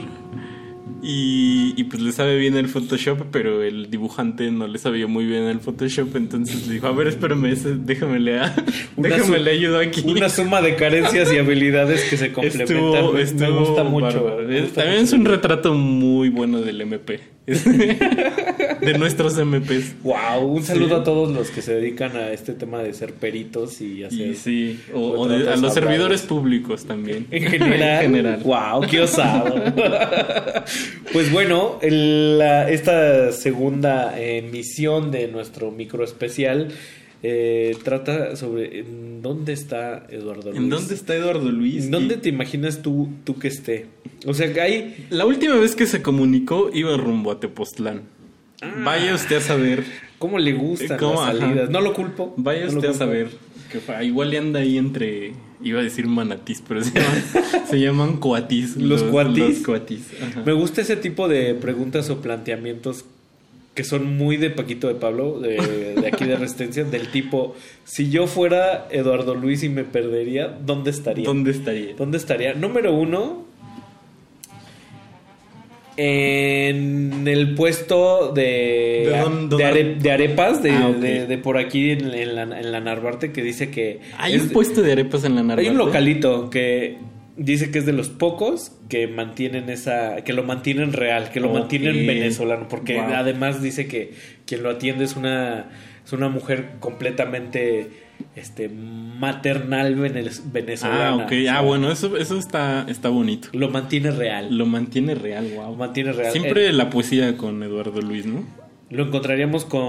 y, 1.04 1.74
y 1.76 1.84
pues 1.84 2.02
le 2.02 2.10
sabe 2.12 2.36
bien 2.38 2.56
el 2.56 2.68
Photoshop, 2.68 3.26
pero 3.30 3.62
el 3.62 3.90
dibujante 3.90 4.50
no 4.50 4.66
le 4.66 4.78
sabía 4.78 5.06
muy 5.06 5.26
bien 5.26 5.42
el 5.44 5.60
Photoshop, 5.60 6.16
entonces 6.16 6.66
le 6.66 6.74
dijo, 6.74 6.86
a 6.86 6.92
ver, 6.92 7.08
espérame, 7.08 7.54
déjame 7.84 8.18
le, 8.20 8.40
déjame 8.96 9.38
le 9.38 9.50
ayudo 9.50 9.78
aquí. 9.78 10.02
Una 10.06 10.28
suma 10.28 10.62
de 10.62 10.74
carencias 10.76 11.32
y 11.32 11.38
habilidades 11.38 12.02
que 12.08 12.16
se 12.16 12.32
complementan. 12.32 12.76
Estuvo, 12.76 13.12
Me- 13.12 13.22
estuvo 13.22 13.50
me 13.50 13.58
gusta 13.58 13.84
mucho. 13.84 14.36
me 14.48 14.60
gusta 14.62 14.82
también 14.82 15.04
es 15.04 15.12
un 15.12 15.24
retrato 15.26 15.74
muy 15.74 16.30
bueno 16.30 16.60
del 16.62 16.80
MP. 16.80 17.20
de 17.46 18.96
nuestros 18.98 19.36
MPs. 19.36 20.02
Wow, 20.02 20.46
un 20.46 20.62
saludo 20.62 20.88
Sí. 20.96 21.00
a 21.00 21.04
todos 21.04 21.30
los 21.30 21.50
que 21.50 21.60
se 21.62 21.74
dedican 21.74 22.16
a 22.16 22.30
este 22.32 22.52
tema 22.54 22.82
de 22.82 22.92
ser 22.94 23.12
peritos 23.14 23.80
y 23.80 24.02
hacer. 24.04 24.28
Y 24.28 24.34
sí, 24.34 24.80
o, 24.94 25.00
o 25.00 25.28
de- 25.28 25.50
a 25.52 25.56
los 25.56 25.74
servidores 25.74 26.22
públicos 26.22 26.84
también. 26.86 27.26
En 27.30 27.44
general. 27.44 28.04
En 28.04 28.10
general. 28.14 28.40
Wow, 28.44 28.82
qué 28.90 29.00
osado. 29.02 29.54
pues 31.12 31.30
bueno, 31.32 31.78
el- 31.82 32.38
la- 32.38 32.70
esta 32.70 33.32
segunda 33.32 34.18
emisión 34.18 35.10
de 35.10 35.28
nuestro 35.28 35.70
micro 35.70 36.04
especial 36.04 36.68
eh, 37.26 37.74
trata 37.82 38.36
sobre 38.36 38.80
en 38.80 39.22
dónde 39.22 39.54
está 39.54 40.06
Eduardo 40.10 40.50
Luis. 40.50 40.62
¿En 40.62 40.68
dónde 40.68 40.94
está 40.94 41.14
Eduardo 41.14 41.50
Luis? 41.50 41.86
¿En 41.86 41.90
dónde 41.90 42.18
te 42.18 42.28
imaginas 42.28 42.82
tú, 42.82 43.08
tú 43.24 43.38
que 43.38 43.48
esté? 43.48 43.86
O 44.26 44.34
sea, 44.34 44.52
que 44.52 44.60
hay. 44.60 45.06
La 45.08 45.24
última 45.24 45.56
vez 45.56 45.74
que 45.74 45.86
se 45.86 46.02
comunicó 46.02 46.70
iba 46.74 46.94
rumbo 46.98 47.30
a 47.30 47.40
Tepoztlán. 47.40 48.02
Vaya 48.84 49.14
usted 49.14 49.36
a 49.36 49.40
saber. 49.40 49.84
¿Cómo 50.18 50.38
le 50.38 50.52
gustan 50.52 50.98
¿Cómo? 50.98 51.22
las 51.24 51.30
Ajá. 51.30 51.38
salidas? 51.38 51.70
No 51.70 51.80
lo 51.80 51.94
culpo. 51.94 52.34
Vaya 52.36 52.66
no 52.66 52.74
usted 52.74 52.90
a 52.90 52.94
saber. 52.94 53.30
Que 53.72 54.04
igual 54.04 54.28
le 54.28 54.36
anda 54.36 54.60
ahí 54.60 54.76
entre. 54.76 55.32
Iba 55.62 55.80
a 55.80 55.82
decir 55.82 56.06
manatís, 56.06 56.62
pero 56.68 56.84
se 56.84 56.92
llaman, 56.92 57.22
se 57.70 57.80
llaman 57.80 58.16
coatís. 58.18 58.76
¿Los 58.76 59.02
coatís? 59.02 59.38
Los 59.38 59.58
coatís. 59.60 60.08
Me 60.44 60.52
gusta 60.52 60.82
ese 60.82 60.96
tipo 60.96 61.26
de 61.26 61.54
preguntas 61.54 62.10
o 62.10 62.20
planteamientos 62.20 63.06
que 63.74 63.82
son 63.84 64.16
muy 64.16 64.36
de 64.36 64.50
Paquito 64.50 64.86
de 64.88 64.94
Pablo, 64.94 65.40
de, 65.40 65.94
de 66.00 66.06
aquí 66.06 66.24
de 66.24 66.36
Resistencia, 66.36 66.84
del 66.84 67.08
tipo, 67.10 67.56
si 67.84 68.08
yo 68.08 68.26
fuera 68.28 68.86
Eduardo 68.90 69.34
Luis 69.34 69.62
y 69.64 69.68
me 69.68 69.82
perdería, 69.84 70.46
¿dónde 70.64 70.90
estaría? 70.90 71.24
¿Dónde 71.24 71.50
estaría? 71.50 71.94
¿Dónde 71.94 72.18
estaría? 72.18 72.54
Número 72.54 72.94
uno, 72.94 73.44
en 75.96 77.26
el 77.28 77.54
puesto 77.54 78.32
de, 78.32 79.08
¿De 79.10 79.18
dónde- 79.20 79.48
dónde? 79.48 79.56
de, 79.56 79.64
are- 79.64 79.94
de 79.96 80.10
arepas 80.10 80.62
de, 80.62 80.70
Ah, 80.72 80.90
de- 80.92 81.26
de 81.26 81.38
por 81.38 81.56
aquí 81.56 81.90
en, 81.92 82.12
en 82.12 82.34
la, 82.34 82.42
en 82.42 82.72
la 82.72 82.80
Narvarte 82.80 83.32
que 83.32 83.42
dice 83.42 83.70
que... 83.70 84.00
Hay 84.18 84.34
es- 84.34 84.42
un 84.42 84.48
puesto 84.50 84.82
de 84.82 84.92
arepas 84.92 85.24
en 85.24 85.36
la 85.36 85.42
Narvarte. 85.42 85.62
hay 85.62 85.68
un 85.68 85.78
localito 85.78 86.50
que 86.50 86.98
dice 87.36 87.70
que 87.70 87.78
es 87.80 87.86
de 87.86 87.92
los 87.92 88.08
pocos 88.08 88.72
que 88.88 89.06
mantienen 89.08 89.68
esa, 89.70 90.22
que 90.24 90.32
lo 90.32 90.42
mantienen 90.44 90.92
real, 90.92 91.30
que 91.30 91.40
lo 91.40 91.48
Ok. 91.50 91.58
mantienen 91.58 92.06
venezolano, 92.06 92.68
porque 92.68 92.94
Wow. 92.96 93.14
además 93.14 93.60
dice 93.62 93.86
que 93.88 94.14
quien 94.46 94.62
lo 94.62 94.70
atiende 94.70 95.04
es 95.04 95.16
una, 95.16 95.70
es 96.04 96.12
una 96.12 96.28
mujer 96.28 96.72
completamente 96.80 97.88
este 98.36 98.68
maternal 98.68 99.96
venez- 99.96 100.42
venezolana. 100.52 101.08
Ah, 101.08 101.26
ok. 101.26 101.32
Ah, 101.50 101.60
bueno, 101.62 101.90
eso, 101.90 102.16
eso 102.16 102.38
está, 102.38 102.86
está 102.88 103.08
bonito. 103.08 103.48
Lo 103.52 103.68
mantiene 103.70 104.10
real. 104.12 104.56
Lo 104.56 104.66
mantiene 104.66 105.14
real, 105.16 105.48
wow. 105.54 105.70
Lo 105.72 105.76
mantiene 105.76 106.12
real. 106.12 106.30
Siempre 106.32 106.68
Eh, 106.68 106.72
la 106.72 106.90
poesía 106.90 107.36
con 107.36 107.62
Eduardo 107.62 108.00
Luis, 108.00 108.26
¿no? 108.26 108.44
lo 108.90 109.02
encontraríamos 109.06 109.64
con 109.64 109.82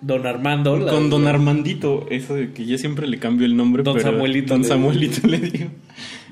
Don 0.00 0.26
Armando. 0.26 0.78
la- 0.78 0.90
Con 0.92 1.10
Don 1.10 1.26
Armandito, 1.26 2.06
eso 2.10 2.34
de 2.34 2.52
que 2.52 2.64
yo 2.66 2.78
siempre 2.78 3.06
le 3.06 3.18
cambio 3.18 3.46
el 3.46 3.56
nombre. 3.56 3.82
Don 3.82 3.94
pero 3.96 4.10
Samuelito 4.12 4.54
Don 4.54 4.62
le- 4.62 4.68
Samuelito 4.68 5.26
le 5.26 5.38
digo. 5.38 5.66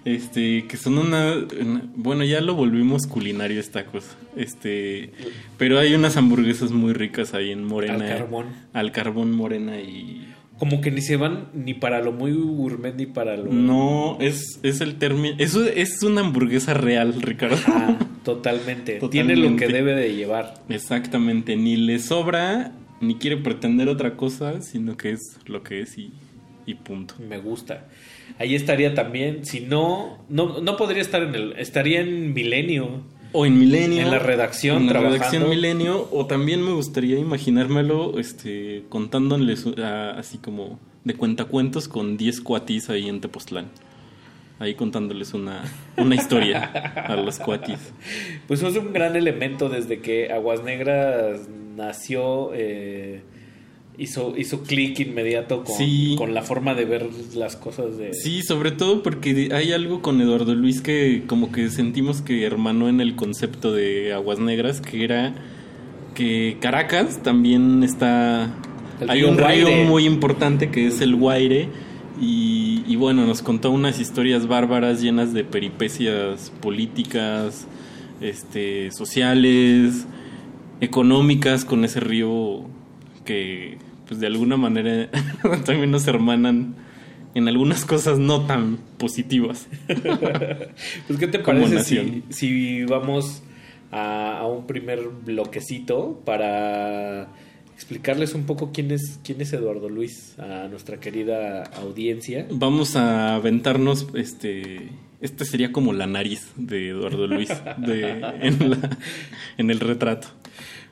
Este, 0.04 0.64
que 0.66 0.76
son 0.76 0.96
una, 0.96 1.34
una- 1.60 1.82
Bueno, 1.96 2.24
ya 2.24 2.40
lo 2.40 2.54
volvimos 2.54 3.06
culinario 3.06 3.60
esta 3.60 3.84
cosa. 3.84 4.16
Este. 4.36 5.10
Pero 5.58 5.78
hay 5.78 5.94
unas 5.94 6.16
hamburguesas 6.16 6.70
muy 6.70 6.92
ricas 6.94 7.34
ahí 7.34 7.50
en 7.50 7.64
Morena. 7.64 7.94
Al 7.94 8.18
carbón. 8.18 8.46
Al 8.72 8.92
carbón 8.92 9.32
Morena 9.32 9.78
y. 9.80 10.24
Como 10.58 10.80
que 10.80 10.90
ni 10.90 11.02
se 11.02 11.16
van 11.16 11.48
ni 11.54 11.74
para 11.74 12.00
lo 12.02 12.10
muy 12.10 12.32
gourmet 12.32 12.92
ni 12.96 13.06
para 13.06 13.36
lo... 13.36 13.52
No, 13.52 14.16
es, 14.20 14.58
es 14.64 14.80
el 14.80 14.96
término. 14.96 15.36
Eso 15.38 15.64
es 15.64 16.02
una 16.02 16.22
hamburguesa 16.22 16.74
real, 16.74 17.14
Ricardo. 17.22 17.56
Ah, 17.68 17.96
totalmente. 18.24 18.98
Tiene 19.08 19.36
lo 19.36 19.54
que 19.54 19.68
debe 19.68 19.94
de 19.94 20.16
llevar. 20.16 20.54
Exactamente. 20.68 21.54
Ni 21.54 21.76
le 21.76 22.00
sobra, 22.00 22.72
ni 23.00 23.16
quiere 23.16 23.36
pretender 23.36 23.88
otra 23.88 24.16
cosa, 24.16 24.60
sino 24.62 24.96
que 24.96 25.10
es 25.10 25.38
lo 25.46 25.62
que 25.62 25.80
es 25.80 25.98
y, 25.98 26.12
y 26.66 26.74
punto. 26.74 27.14
Me 27.18 27.38
gusta. 27.38 27.88
Ahí 28.38 28.54
estaría 28.54 28.94
también, 28.94 29.44
si 29.44 29.60
no, 29.60 30.18
no, 30.28 30.60
no 30.60 30.76
podría 30.76 31.02
estar 31.02 31.22
en 31.22 31.34
el, 31.34 31.52
estaría 31.58 32.00
en 32.00 32.34
Milenio. 32.34 33.02
O 33.32 33.44
en 33.46 33.58
Milenio. 33.58 34.02
En 34.02 34.10
la 34.10 34.18
redacción, 34.18 34.78
En 34.78 34.86
la 34.86 34.92
trabajando. 34.92 35.18
redacción 35.18 35.50
Milenio. 35.50 36.08
O 36.12 36.26
también 36.26 36.62
me 36.62 36.72
gustaría 36.72 37.18
imaginármelo 37.18 38.18
este, 38.18 38.84
contándoles 38.88 39.66
así 39.66 40.38
como 40.38 40.78
de 41.04 41.14
cuentacuentos 41.14 41.88
con 41.88 42.16
10 42.16 42.40
cuatis 42.40 42.90
ahí 42.90 43.08
en 43.08 43.20
Tepoztlán. 43.20 43.66
Ahí 44.60 44.74
contándoles 44.74 45.34
una, 45.34 45.62
una 45.96 46.14
historia 46.16 46.64
a 47.06 47.14
los 47.16 47.38
cuatis. 47.38 47.78
Pues 48.48 48.62
es 48.62 48.76
un 48.76 48.92
gran 48.92 49.14
elemento 49.14 49.68
desde 49.68 50.00
que 50.00 50.32
Aguas 50.32 50.64
Negras 50.64 51.42
nació, 51.76 52.50
eh, 52.54 53.20
hizo, 53.98 54.34
hizo 54.36 54.62
clic 54.64 54.98
inmediato 54.98 55.62
con, 55.62 55.76
Sí. 55.76 56.16
con 56.18 56.34
la 56.34 56.42
forma 56.42 56.74
de 56.74 56.84
ver 56.86 57.06
las 57.34 57.54
cosas 57.54 57.96
de... 57.98 58.12
Sí, 58.14 58.42
sobre 58.42 58.72
todo 58.72 59.02
porque 59.04 59.50
hay 59.52 59.70
algo 59.72 60.02
con 60.02 60.20
Eduardo 60.20 60.54
Luis 60.56 60.80
que 60.80 61.22
como 61.28 61.52
que 61.52 61.70
sentimos 61.70 62.20
que 62.20 62.44
hermanó 62.44 62.88
en 62.88 63.00
el 63.00 63.14
concepto 63.14 63.72
de 63.72 64.12
Aguas 64.12 64.40
Negras, 64.40 64.80
que 64.80 65.04
era 65.04 65.34
que 66.16 66.56
Caracas 66.60 67.22
también 67.22 67.84
está... 67.84 68.52
El 69.00 69.08
hay 69.10 69.22
un 69.22 69.36
río 69.38 69.66
Guaire. 69.66 69.84
muy 69.84 70.04
importante 70.04 70.72
que 70.72 70.88
es 70.88 71.00
el 71.00 71.14
Guaire 71.14 71.68
y, 72.20 72.84
y 72.86 72.96
bueno, 72.96 73.26
nos 73.26 73.42
contó 73.42 73.70
unas 73.70 74.00
historias 74.00 74.46
bárbaras 74.46 75.00
llenas 75.00 75.32
de 75.32 75.44
peripecias 75.44 76.50
políticas, 76.60 77.66
este, 78.20 78.90
sociales, 78.90 80.06
económicas 80.80 81.64
con 81.64 81.84
ese 81.84 82.00
río 82.00 82.64
que 83.24 83.78
pues 84.06 84.20
de 84.20 84.26
alguna 84.26 84.56
manera 84.56 85.10
también 85.64 85.90
nos 85.90 86.06
hermanan 86.06 86.74
en 87.34 87.46
algunas 87.46 87.84
cosas 87.84 88.18
no 88.18 88.46
tan 88.46 88.78
positivas. 88.96 89.68
Pues, 91.06 91.18
¿qué 91.18 91.26
te 91.26 91.38
parece 91.38 91.80
si, 91.82 92.22
si 92.28 92.84
vamos 92.84 93.42
a, 93.90 94.38
a 94.38 94.46
un 94.46 94.66
primer 94.66 95.08
bloquecito 95.24 96.20
para 96.24 97.28
explicarles 97.78 98.34
un 98.34 98.42
poco 98.44 98.72
quién 98.72 98.90
es, 98.90 99.20
quién 99.22 99.40
es 99.40 99.52
Eduardo 99.52 99.88
Luis 99.88 100.34
a 100.40 100.66
nuestra 100.68 100.98
querida 100.98 101.62
audiencia? 101.62 102.44
Vamos 102.50 102.96
a 102.96 103.36
aventarnos 103.36 104.08
este 104.14 104.88
Este 105.20 105.44
sería 105.44 105.70
como 105.70 105.92
la 105.92 106.08
nariz 106.08 106.48
de 106.56 106.88
Eduardo 106.88 107.28
Luis 107.28 107.48
de, 107.76 108.10
en, 108.40 108.70
la- 108.70 108.90
en 109.58 109.70
el 109.70 109.78
retrato. 109.78 110.26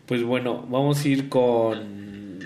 Pues 0.06 0.22
bueno, 0.22 0.64
vamos 0.70 1.04
a 1.04 1.08
ir 1.08 1.28
con. 1.28 2.38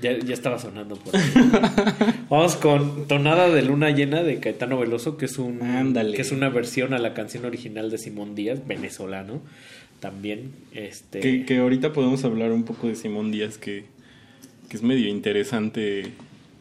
Ya, 0.00 0.16
ya 0.18 0.34
estaba 0.34 0.58
sonando 0.58 0.96
por 0.96 1.16
ahí. 1.16 1.22
Vamos 2.28 2.56
con 2.56 3.06
Tonada 3.08 3.48
de 3.48 3.62
Luna 3.62 3.90
Llena 3.90 4.22
de 4.22 4.40
Caetano 4.40 4.78
Veloso, 4.78 5.16
que 5.16 5.24
es 5.24 5.38
un 5.38 5.60
que 6.14 6.20
es 6.22 6.32
una 6.32 6.48
versión 6.50 6.92
a 6.92 6.98
la 6.98 7.14
canción 7.14 7.44
original 7.46 7.90
de 7.90 7.96
Simón 7.98 8.34
Díaz, 8.34 8.66
venezolano. 8.66 9.40
También, 10.00 10.52
este. 10.72 11.20
Que, 11.20 11.44
que 11.44 11.58
ahorita 11.58 11.92
podemos 11.92 12.24
hablar 12.24 12.52
un 12.52 12.64
poco 12.64 12.86
de 12.88 12.94
Simón 12.96 13.32
Díaz, 13.32 13.58
que, 13.58 13.84
que 14.68 14.76
es 14.76 14.82
medio 14.82 15.08
interesante. 15.08 16.12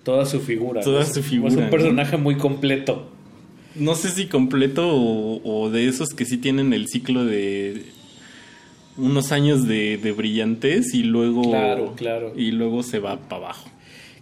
Toda 0.04 0.26
su 0.26 0.40
figura. 0.40 0.82
Toda 0.82 1.02
¿no? 1.02 1.06
su 1.14 1.22
figura. 1.22 1.52
Es 1.52 1.58
un 1.58 1.66
¿no? 1.66 1.70
personaje 1.70 2.18
muy 2.18 2.36
completo. 2.36 3.12
No 3.76 3.96
sé 3.96 4.10
si 4.10 4.28
completo 4.28 4.88
o, 4.88 5.42
o 5.44 5.70
de 5.70 5.88
esos 5.88 6.10
que 6.14 6.24
sí 6.26 6.38
tienen 6.38 6.72
el 6.74 6.88
ciclo 6.88 7.26
de 7.26 7.84
unos 8.98 9.34
años 9.34 9.68
de, 9.68 9.98
de 9.98 10.12
brillantez 10.14 10.94
y 10.94 11.04
luego 11.04 11.42
Claro, 11.50 11.94
claro. 11.98 12.34
y 12.38 12.52
luego 12.52 12.84
se 12.84 13.00
va 13.00 13.20
para 13.20 13.44
abajo. 13.44 13.70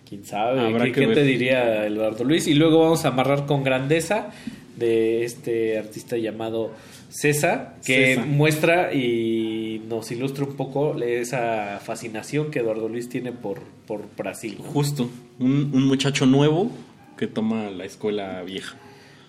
¿Quién 0.09 0.25
sabe? 0.25 0.59
Habrá 0.59 0.85
¿Qué, 0.85 0.91
que 0.93 1.01
qué 1.01 1.05
ver. 1.07 1.15
te 1.17 1.23
diría 1.23 1.85
Eduardo 1.85 2.23
Luis? 2.23 2.47
Y 2.47 2.55
luego 2.55 2.79
vamos 2.79 3.05
a 3.05 3.09
amarrar 3.09 3.45
con 3.45 3.63
Grandeza 3.63 4.31
de 4.75 5.23
este 5.23 5.77
artista 5.77 6.17
llamado 6.17 6.71
César, 7.13 7.75
que 7.85 8.15
César. 8.15 8.25
muestra 8.25 8.93
y 8.93 9.83
nos 9.87 10.11
ilustra 10.11 10.45
un 10.45 10.55
poco 10.55 10.99
esa 11.01 11.79
fascinación 11.79 12.49
que 12.49 12.59
Eduardo 12.59 12.89
Luis 12.89 13.07
tiene 13.07 13.31
por, 13.31 13.61
por 13.85 14.01
Brasil. 14.17 14.57
¿no? 14.57 14.65
Justo, 14.65 15.09
un, 15.39 15.69
un 15.73 15.85
muchacho 15.85 16.25
nuevo 16.25 16.71
que 17.17 17.27
toma 17.27 17.69
la 17.69 17.85
escuela 17.85 18.41
vieja. 18.41 18.75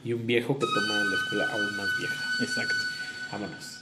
Y 0.02 0.14
un 0.14 0.26
viejo 0.26 0.58
que 0.58 0.66
toma 0.66 1.04
la 1.04 1.16
escuela 1.16 1.44
aún 1.52 1.76
más 1.76 1.88
vieja. 1.98 2.24
Exacto. 2.42 2.74
Vámonos. 3.32 3.73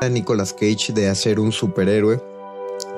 A 0.00 0.08
Nicolas 0.08 0.52
Cage 0.52 0.92
de 0.94 1.08
hacer 1.08 1.38
un 1.38 1.52
superhéroe 1.52 2.20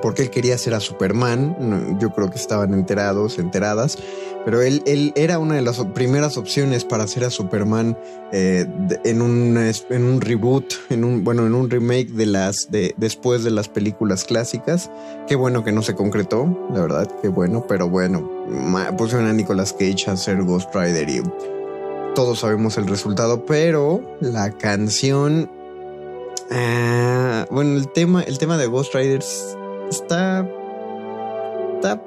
porque 0.01 0.23
él 0.23 0.31
quería 0.31 0.55
hacer 0.55 0.75
a 0.75 0.81
Superman. 0.81 1.99
Yo 2.01 2.11
creo 2.11 2.31
que 2.31 2.37
estaban 2.37 2.75
enterados, 2.75 3.39
enteradas. 3.39 3.99
Pero 4.45 4.61
él, 4.61 4.83
él 4.87 5.13
era 5.15 5.39
una 5.39 5.55
de 5.55 5.63
las 5.63 5.79
primeras 5.95 6.37
opciones 6.37 6.85
para 6.85 7.05
hacer 7.05 7.23
a 7.25 7.31
Superman 7.31 7.97
eh, 8.33 8.67
en, 9.05 9.23
un, 9.23 9.57
en 9.57 10.05
un 10.05 10.21
reboot, 10.21 10.75
en 10.91 11.05
un, 11.05 11.23
bueno, 11.23 11.47
en 11.47 11.55
un 11.55 11.71
remake 11.71 12.11
de 12.11 12.27
las 12.27 12.69
de, 12.69 12.93
después 12.97 13.45
de 13.45 13.53
las 13.53 13.69
películas 13.69 14.25
clásicas. 14.25 14.91
Qué 15.29 15.37
bueno 15.37 15.63
que 15.63 15.71
no 15.71 15.83
se 15.83 15.95
concretó, 15.95 16.69
la 16.73 16.81
verdad, 16.81 17.09
qué 17.23 17.29
bueno, 17.29 17.65
pero 17.69 17.89
bueno, 17.89 18.29
pusieron 18.99 19.29
a 19.29 19.33
Nicolas 19.33 19.73
Cage 19.73 20.07
a 20.09 20.15
hacer 20.15 20.43
Ghost 20.43 20.75
Rider 20.75 21.09
y 21.09 21.23
todos 22.17 22.41
sabemos 22.41 22.77
el 22.79 22.89
resultado, 22.89 23.47
pero 23.47 24.03
la 24.21 24.51
canción 24.51 25.49
Ah, 26.55 27.47
bueno, 27.51 27.79
el 27.79 27.89
tema, 27.89 28.23
el 28.23 28.39
tema 28.39 28.59
de 28.59 28.67
Ghost 28.67 28.95
Riders 28.95 29.57
está. 29.91 30.47
Está. 31.77 32.03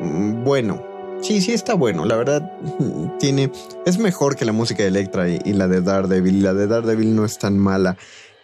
Bueno. 0.00 0.82
Sí, 1.20 1.40
sí 1.40 1.52
está 1.52 1.74
bueno. 1.74 2.04
La 2.04 2.16
verdad, 2.16 2.52
tiene. 3.18 3.50
Es 3.84 3.98
mejor 3.98 4.36
que 4.36 4.44
la 4.44 4.52
música 4.52 4.82
de 4.82 4.88
Electra 4.88 5.28
y, 5.28 5.40
y 5.44 5.52
la 5.52 5.68
de 5.68 5.82
Daredevil. 5.82 6.42
La 6.42 6.54
de 6.54 6.66
Daredevil 6.66 7.14
no 7.14 7.24
es 7.24 7.38
tan 7.38 7.58
mala. 7.58 7.96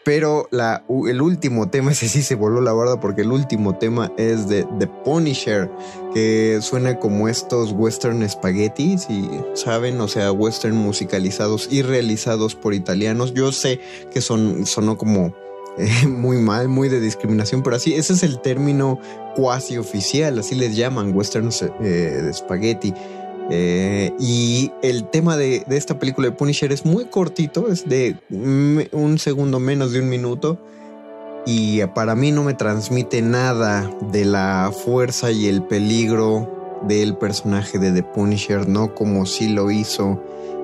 Pero 0.04 0.48
el 0.50 1.22
último 1.22 1.68
tema, 1.70 1.92
ese 1.92 2.08
sí 2.08 2.22
se 2.22 2.34
voló 2.34 2.60
la 2.60 2.72
barda 2.72 2.98
porque 2.98 3.22
el 3.22 3.30
último 3.30 3.76
tema 3.76 4.12
es 4.16 4.48
de 4.48 4.66
The 4.80 4.88
Punisher, 4.88 5.70
que 6.12 6.58
suena 6.60 6.98
como 6.98 7.28
estos 7.28 7.72
western 7.72 8.28
spaghetti, 8.28 8.98
si 8.98 9.30
saben, 9.54 10.00
o 10.00 10.08
sea, 10.08 10.32
western 10.32 10.76
musicalizados 10.76 11.68
y 11.70 11.82
realizados 11.82 12.56
por 12.56 12.74
italianos. 12.74 13.32
Yo 13.32 13.52
sé 13.52 13.80
que 14.12 14.20
son, 14.20 14.66
sonó 14.66 14.98
como 14.98 15.32
eh, 15.78 16.06
muy 16.08 16.38
mal, 16.38 16.68
muy 16.68 16.88
de 16.88 17.00
discriminación, 17.00 17.62
pero 17.62 17.76
así, 17.76 17.94
ese 17.94 18.12
es 18.14 18.22
el 18.24 18.40
término 18.40 18.98
cuasi 19.36 19.78
oficial, 19.78 20.38
así 20.38 20.54
les 20.54 20.76
llaman, 20.76 21.14
westerns 21.14 21.64
eh, 21.80 22.30
spaghetti. 22.32 22.92
Eh, 23.50 24.12
y 24.18 24.70
el 24.82 25.08
tema 25.08 25.36
de, 25.36 25.64
esta 25.68 25.98
película 25.98 26.28
de 26.28 26.32
Punisher 26.32 26.72
es 26.72 26.84
muy 26.84 27.06
cortito, 27.06 27.68
es 27.68 27.88
de 27.88 28.16
un 28.30 28.86
un 28.92 29.18
segundo 29.18 29.58
menos 29.60 29.92
de 29.92 30.00
un 30.00 30.08
minuto. 30.08 30.58
Y 31.44 31.84
para 31.86 32.14
mí 32.14 32.30
no 32.30 32.44
me 32.44 32.54
transmite 32.54 33.20
nada 33.20 33.90
de 34.12 34.24
la 34.24 34.72
fuerza 34.72 35.32
y 35.32 35.48
el 35.48 35.64
peligro 35.64 36.80
del 36.86 37.16
personaje 37.16 37.78
de 37.78 37.90
The 37.90 38.04
Punisher, 38.04 38.68
no 38.68 38.94
como 38.94 39.26
si 39.26 39.48
lo 39.48 39.70
hizo 39.70 40.22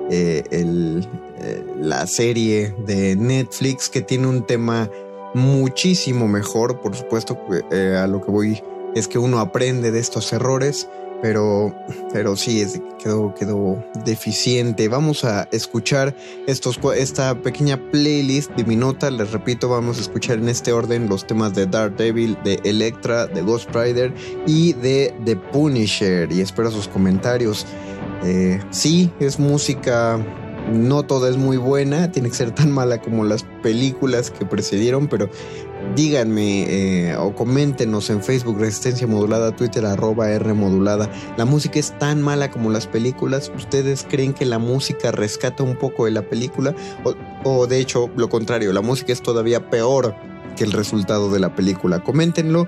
eh, 0.09 0.43
el, 0.51 1.05
eh, 1.39 1.63
la 1.81 2.07
serie 2.07 2.73
de 2.85 3.17
Netflix, 3.17 3.89
que 3.89 4.01
tiene 4.01 4.27
un 4.27 4.45
tema 4.45 4.89
muchísimo 5.33 6.29
mejor. 6.29 6.79
Por 6.79 6.95
supuesto, 6.95 7.37
a 7.71 8.07
lo 8.07 8.21
que 8.21 8.31
voy 8.31 8.63
es 8.95 9.07
que 9.07 9.19
uno 9.19 9.39
aprende 9.39 9.91
de 9.91 9.99
estos 9.99 10.31
errores, 10.33 10.87
pero, 11.21 11.75
pero 12.13 12.35
sí, 12.35 12.65
quedó, 13.01 13.33
quedó 13.33 13.83
deficiente. 14.05 14.87
Vamos 14.87 15.23
a 15.23 15.47
escuchar 15.51 16.15
estos, 16.47 16.79
esta 16.95 17.35
pequeña 17.35 17.77
playlist 17.91 18.51
diminuta. 18.51 19.11
Les 19.11 19.31
repito, 19.31 19.69
vamos 19.69 19.97
a 19.97 20.01
escuchar 20.01 20.37
en 20.37 20.49
este 20.49 20.71
orden 20.71 21.09
los 21.09 21.27
temas 21.27 21.53
de 21.53 21.65
Daredevil, 21.65 22.37
de 22.43 22.59
Electra, 22.63 23.27
de 23.27 23.41
Ghost 23.41 23.69
Rider 23.75 24.13
y 24.47 24.73
de 24.73 25.13
The 25.25 25.35
Punisher. 25.35 26.31
Y 26.31 26.41
espero 26.41 26.71
sus 26.71 26.87
comentarios. 26.87 27.65
Eh, 28.23 28.59
sí, 28.71 29.11
es 29.19 29.39
música. 29.39 30.19
No 30.71 31.01
toda 31.01 31.29
es 31.31 31.37
muy 31.37 31.57
buena, 31.57 32.11
tiene 32.11 32.29
que 32.29 32.35
ser 32.35 32.51
tan 32.53 32.71
mala 32.71 33.01
como 33.01 33.23
las 33.23 33.43
películas 33.63 34.29
que 34.29 34.45
precedieron, 34.45 35.07
pero 35.07 35.27
díganme 35.95 36.63
eh, 37.09 37.15
o 37.17 37.35
coméntenos 37.35 38.09
en 38.09 38.23
Facebook 38.23 38.59
Resistencia 38.59 39.07
Modulada, 39.07 39.55
Twitter 39.55 39.85
arroba 39.85 40.29
R 40.31 40.53
Modulada. 40.53 41.09
La 41.37 41.45
música 41.45 41.79
es 41.79 41.97
tan 41.97 42.21
mala 42.21 42.51
como 42.51 42.69
las 42.69 42.87
películas. 42.87 43.51
¿Ustedes 43.55 44.05
creen 44.09 44.33
que 44.33 44.45
la 44.45 44.59
música 44.59 45.11
rescata 45.11 45.63
un 45.63 45.77
poco 45.77 46.05
de 46.05 46.11
la 46.11 46.21
película? 46.21 46.75
O, 47.03 47.15
o 47.43 47.67
de 47.67 47.79
hecho, 47.79 48.09
lo 48.15 48.29
contrario, 48.29 48.73
la 48.73 48.81
música 48.81 49.13
es 49.13 49.21
todavía 49.21 49.69
peor 49.69 50.15
que 50.55 50.63
el 50.63 50.71
resultado 50.71 51.31
de 51.31 51.39
la 51.39 51.55
película. 51.55 52.03
Coméntenlo. 52.03 52.67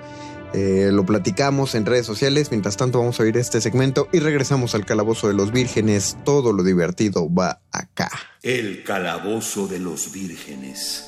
eh, 0.53 0.89
lo 0.91 1.05
platicamos 1.05 1.75
en 1.75 1.85
redes 1.85 2.05
sociales. 2.05 2.51
Mientras 2.51 2.77
tanto, 2.77 2.99
vamos 2.99 3.19
a 3.19 3.23
oír 3.23 3.37
este 3.37 3.61
segmento 3.61 4.07
y 4.11 4.19
regresamos 4.19 4.75
al 4.75 4.85
calabozo 4.85 5.27
de 5.27 5.33
los 5.33 5.51
vírgenes. 5.51 6.17
Todo 6.25 6.53
lo 6.53 6.63
divertido 6.63 7.33
va 7.33 7.61
acá. 7.71 8.09
El 8.41 8.83
calabozo 8.83 9.67
de 9.67 9.79
los 9.79 10.11
vírgenes. 10.11 11.07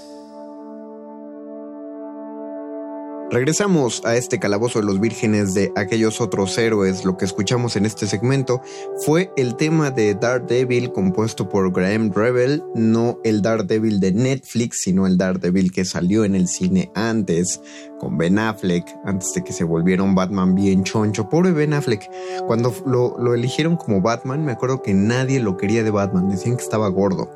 Regresamos 3.31 4.03
a 4.03 4.17
este 4.17 4.39
calabozo 4.39 4.79
de 4.79 4.85
los 4.85 4.99
vírgenes 4.99 5.53
de 5.53 5.71
aquellos 5.77 6.19
otros 6.19 6.57
héroes. 6.57 7.05
Lo 7.05 7.15
que 7.15 7.23
escuchamos 7.23 7.77
en 7.77 7.85
este 7.85 8.05
segmento 8.05 8.61
fue 9.05 9.31
el 9.37 9.55
tema 9.55 9.89
de 9.89 10.15
Daredevil 10.15 10.91
compuesto 10.91 11.47
por 11.47 11.71
Graham 11.71 12.11
Rebel, 12.13 12.61
no 12.75 13.19
el 13.23 13.41
Daredevil 13.41 14.01
de 14.01 14.11
Netflix, 14.11 14.81
sino 14.81 15.07
el 15.07 15.17
Daredevil 15.17 15.71
que 15.71 15.85
salió 15.85 16.25
en 16.25 16.35
el 16.35 16.49
cine 16.49 16.91
antes 16.93 17.61
con 17.99 18.17
Ben 18.17 18.37
Affleck, 18.37 18.85
antes 19.05 19.31
de 19.33 19.45
que 19.45 19.53
se 19.53 19.63
volviera 19.63 20.03
un 20.03 20.13
Batman 20.13 20.53
bien 20.53 20.83
choncho. 20.83 21.29
Pobre 21.29 21.53
Ben 21.53 21.71
Affleck, 21.71 22.11
cuando 22.47 22.75
lo, 22.85 23.33
eligieron 23.33 23.77
como 23.77 24.01
Batman, 24.01 24.43
me 24.43 24.51
acuerdo 24.51 24.81
que 24.81 24.93
nadie 24.93 25.39
lo 25.39 25.55
quería 25.55 25.85
de 25.85 25.91
Batman, 25.91 26.27
decían 26.27 26.57
que 26.57 26.63
estaba 26.63 26.89
gordo. 26.89 27.31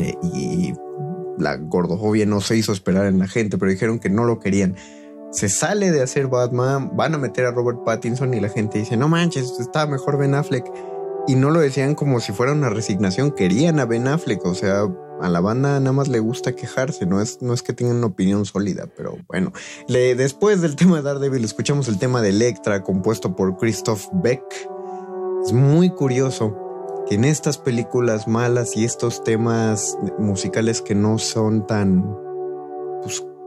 Eh, 0.00 0.14
y 0.34 0.74
la 1.38 1.56
gordofobia 1.56 2.26
no 2.26 2.40
se 2.40 2.56
hizo 2.56 2.72
esperar 2.72 3.06
en 3.06 3.18
la 3.18 3.28
gente, 3.28 3.58
pero 3.58 3.70
dijeron 3.70 3.98
que 3.98 4.10
no 4.10 4.24
lo 4.24 4.38
querían. 4.38 4.76
Se 5.30 5.48
sale 5.48 5.90
de 5.90 6.02
hacer 6.02 6.28
Batman, 6.28 6.96
van 6.96 7.14
a 7.14 7.18
meter 7.18 7.44
a 7.44 7.50
Robert 7.50 7.84
Pattinson 7.84 8.32
y 8.32 8.40
la 8.40 8.48
gente 8.48 8.78
dice, 8.78 8.96
no 8.96 9.08
manches, 9.08 9.58
está 9.60 9.86
mejor 9.86 10.18
Ben 10.18 10.34
Affleck. 10.34 10.64
Y 11.26 11.34
no 11.34 11.50
lo 11.50 11.60
decían 11.60 11.94
como 11.94 12.20
si 12.20 12.32
fuera 12.32 12.52
una 12.52 12.70
resignación, 12.70 13.32
querían 13.32 13.78
a 13.80 13.84
Ben 13.84 14.08
Affleck, 14.08 14.44
o 14.46 14.54
sea, 14.54 14.88
a 15.20 15.28
la 15.28 15.40
banda 15.40 15.78
nada 15.80 15.92
más 15.92 16.08
le 16.08 16.20
gusta 16.20 16.52
quejarse, 16.52 17.04
no 17.04 17.20
es, 17.20 17.42
no 17.42 17.52
es 17.52 17.62
que 17.62 17.72
tengan 17.72 17.96
una 17.96 18.06
opinión 18.06 18.46
sólida, 18.46 18.88
pero 18.96 19.18
bueno. 19.26 19.52
Después 19.88 20.62
del 20.62 20.76
tema 20.76 20.96
de 20.96 21.02
Daredevil 21.02 21.44
escuchamos 21.44 21.88
el 21.88 21.98
tema 21.98 22.22
de 22.22 22.30
Electra 22.30 22.82
compuesto 22.82 23.36
por 23.36 23.56
Christoph 23.56 24.06
Beck. 24.12 24.42
Es 25.44 25.52
muy 25.52 25.90
curioso 25.90 26.56
que 27.08 27.16
en 27.16 27.24
estas 27.24 27.58
películas 27.58 28.28
malas 28.28 28.76
y 28.76 28.84
estos 28.84 29.24
temas 29.24 29.98
musicales 30.18 30.82
que 30.82 30.94
no 30.94 31.18
son 31.18 31.66
tan, 31.66 32.04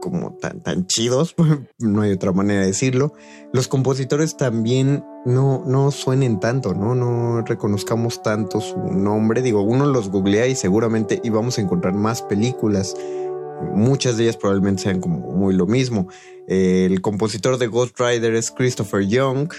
como 0.02 0.32
tan, 0.32 0.60
tan 0.60 0.86
chidos, 0.88 1.36
no 1.78 2.02
hay 2.02 2.10
otra 2.10 2.32
manera 2.32 2.62
de 2.62 2.66
decirlo, 2.66 3.12
los 3.52 3.68
compositores 3.68 4.36
también 4.36 5.04
no, 5.24 5.62
no 5.64 5.92
suenen 5.92 6.40
tanto, 6.40 6.74
¿no? 6.74 6.96
No 6.96 7.42
reconozcamos 7.42 8.20
tanto 8.20 8.60
su 8.60 8.78
nombre. 8.78 9.42
Digo, 9.42 9.62
uno 9.62 9.86
los 9.86 10.10
googlea 10.10 10.48
y 10.48 10.56
seguramente 10.56 11.20
íbamos 11.22 11.56
a 11.56 11.60
encontrar 11.60 11.94
más 11.94 12.20
películas. 12.22 12.96
Muchas 13.74 14.16
de 14.16 14.24
ellas 14.24 14.36
probablemente 14.36 14.82
sean 14.82 15.00
como 15.00 15.20
muy 15.20 15.54
lo 15.54 15.66
mismo. 15.66 16.08
El 16.48 17.00
compositor 17.00 17.58
de 17.58 17.68
Ghost 17.68 17.98
Rider 18.00 18.34
es 18.34 18.50
Christopher 18.50 19.06
Young. 19.06 19.52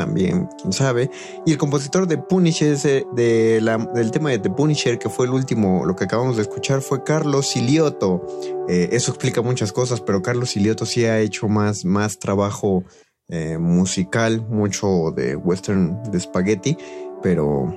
También, 0.00 0.48
quién 0.58 0.72
sabe. 0.72 1.10
Y 1.44 1.52
el 1.52 1.58
compositor 1.58 2.06
de 2.06 2.16
Punisher, 2.16 2.74
del 3.12 4.10
tema 4.10 4.30
de 4.30 4.38
The 4.38 4.48
Punisher, 4.48 4.98
que 4.98 5.10
fue 5.10 5.26
el 5.26 5.32
último, 5.32 5.84
lo 5.84 5.94
que 5.94 6.04
acabamos 6.04 6.36
de 6.36 6.42
escuchar, 6.42 6.80
fue 6.80 7.04
Carlos 7.04 7.48
Silioto. 7.48 8.26
Eh, 8.66 8.88
eso 8.92 9.10
explica 9.10 9.42
muchas 9.42 9.74
cosas, 9.74 10.00
pero 10.00 10.22
Carlos 10.22 10.52
Silioto 10.52 10.86
sí 10.86 11.04
ha 11.04 11.20
hecho 11.20 11.48
más, 11.48 11.84
más 11.84 12.18
trabajo 12.18 12.82
eh, 13.28 13.58
musical, 13.58 14.40
mucho 14.48 15.12
de 15.14 15.36
western 15.36 16.02
de 16.10 16.18
spaghetti, 16.18 16.78
pero 17.22 17.68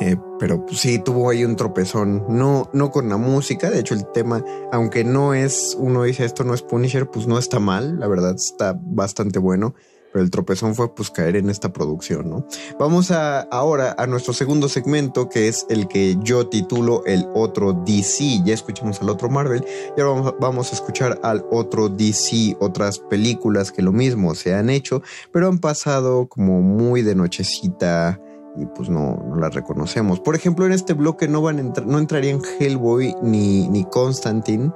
eh, 0.00 0.16
pero 0.38 0.64
sí 0.72 0.98
tuvo 0.98 1.28
ahí 1.28 1.44
un 1.44 1.56
tropezón, 1.56 2.24
no, 2.30 2.70
no 2.72 2.90
con 2.90 3.10
la 3.10 3.18
música, 3.18 3.68
de 3.68 3.80
hecho 3.80 3.92
el 3.92 4.06
tema, 4.12 4.42
aunque 4.72 5.04
no 5.04 5.34
es, 5.34 5.76
uno 5.78 6.04
dice 6.04 6.24
esto 6.24 6.42
no 6.44 6.54
es 6.54 6.62
Punisher, 6.62 7.10
pues 7.10 7.26
no 7.26 7.38
está 7.38 7.58
mal, 7.58 7.98
la 8.00 8.06
verdad 8.06 8.34
está 8.34 8.78
bastante 8.80 9.38
bueno, 9.38 9.74
pero 10.12 10.24
el 10.24 10.30
tropezón 10.30 10.74
fue 10.74 10.94
pues 10.94 11.10
caer 11.10 11.36
en 11.36 11.50
esta 11.50 11.72
producción, 11.72 12.30
¿no? 12.30 12.46
Vamos 12.78 13.10
a, 13.10 13.40
ahora 13.40 13.94
a 13.98 14.06
nuestro 14.06 14.32
segundo 14.32 14.68
segmento, 14.68 15.28
que 15.28 15.48
es 15.48 15.66
el 15.68 15.88
que 15.88 16.16
yo 16.22 16.48
titulo 16.48 17.04
el 17.06 17.26
otro 17.34 17.72
DC, 17.72 18.42
ya 18.44 18.54
escuchamos 18.54 19.00
al 19.02 19.10
otro 19.10 19.28
Marvel, 19.28 19.64
y 19.96 20.00
ahora 20.00 20.34
vamos, 20.40 20.72
a 20.72 20.74
escuchar 20.74 21.20
al 21.22 21.44
otro 21.50 21.88
DC, 21.88 22.56
otras 22.60 22.98
películas 22.98 23.72
que 23.72 23.82
lo 23.82 23.92
mismo 23.92 24.34
se 24.34 24.54
han 24.54 24.70
hecho, 24.70 25.02
pero 25.32 25.48
han 25.48 25.58
pasado 25.58 26.28
como 26.28 26.60
muy 26.60 27.02
de 27.02 27.14
nochecita, 27.14 28.20
y 28.56 28.66
pues 28.66 28.88
no, 28.88 29.22
no 29.28 29.36
las 29.36 29.54
reconocemos. 29.54 30.20
Por 30.20 30.34
ejemplo, 30.34 30.66
en 30.66 30.72
este 30.72 30.94
bloque 30.94 31.28
no 31.28 31.40
van 31.42 31.58
a 31.58 31.60
entrar, 31.60 31.86
no 31.86 31.98
entrarían 31.98 32.40
Hellboy 32.58 33.14
ni, 33.22 33.68
ni 33.68 33.84
Constantine. 33.84 34.72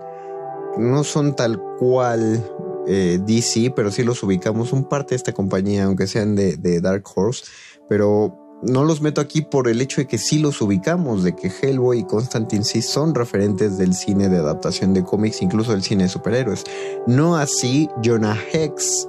No 0.78 1.04
son 1.04 1.34
tal 1.34 1.60
cual 1.78 2.42
eh, 2.86 3.18
DC, 3.24 3.72
pero 3.74 3.90
sí 3.90 4.02
los 4.02 4.22
ubicamos. 4.22 4.68
Son 4.68 4.88
parte 4.88 5.10
de 5.10 5.16
esta 5.16 5.32
compañía, 5.32 5.84
aunque 5.84 6.06
sean 6.06 6.34
de, 6.34 6.56
de 6.56 6.80
Dark 6.80 7.04
Horse. 7.14 7.44
Pero 7.88 8.38
no 8.62 8.84
los 8.84 9.00
meto 9.00 9.20
aquí 9.20 9.42
por 9.42 9.68
el 9.68 9.80
hecho 9.80 10.00
de 10.00 10.06
que 10.06 10.18
sí 10.18 10.38
los 10.38 10.60
ubicamos, 10.62 11.24
de 11.24 11.34
que 11.34 11.50
Hellboy 11.50 12.00
y 12.00 12.04
Constantine 12.04 12.64
sí 12.64 12.80
son 12.80 13.14
referentes 13.14 13.76
del 13.76 13.92
cine 13.92 14.28
de 14.28 14.38
adaptación 14.38 14.94
de 14.94 15.02
cómics, 15.02 15.42
incluso 15.42 15.72
del 15.72 15.82
cine 15.82 16.04
de 16.04 16.08
superhéroes. 16.08 16.64
No 17.06 17.36
así 17.36 17.88
Jonah 18.04 18.38
Hex. 18.52 19.08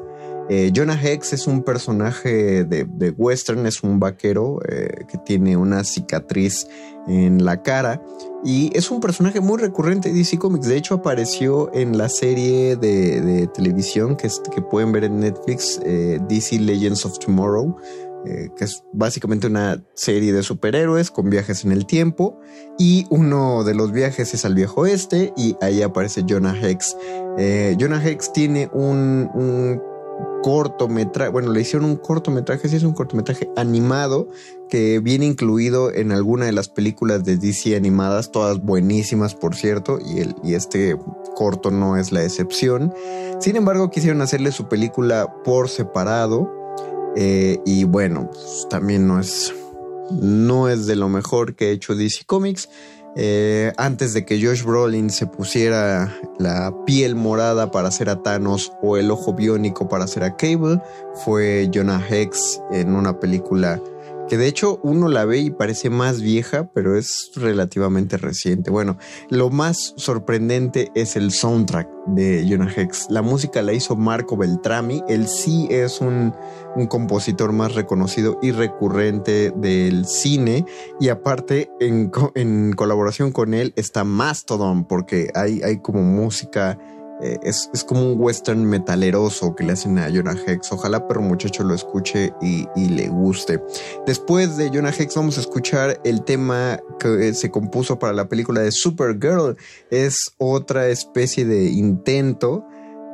Eh, 0.50 0.72
Jonah 0.76 1.00
Hex 1.02 1.34
es 1.34 1.48
un 1.48 1.64
personaje 1.64 2.66
de, 2.66 2.86
de 2.86 3.12
western, 3.12 3.66
es 3.66 3.84
un 3.84 4.00
vaquero 4.00 4.60
eh, 4.68 5.06
que 5.08 5.18
tiene 5.20 5.56
una 5.56 5.84
cicatriz 5.84 6.68
en 7.08 7.44
la 7.44 7.62
cara 7.62 8.02
y 8.44 8.76
es 8.78 8.92
un 8.92 9.00
personaje 9.00 9.40
muy 9.40 9.58
recurrente 9.58 10.10
de 10.10 10.16
DC 10.16 10.38
Comics. 10.38 10.68
De 10.68 10.76
hecho, 10.76 10.96
apareció 10.96 11.74
en 11.74 11.98
la 11.98 12.10
serie 12.10 12.76
de, 12.76 13.48
televisión 13.54 14.18
que 14.18 14.62
pueden 14.62 14.92
ver 14.92 15.06
en 15.06 15.20
Netflix, 15.20 15.80
eh, 15.86 16.20
DC 16.28 16.60
Legends 16.60 17.06
of 17.06 17.20
Tomorrow, 17.20 17.76
eh, 18.26 18.50
que 18.58 18.66
es 18.66 18.84
básicamente 18.92 19.48
una 19.48 19.82
serie 19.94 20.34
de 20.34 20.44
superhéroes 20.44 21.10
con 21.10 21.30
viajes 21.30 21.64
en 21.64 21.72
el 21.72 21.86
tiempo. 21.86 22.40
Y 22.78 23.06
uno 23.10 23.64
de 23.64 23.76
los 23.76 23.94
viajes 23.94 24.34
es 24.34 24.44
al 24.44 24.56
viejo 24.56 24.82
oeste 24.82 25.34
y 25.38 25.56
ahí 25.62 25.82
aparece 25.82 26.26
Jonah 26.28 26.58
Hex. 26.60 26.98
Eh, 27.38 27.78
Jonah 27.80 28.06
Hex 28.06 28.34
tiene 28.34 28.70
un, 28.74 29.30
un 29.34 29.82
cortometraje, 30.44 31.32
bueno, 31.32 31.52
le 31.52 31.62
hicieron 31.62 31.90
un 31.90 31.96
cortometraje, 31.96 32.68
sí 32.68 32.76
es 32.76 32.84
un 32.84 32.94
cortometraje 32.94 33.50
animado 33.56 34.28
que 34.74 34.98
viene 34.98 35.28
incluido 35.28 35.94
en 35.94 36.12
alguna 36.12 36.48
de 36.48 36.52
las 36.52 36.68
películas 36.68 37.24
de 37.24 37.38
DC 37.38 37.76
animadas, 37.76 38.32
todas 38.32 38.60
buenísimas 38.60 39.36
por 39.36 39.56
cierto, 39.56 40.00
y, 40.04 40.22
el, 40.22 40.36
y 40.44 40.56
este 40.56 40.98
corto 41.36 41.70
no 41.70 41.96
es 41.96 42.12
la 42.12 42.24
excepción. 42.24 42.92
Sin 43.40 43.56
embargo, 43.56 43.92
quisieron 43.92 44.24
hacerle 44.24 44.52
su 44.52 44.68
película 44.68 45.32
por 45.44 45.70
separado 45.70 46.52
eh, 47.16 47.60
y 47.68 47.84
bueno, 47.84 48.32
pues, 48.32 48.66
también 48.68 49.06
no 49.06 49.20
es, 49.20 49.54
no 50.10 50.68
es 50.68 50.88
de 50.88 50.96
lo 50.96 51.08
mejor 51.08 51.56
que 51.56 51.66
ha 51.66 51.70
hecho 51.70 51.94
DC 51.94 52.26
Comics. 52.26 52.68
Eh, 53.16 53.74
antes 53.78 54.14
de 54.16 54.26
que 54.26 54.44
Josh 54.44 54.64
Brolin 54.64 55.12
se 55.12 55.28
pusiera 55.28 56.20
la 56.40 56.74
piel 56.88 57.14
morada 57.14 57.70
para 57.70 57.90
hacer 57.90 58.10
a 58.10 58.24
Thanos 58.24 58.74
o 58.82 58.98
el 58.98 59.12
ojo 59.12 59.36
biónico 59.36 59.88
para 59.88 60.06
hacer 60.06 60.24
a 60.24 60.36
Cable, 60.36 60.82
fue 61.24 61.70
Jonah 61.72 62.04
Hex 62.10 62.60
en 62.72 62.96
una 62.96 63.20
película 63.20 63.80
que 64.34 64.38
de 64.40 64.48
hecho 64.48 64.80
uno 64.82 65.10
la 65.10 65.26
ve 65.26 65.38
y 65.42 65.52
parece 65.52 65.92
más 65.92 66.20
vieja, 66.20 66.68
pero 66.74 66.98
es 66.98 67.30
relativamente 67.36 68.18
reciente. 68.18 68.72
Bueno, 68.72 68.98
lo 69.30 69.52
más 69.52 69.94
sorprendente 69.96 70.90
es 70.96 71.16
el 71.16 71.30
soundtrack 71.30 71.88
de 72.08 72.44
Jonah 72.50 72.74
Hex. 72.76 73.12
La 73.12 73.22
música 73.22 73.62
la 73.62 73.74
hizo 73.74 73.96
Marco 73.96 74.36
Beltrami. 74.36 75.04
Él 75.08 75.28
sí 75.28 75.68
es 75.70 76.02
un, 76.02 76.34
un 76.76 76.88
compositor 76.88 77.52
más 77.52 77.76
reconocido 77.76 78.40
y 78.42 78.50
recurrente 78.50 79.54
del 79.56 80.08
cine. 80.08 80.66
Y 81.00 81.10
aparte, 81.10 81.70
en, 81.80 82.12
en 82.34 82.74
colaboración 82.74 83.32
con 83.32 83.54
él 83.54 83.72
está 83.76 84.04
Mastodon, 84.04 84.88
porque 84.88 85.30
hay, 85.36 85.62
hay 85.62 85.78
como 85.78 86.02
música. 86.02 86.80
Eh, 87.22 87.38
es, 87.44 87.70
es 87.74 87.84
como 87.84 88.12
un 88.12 88.20
western 88.20 88.66
metaleroso 88.66 89.56
que 89.56 89.64
le 89.64 89.74
hacen 89.74 89.98
a 90.00 90.10
Jonah 90.10 90.36
Hex. 90.48 90.72
Ojalá 90.72 91.08
pero 91.08 91.22
muchacho 91.22 91.64
lo 91.64 91.74
escuche 91.74 92.34
y, 92.42 92.68
y 92.76 92.90
le 92.90 93.08
guste. 93.08 93.62
Después 94.06 94.58
de 94.58 94.70
Jonah 94.70 94.94
Hex 94.98 95.16
vamos 95.16 95.38
a 95.38 95.42
escuchar 95.42 96.00
el 96.04 96.24
tema 96.24 96.80
que 97.00 97.30
eh, 97.30 97.34
se 97.34 97.52
compuso 97.52 98.00
para 98.00 98.14
la 98.14 98.28
película 98.28 98.62
de 98.62 98.72
Supergirl. 98.72 99.56
Es 99.90 100.34
otra 100.38 100.88
especie 100.88 101.46
de 101.46 101.66
intento 101.66 102.66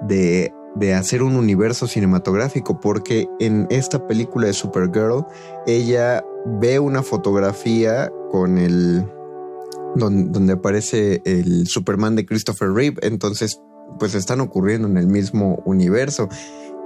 de, 0.07 0.53
de 0.75 0.93
hacer 0.93 1.23
un 1.23 1.35
universo 1.35 1.87
cinematográfico 1.87 2.79
porque 2.79 3.27
en 3.39 3.67
esta 3.69 4.07
película 4.07 4.47
de 4.47 4.53
Supergirl 4.53 5.25
ella 5.67 6.23
ve 6.45 6.79
una 6.79 7.03
fotografía 7.03 8.11
con 8.31 8.57
el 8.57 9.05
don- 9.95 10.31
donde 10.31 10.53
aparece 10.53 11.21
el 11.25 11.67
Superman 11.67 12.15
de 12.15 12.25
Christopher 12.25 12.71
Reeve, 12.71 12.97
entonces 13.01 13.59
pues 13.98 14.14
están 14.16 14.42
ocurriendo 14.42 14.88
en 14.88 14.98
el 14.98 15.08
mismo 15.08 15.61
universo. 15.66 16.30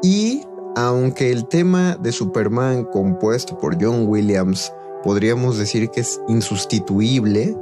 Y 0.02 0.44
aunque 0.76 1.32
el 1.32 1.48
tema 1.48 1.96
de 1.96 2.12
Superman 2.12 2.86
compuesto 2.86 3.58
por 3.58 3.82
John 3.82 4.08
Williams 4.08 4.74
podríamos 5.04 5.58
decir 5.58 5.90
que 5.90 6.02
es 6.02 6.22
insustituible, 6.28 7.56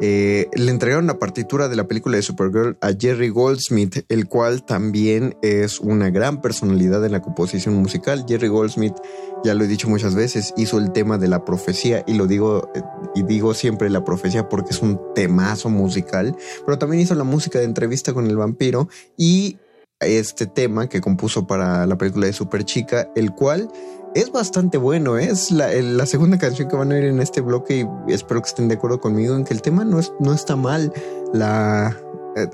eh, 0.00 0.48
le 0.54 0.70
entregaron 0.70 1.06
la 1.06 1.18
partitura 1.18 1.68
de 1.68 1.76
la 1.76 1.88
película 1.88 2.16
de 2.16 2.22
Supergirl 2.22 2.76
a 2.82 2.90
Jerry 2.98 3.30
Goldsmith, 3.30 4.04
el 4.10 4.28
cual 4.28 4.62
también 4.62 5.36
es 5.40 5.80
una 5.80 6.10
gran 6.10 6.42
personalidad 6.42 7.04
en 7.04 7.12
la 7.12 7.22
composición 7.22 7.74
musical. 7.76 8.26
Jerry 8.28 8.48
Goldsmith, 8.48 8.94
ya 9.42 9.54
lo 9.54 9.64
he 9.64 9.68
dicho 9.68 9.88
muchas 9.88 10.14
veces, 10.14 10.52
hizo 10.56 10.78
el 10.78 10.92
tema 10.92 11.16
de 11.16 11.28
la 11.28 11.44
profecía 11.44 12.04
y 12.06 12.14
lo 12.14 12.26
digo 12.26 12.70
eh, 12.74 12.82
y 13.16 13.22
digo 13.22 13.54
siempre 13.54 13.90
la 13.90 14.04
profecía 14.04 14.48
porque 14.48 14.70
es 14.70 14.82
un 14.82 15.00
temazo 15.14 15.70
musical, 15.70 16.36
pero 16.64 16.78
también 16.78 17.02
hizo 17.02 17.14
la 17.14 17.24
música 17.24 17.58
de 17.58 17.64
entrevista 17.64 18.12
con 18.12 18.26
el 18.26 18.36
vampiro 18.36 18.88
y 19.16 19.58
este 20.00 20.46
tema 20.46 20.88
que 20.88 21.00
compuso 21.00 21.46
para 21.46 21.86
la 21.86 21.96
película 21.96 22.26
de 22.26 22.34
Super 22.34 22.64
Chica, 22.64 23.10
el 23.16 23.32
cual 23.32 23.70
es 24.14 24.30
bastante 24.30 24.76
bueno. 24.76 25.18
¿eh? 25.18 25.28
Es 25.30 25.50
la, 25.50 26.06
segunda 26.06 26.38
canción 26.38 26.68
que 26.68 26.76
van 26.76 26.92
a 26.92 26.96
oír 26.96 27.04
en 27.04 27.20
este 27.20 27.40
bloque 27.40 27.86
y 28.06 28.12
espero 28.12 28.42
que 28.42 28.48
estén 28.48 28.68
de 28.68 28.74
acuerdo 28.74 29.00
conmigo 29.00 29.34
en 29.34 29.44
que 29.44 29.54
el 29.54 29.62
tema 29.62 29.84
no, 29.84 29.98
es, 29.98 30.12
no 30.20 30.34
está 30.34 30.54
mal. 30.54 30.92
La, 31.32 31.96
eh, 32.36 32.48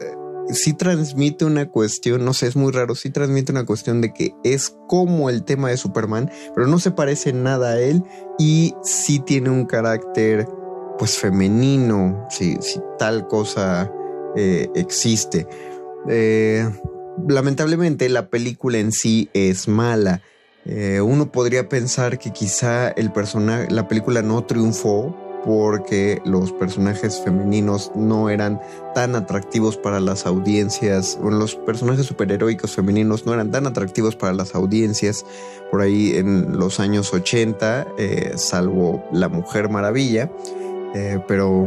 sí 0.50 0.74
transmite 0.74 1.44
una 1.44 1.68
cuestión, 1.68 2.24
no 2.24 2.34
sé, 2.34 2.46
es 2.46 2.56
muy 2.56 2.72
raro, 2.72 2.94
sí 2.94 3.10
transmite 3.10 3.52
una 3.52 3.64
cuestión 3.64 4.00
de 4.00 4.12
que 4.12 4.34
es 4.44 4.76
como 4.88 5.30
el 5.30 5.44
tema 5.44 5.70
de 5.70 5.76
Superman, 5.76 6.30
pero 6.54 6.66
no 6.66 6.78
se 6.78 6.90
parece 6.90 7.32
nada 7.32 7.72
a 7.72 7.80
él 7.80 8.02
y 8.38 8.74
sí 8.82 9.20
tiene 9.20 9.50
un 9.50 9.66
carácter 9.66 10.46
pues 10.98 11.18
femenino, 11.18 12.26
si, 12.30 12.56
si 12.60 12.80
tal 12.98 13.26
cosa 13.26 13.90
eh, 14.36 14.68
existe. 14.74 15.46
Eh, 16.08 16.68
lamentablemente 17.28 18.08
la 18.08 18.28
película 18.28 18.78
en 18.78 18.92
sí 18.92 19.28
es 19.34 19.68
mala. 19.68 20.22
Eh, 20.64 21.00
uno 21.00 21.32
podría 21.32 21.68
pensar 21.68 22.18
que 22.18 22.30
quizá 22.30 22.88
el 22.90 23.12
personaje, 23.12 23.68
la 23.70 23.88
película 23.88 24.22
no 24.22 24.44
triunfó 24.44 25.16
porque 25.44 26.20
los 26.24 26.52
personajes 26.52 27.20
femeninos 27.22 27.92
no 27.94 28.30
eran 28.30 28.60
tan 28.94 29.14
atractivos 29.16 29.76
para 29.76 30.00
las 30.00 30.26
audiencias, 30.26 31.18
bueno, 31.20 31.38
los 31.38 31.54
personajes 31.54 32.06
superheroicos 32.06 32.74
femeninos 32.74 33.26
no 33.26 33.34
eran 33.34 33.50
tan 33.50 33.66
atractivos 33.66 34.16
para 34.16 34.32
las 34.32 34.54
audiencias 34.54 35.24
por 35.70 35.80
ahí 35.80 36.16
en 36.16 36.58
los 36.58 36.80
años 36.80 37.12
80, 37.12 37.86
eh, 37.98 38.32
salvo 38.36 39.04
La 39.12 39.28
Mujer 39.28 39.68
Maravilla, 39.68 40.30
eh, 40.94 41.18
pero 41.26 41.66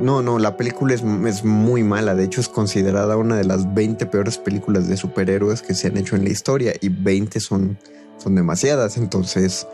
no, 0.00 0.20
no, 0.22 0.38
la 0.38 0.56
película 0.56 0.94
es, 0.94 1.02
es, 1.26 1.44
muy 1.44 1.82
mala. 1.82 2.14
De 2.14 2.24
hecho, 2.24 2.40
es 2.40 2.48
considerada 2.48 3.16
una 3.16 3.36
de 3.36 3.44
las 3.44 3.72
20 3.72 4.04
peores 4.06 4.36
películas 4.38 4.88
de 4.88 4.96
superhéroes 4.96 5.62
que 5.62 5.74
se 5.74 5.86
han 5.86 5.96
hecho 5.96 6.16
en 6.16 6.24
la 6.24 6.30
historia 6.30 6.74
y 6.80 6.90
20 6.90 7.40
son, 7.40 7.78
son 8.18 8.34
demasiadas. 8.34 8.98
Entonces, 8.98 9.66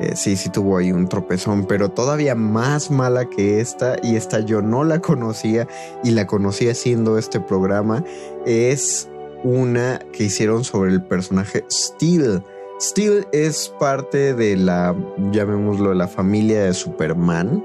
eh, 0.00 0.16
sí, 0.16 0.36
sí 0.36 0.48
tuvo 0.48 0.78
ahí 0.78 0.92
un 0.92 1.08
tropezón, 1.08 1.66
pero 1.66 1.90
todavía 1.90 2.34
más 2.34 2.90
mala 2.90 3.26
que 3.26 3.60
esta, 3.60 3.96
y 4.02 4.16
esta 4.16 4.40
yo 4.40 4.62
no 4.62 4.84
la 4.84 5.00
conocía 5.00 5.68
y 6.02 6.10
la 6.10 6.26
conocí 6.26 6.68
haciendo 6.68 7.18
este 7.18 7.40
programa, 7.40 8.02
es 8.46 9.08
una 9.44 10.00
que 10.12 10.24
hicieron 10.24 10.64
sobre 10.64 10.92
el 10.92 11.02
personaje 11.02 11.64
Steel. 11.70 12.42
Steel 12.80 13.26
es 13.32 13.68
parte 13.78 14.34
de 14.34 14.56
la, 14.56 14.96
llamémoslo, 15.32 15.92
la 15.92 16.08
familia 16.08 16.64
de 16.64 16.72
Superman. 16.72 17.62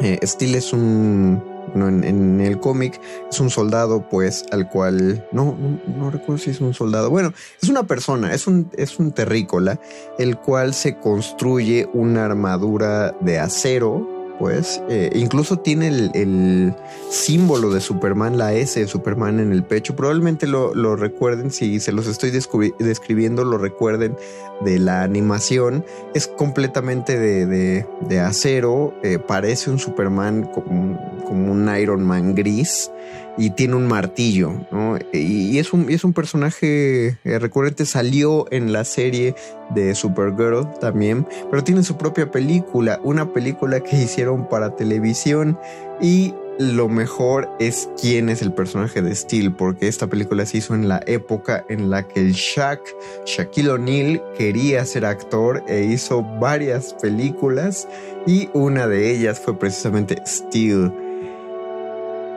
Eh, 0.00 0.18
Steel 0.24 0.56
es 0.56 0.72
un, 0.72 1.42
en, 1.84 2.40
el 2.40 2.58
cómic 2.60 3.00
es 3.30 3.40
un 3.40 3.50
soldado, 3.50 4.08
pues, 4.08 4.44
al 4.50 4.68
cual 4.68 5.26
no, 5.32 5.56
no, 5.58 5.80
no, 5.96 6.10
recuerdo 6.10 6.38
si 6.38 6.50
es 6.50 6.60
un 6.60 6.74
soldado. 6.74 7.10
Bueno, 7.10 7.32
es 7.60 7.68
una 7.68 7.86
persona, 7.86 8.34
es 8.34 8.46
un, 8.46 8.70
es 8.76 8.98
un 8.98 9.12
terrícola, 9.12 9.80
el 10.18 10.38
cual 10.38 10.74
se 10.74 10.96
construye 10.98 11.88
una 11.92 12.24
armadura 12.24 13.14
de 13.20 13.38
acero. 13.38 14.15
Pues 14.38 14.82
incluso 15.14 15.58
tiene 15.58 15.88
el, 15.88 16.74
símbolo 17.10 17.70
de 17.70 17.80
Superman, 17.80 18.36
la 18.36 18.52
S 18.52 18.78
de 18.78 18.86
Superman 18.86 19.40
en 19.40 19.52
el 19.52 19.64
pecho. 19.64 19.96
Probablemente 19.96 20.46
lo, 20.46 20.96
recuerden, 20.96 21.50
si 21.50 21.80
se 21.80 21.92
los 21.92 22.06
estoy 22.06 22.30
describiendo, 22.30 23.44
lo 23.44 23.58
recuerden 23.58 24.16
de 24.64 24.78
la 24.78 25.02
animación. 25.02 25.84
Es 26.14 26.26
completamente 26.26 27.18
de, 27.18 27.84
de, 28.08 28.20
acero, 28.20 28.94
eh, 29.02 29.18
parece 29.18 29.70
un 29.70 29.78
Superman 29.78 30.44
como 30.44 31.52
un 31.52 31.76
Iron 31.78 32.04
Man 32.04 32.34
gris 32.34 32.90
y 33.36 33.50
tiene 33.50 33.74
un 33.74 33.86
martillo, 33.86 34.52
¿no? 34.70 34.98
Y, 35.12 35.18
y, 35.18 35.58
es, 35.58 35.72
un, 35.72 35.90
es 35.90 36.04
un 36.04 36.12
personaje 36.12 37.18
eh, 37.24 37.38
recurrente, 37.38 37.86
salió 37.86 38.46
en 38.50 38.72
la 38.72 38.84
serie 38.84 39.34
de 39.74 39.94
Supergirl 39.94 40.68
también, 40.80 41.26
pero 41.50 41.62
tiene 41.64 41.82
su 41.82 41.96
propia 41.96 42.30
película, 42.30 43.00
una 43.02 43.32
película 43.32 43.80
que 43.80 43.96
hicieron 43.96 44.48
para 44.48 44.76
televisión 44.76 45.58
y 46.00 46.34
lo 46.58 46.88
mejor 46.88 47.50
es 47.58 47.90
quién 48.00 48.30
es 48.30 48.40
el 48.40 48.52
personaje 48.52 49.02
de 49.02 49.14
Steel, 49.14 49.52
porque 49.52 49.88
esta 49.88 50.06
película 50.06 50.46
se 50.46 50.58
hizo 50.58 50.74
en 50.74 50.88
la 50.88 51.02
época 51.06 51.64
en 51.68 51.90
la 51.90 52.08
que 52.08 52.20
el 52.20 52.32
Shaq, 52.32 52.80
Shaquille 53.26 53.70
O'Neal, 53.70 54.22
quería 54.38 54.84
ser 54.86 55.04
actor 55.04 55.62
e 55.68 55.84
hizo 55.84 56.22
varias 56.22 56.94
películas 56.94 57.86
y 58.26 58.48
una 58.54 58.86
de 58.86 59.10
ellas 59.10 59.38
fue 59.38 59.58
precisamente 59.58 60.22
Steel 60.26 60.92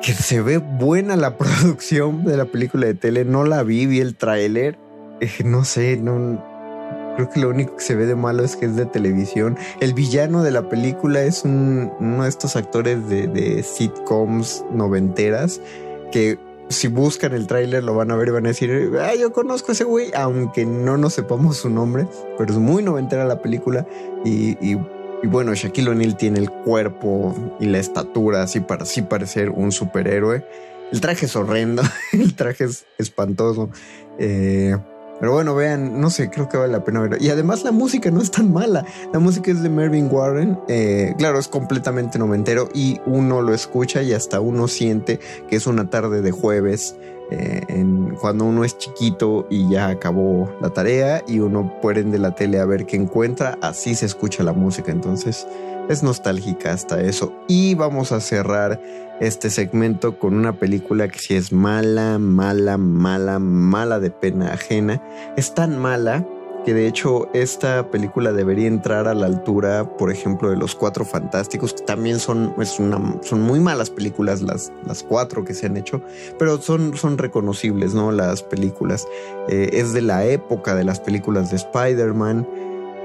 que 0.02 0.14
se 0.14 0.42
ve 0.42 0.58
buena 0.58 1.16
la 1.16 1.38
producción 1.38 2.24
de 2.26 2.38
la 2.38 2.45
película 2.45 2.88
de 2.88 2.94
tele. 2.94 3.26
No 3.26 3.44
la 3.44 3.64
vi, 3.64 3.86
vi 3.86 4.00
el 4.00 4.16
tráiler. 4.16 4.78
No 5.44 5.66
sé, 5.66 5.98
no. 5.98 6.44
Creo 7.16 7.30
que 7.30 7.40
lo 7.42 7.50
único 7.50 7.76
que 7.76 7.84
se 7.84 7.95
ve 7.95 8.06
de 8.06 8.16
malo 8.16 8.44
es 8.44 8.56
que 8.56 8.66
es 8.66 8.76
de 8.78 8.86
televisión. 8.86 9.58
El 9.82 9.94
villano 9.94 10.44
de 10.44 10.52
la 10.52 10.69
película 10.69 11.22
es 11.22 11.44
un, 11.44 11.92
uno 12.00 12.24
de 12.24 12.30
estos 12.30 12.56
actores 12.56 13.10
de, 13.10 13.28
de 13.28 13.61
sitcoms 13.64 14.64
noventeras 14.72 15.60
que 16.14 16.40
si 16.69 16.88
buscan 16.88 17.34
el 17.34 17.48
tráiler 17.48 17.84
lo 17.84 17.95
van 17.95 18.11
a 18.11 18.16
ver 18.16 18.30
y 18.30 18.32
van 18.32 18.45
a 18.45 18.50
decir, 18.50 18.92
ah, 19.02 19.16
yo 19.19 19.34
conozco 19.34 19.72
a 19.72 19.74
ese 19.74 19.84
güey, 19.84 20.11
aunque 20.16 20.66
no 20.66 20.98
nos 20.98 21.16
sepamos 21.16 21.58
su 21.58 21.69
nombre, 21.69 22.08
pero 22.38 22.53
es 22.53 22.60
muy 22.60 22.84
noventera 22.84 23.26
la 23.26 23.42
película 23.42 23.86
y 24.24 24.78
y 25.22 25.27
bueno, 25.27 25.53
Shaquille 25.53 25.89
O'Neal 25.89 26.15
tiene 26.15 26.39
el 26.39 26.49
cuerpo 26.49 27.35
y 27.59 27.65
la 27.65 27.80
estatura 27.80 28.43
así 28.43 28.61
para 28.61 28.83
así 28.83 29.01
parecer 29.01 29.49
un 29.49 29.72
superhéroe. 29.72 30.45
El 30.91 31.01
traje 31.01 31.25
es 31.25 31.35
horrendo, 31.35 31.83
el 32.14 32.35
traje 32.35 32.65
es 32.65 32.85
espantoso. 32.98 33.69
Eh, 34.17 34.75
pero 35.19 35.33
bueno, 35.33 35.53
vean, 35.53 35.99
no 35.99 36.09
sé, 36.09 36.30
creo 36.30 36.48
que 36.48 36.57
vale 36.57 36.72
la 36.72 36.85
pena 36.85 37.01
verlo. 37.01 37.17
Y 37.19 37.30
además 37.30 37.64
la 37.65 37.72
música 37.72 38.09
no 38.09 38.22
es 38.22 38.31
tan 38.31 38.53
mala. 38.53 38.85
La 39.11 39.19
música 39.19 39.51
es 39.51 39.61
de 39.61 39.69
Mervyn 39.69 40.07
Warren. 40.09 40.57
Eh, 40.69 41.14
claro, 41.17 41.39
es 41.39 41.49
completamente 41.49 42.17
noventero 42.17 42.69
y 42.73 43.01
uno 43.06 43.41
lo 43.41 43.53
escucha 43.53 44.01
y 44.01 44.14
hasta 44.14 44.39
uno 44.39 44.69
siente 44.69 45.19
que 45.49 45.57
es 45.57 45.67
una 45.67 45.89
tarde 45.89 46.22
de 46.22 46.31
jueves 46.31 46.95
eh, 47.32 47.85
cuando 48.19 48.45
uno 48.45 48.64
es 48.64 48.77
chiquito 48.77 49.45
y 49.49 49.69
ya 49.69 49.88
acabó 49.88 50.51
la 50.61 50.72
tarea 50.72 51.24
y 51.27 51.40
uno 51.40 51.80
prende 51.82 52.17
la 52.17 52.33
tele 52.35 52.59
a 52.59 52.66
ver 52.66 52.85
qué 52.85 52.95
encuentra, 52.95 53.58
así 53.61 53.95
se 53.95 54.06
escucha 54.06 54.43
la 54.43 54.53
música. 54.53 54.91
Entonces 54.91 55.48
es 55.90 56.03
nostálgica 56.03 56.74
hasta 56.74 57.01
eso. 57.01 57.33
Y 57.48 57.75
vamos 57.75 58.11
a 58.11 58.19
cerrar 58.22 58.80
este 59.19 59.49
segmento 59.49 60.17
con 60.17 60.35
una 60.35 60.53
película 60.53 61.08
que 61.08 61.19
si 61.19 61.35
es 61.35 61.51
mala, 61.51 62.17
mala, 62.19 62.77
mala, 62.77 63.40
mala 63.40 63.99
de 63.99 64.11
pena 64.11 64.53
ajena. 64.53 65.01
Es 65.35 65.53
tan 65.53 65.77
mala 65.77 66.25
de 66.73 66.88
hecho 66.88 67.30
esta 67.33 67.89
película 67.89 68.31
debería 68.31 68.67
entrar 68.67 69.07
a 69.07 69.14
la 69.14 69.25
altura, 69.25 69.98
por 69.98 70.11
ejemplo, 70.11 70.49
de 70.49 70.57
Los 70.57 70.75
Cuatro 70.75 71.06
Fantásticos, 71.06 71.73
que 71.73 71.83
también 71.83 72.19
son, 72.19 72.53
es 72.59 72.80
una, 72.80 72.99
son 73.22 73.41
muy 73.41 73.59
malas 73.59 73.89
películas 73.89 74.41
las, 74.41 74.72
las 74.85 75.03
cuatro 75.03 75.43
que 75.43 75.53
se 75.53 75.67
han 75.67 75.77
hecho, 75.77 76.01
pero 76.38 76.59
son, 76.61 76.95
son 76.98 77.17
reconocibles, 77.17 77.93
¿no? 77.93 78.11
Las 78.11 78.43
películas. 78.43 79.07
Eh, 79.48 79.69
es 79.73 79.93
de 79.93 80.01
la 80.01 80.25
época 80.25 80.75
de 80.75 80.83
las 80.83 80.99
películas 80.99 81.51
de 81.51 81.57
Spider-Man 81.57 82.48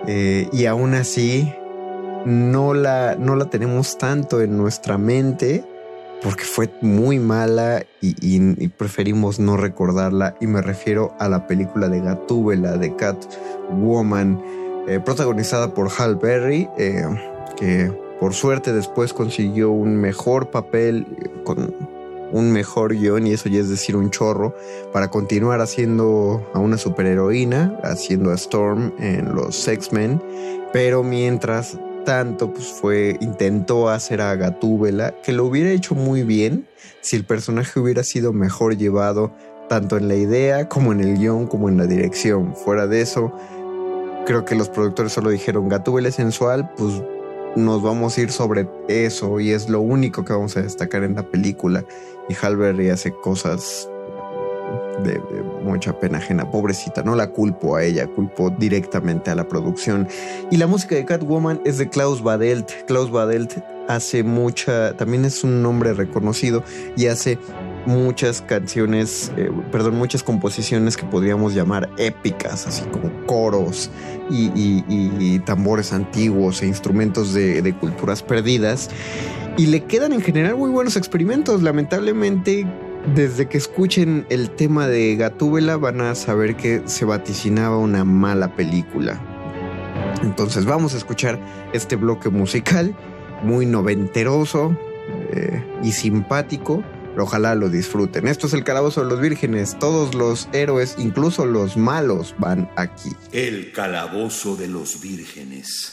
eh, 0.06 0.48
y 0.52 0.66
aún 0.66 0.94
así 0.94 1.52
no 2.24 2.74
la, 2.74 3.16
no 3.16 3.36
la 3.36 3.46
tenemos 3.46 3.98
tanto 3.98 4.40
en 4.40 4.56
nuestra 4.56 4.98
mente 4.98 5.64
porque 6.22 6.44
fue 6.44 6.70
muy 6.80 7.18
mala 7.18 7.84
y, 8.00 8.68
preferimos 8.68 9.38
no 9.38 9.56
recordarla. 9.56 10.36
Y 10.40 10.46
me 10.46 10.62
refiero 10.62 11.14
a 11.18 11.28
la 11.28 11.46
película 11.46 11.88
de 11.88 12.00
Gatúbela 12.00 12.76
de 12.76 12.94
Catwoman, 12.96 14.42
eh, 14.88 15.00
protagonizada 15.04 15.74
por 15.74 15.90
Hal 15.98 16.16
Berry, 16.16 16.68
eh, 16.78 17.04
que 17.56 17.92
por 18.20 18.32
suerte 18.32 18.72
después 18.72 19.12
consiguió 19.12 19.70
un 19.70 19.96
mejor 19.96 20.50
papel 20.50 21.06
con 21.44 21.74
un 22.32 22.50
mejor 22.50 22.94
guion, 22.94 23.26
y 23.26 23.32
eso 23.32 23.48
ya 23.48 23.60
es 23.60 23.68
decir 23.68 23.96
un 23.96 24.10
chorro, 24.10 24.56
para 24.92 25.08
continuar 25.08 25.60
haciendo 25.60 26.44
a 26.52 26.58
una 26.58 26.78
superheroína, 26.78 27.78
haciendo 27.84 28.30
a 28.30 28.34
Storm 28.34 28.92
en 28.98 29.34
los 29.34 29.68
X-Men. 29.68 30.20
Pero 30.72 31.04
mientras 31.04 31.78
tanto, 32.04 32.52
pues 32.52 32.66
fue, 32.66 33.16
intentó 33.20 33.88
hacer 33.88 34.20
a 34.20 34.34
Gatúbela, 34.36 35.14
que 35.22 35.32
lo 35.32 35.44
hubiera 35.44 35.70
hecho 35.70 35.94
muy 35.94 36.22
bien 36.22 36.66
si 37.00 37.16
el 37.16 37.24
personaje 37.24 37.80
hubiera 37.80 38.02
sido 38.04 38.32
mejor 38.32 38.76
llevado 38.76 39.32
tanto 39.68 39.96
en 39.96 40.08
la 40.08 40.14
idea 40.14 40.68
como 40.68 40.92
en 40.92 41.00
el 41.00 41.18
guion 41.18 41.46
como 41.46 41.68
en 41.68 41.76
la 41.76 41.86
dirección. 41.86 42.54
Fuera 42.54 42.86
de 42.86 43.00
eso, 43.00 43.32
creo 44.26 44.44
que 44.44 44.54
los 44.54 44.68
productores 44.68 45.12
solo 45.12 45.30
dijeron 45.30 45.68
Gatúbela 45.68 46.08
es 46.08 46.14
sensual, 46.14 46.70
pues 46.76 47.02
nos 47.56 47.82
vamos 47.82 48.16
a 48.16 48.20
ir 48.20 48.32
sobre 48.32 48.68
eso 48.88 49.40
y 49.40 49.52
es 49.52 49.68
lo 49.68 49.80
único 49.80 50.24
que 50.24 50.32
vamos 50.32 50.56
a 50.56 50.62
destacar 50.62 51.04
en 51.04 51.14
la 51.14 51.22
película. 51.22 51.84
Y 52.28 52.34
Halberry 52.34 52.90
hace 52.90 53.12
cosas 53.12 53.88
de, 55.02 55.20
mucha 55.62 55.98
pena 55.98 56.18
ajena, 56.18 56.50
pobrecita, 56.50 57.02
no 57.02 57.14
la 57.16 57.28
culpo 57.28 57.76
a 57.76 57.84
ella, 57.84 58.06
culpo 58.06 58.50
directamente 58.50 59.30
a 59.30 59.34
la 59.34 59.48
producción. 59.48 60.08
Y 60.50 60.56
la 60.56 60.66
música 60.66 60.94
de 60.94 61.04
Catwoman 61.04 61.60
es 61.64 61.78
de 61.78 61.88
Klaus 61.88 62.22
Badelt. 62.22 62.70
Klaus 62.86 63.10
Badelt 63.10 63.58
hace 63.88 64.22
mucha, 64.22 64.96
también 64.96 65.24
es 65.24 65.44
un 65.44 65.62
nombre 65.62 65.92
reconocido 65.94 66.62
y 66.96 67.06
hace 67.06 67.38
muchas 67.86 68.40
canciones, 68.40 69.30
eh, 69.36 69.50
perdón, 69.70 69.96
muchas 69.96 70.22
composiciones 70.22 70.96
que 70.96 71.04
podríamos 71.04 71.54
llamar 71.54 71.90
épicas, 71.98 72.66
así 72.66 72.82
como 72.84 73.10
coros 73.26 73.90
y, 74.30 74.50
y, 74.56 75.38
tambores 75.40 75.92
antiguos 75.92 76.62
e 76.62 76.66
instrumentos 76.66 77.34
de 77.34 77.76
culturas 77.78 78.22
perdidas. 78.22 78.88
Y 79.56 79.66
le 79.66 79.84
quedan 79.84 80.12
en 80.12 80.20
general 80.20 80.56
muy 80.56 80.70
buenos 80.70 80.96
experimentos. 80.96 81.62
Lamentablemente, 81.62 82.66
desde 83.14 83.48
que 83.48 83.58
escuchen 83.58 84.26
el 84.30 84.50
tema 84.50 84.86
de 84.88 85.16
Gatúbela 85.16 85.76
van 85.76 86.00
a 86.00 86.14
saber 86.14 86.56
que 86.56 86.82
se 86.86 87.04
vaticinaba 87.04 87.78
una 87.78 88.04
mala 88.04 88.54
película. 88.56 89.20
Entonces 90.22 90.64
vamos 90.64 90.94
a 90.94 90.96
escuchar 90.96 91.38
este 91.72 91.96
bloque 91.96 92.30
musical 92.30 92.96
muy 93.42 93.66
noventeroso 93.66 94.76
eh, 95.32 95.62
y 95.82 95.92
simpático. 95.92 96.82
Ojalá 97.16 97.54
lo 97.54 97.68
disfruten. 97.68 98.26
Esto 98.26 98.48
es 98.48 98.54
el 98.54 98.64
Calabozo 98.64 99.02
de 99.02 99.10
los 99.10 99.20
Vírgenes. 99.20 99.78
Todos 99.78 100.14
los 100.14 100.48
héroes, 100.52 100.96
incluso 100.98 101.46
los 101.46 101.76
malos, 101.76 102.34
van 102.38 102.68
aquí. 102.76 103.10
El 103.30 103.70
Calabozo 103.70 104.56
de 104.56 104.66
los 104.66 105.00
Vírgenes. 105.00 105.92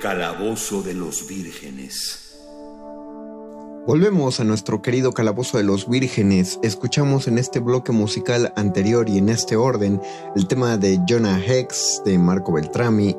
Calabozo 0.00 0.82
de 0.82 0.92
los 0.92 1.26
vírgenes. 1.26 2.38
Volvemos 3.86 4.40
a 4.40 4.44
nuestro 4.44 4.82
querido 4.82 5.12
Calabozo 5.12 5.56
de 5.56 5.64
los 5.64 5.88
Vírgenes. 5.88 6.58
Escuchamos 6.62 7.28
en 7.28 7.38
este 7.38 7.60
bloque 7.60 7.92
musical 7.92 8.52
anterior 8.56 9.08
y 9.08 9.18
en 9.18 9.30
este 9.30 9.56
orden 9.56 10.00
el 10.34 10.46
tema 10.48 10.76
de 10.76 11.00
Jonah 11.08 11.40
Hex 11.40 12.02
de 12.04 12.18
Marco 12.18 12.52
Beltrami, 12.52 13.14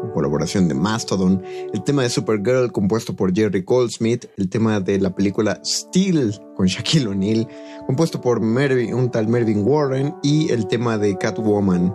con 0.00 0.10
colaboración 0.12 0.68
de 0.68 0.74
Mastodon, 0.74 1.42
el 1.72 1.84
tema 1.84 2.02
de 2.02 2.08
Supergirl 2.08 2.72
compuesto 2.72 3.14
por 3.14 3.34
Jerry 3.34 3.62
Goldsmith, 3.62 4.24
el 4.38 4.48
tema 4.48 4.80
de 4.80 5.00
la 5.00 5.14
película 5.14 5.60
Steel 5.64 6.40
con 6.56 6.66
Shaquille 6.66 7.08
O'Neal, 7.08 7.46
compuesto 7.86 8.20
por 8.20 8.38
un 8.38 9.10
tal 9.10 9.28
Mervyn 9.28 9.64
Warren, 9.66 10.14
y 10.22 10.50
el 10.50 10.66
tema 10.66 10.96
de 10.96 11.16
Catwoman 11.18 11.94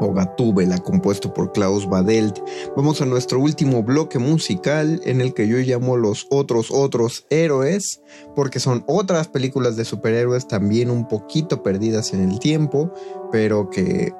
o 0.00 0.12
Gatúbela, 0.12 0.78
compuesto 0.78 1.32
por 1.32 1.52
Klaus 1.52 1.88
Badelt. 1.88 2.38
Vamos 2.76 3.00
a 3.00 3.06
nuestro 3.06 3.40
último 3.40 3.82
bloque 3.82 4.18
musical 4.18 5.00
en 5.04 5.20
el 5.20 5.34
que 5.34 5.48
yo 5.48 5.58
llamo 5.58 5.96
los 5.96 6.26
otros 6.30 6.70
otros 6.70 7.26
héroes, 7.30 8.00
porque 8.34 8.60
son 8.60 8.84
otras 8.86 9.28
películas 9.28 9.76
de 9.76 9.84
superhéroes 9.84 10.48
también 10.48 10.90
un 10.90 11.08
poquito 11.08 11.62
perdidas 11.62 12.12
en 12.12 12.28
el 12.28 12.38
tiempo, 12.38 12.92
pero 13.30 13.70
que 13.70 14.12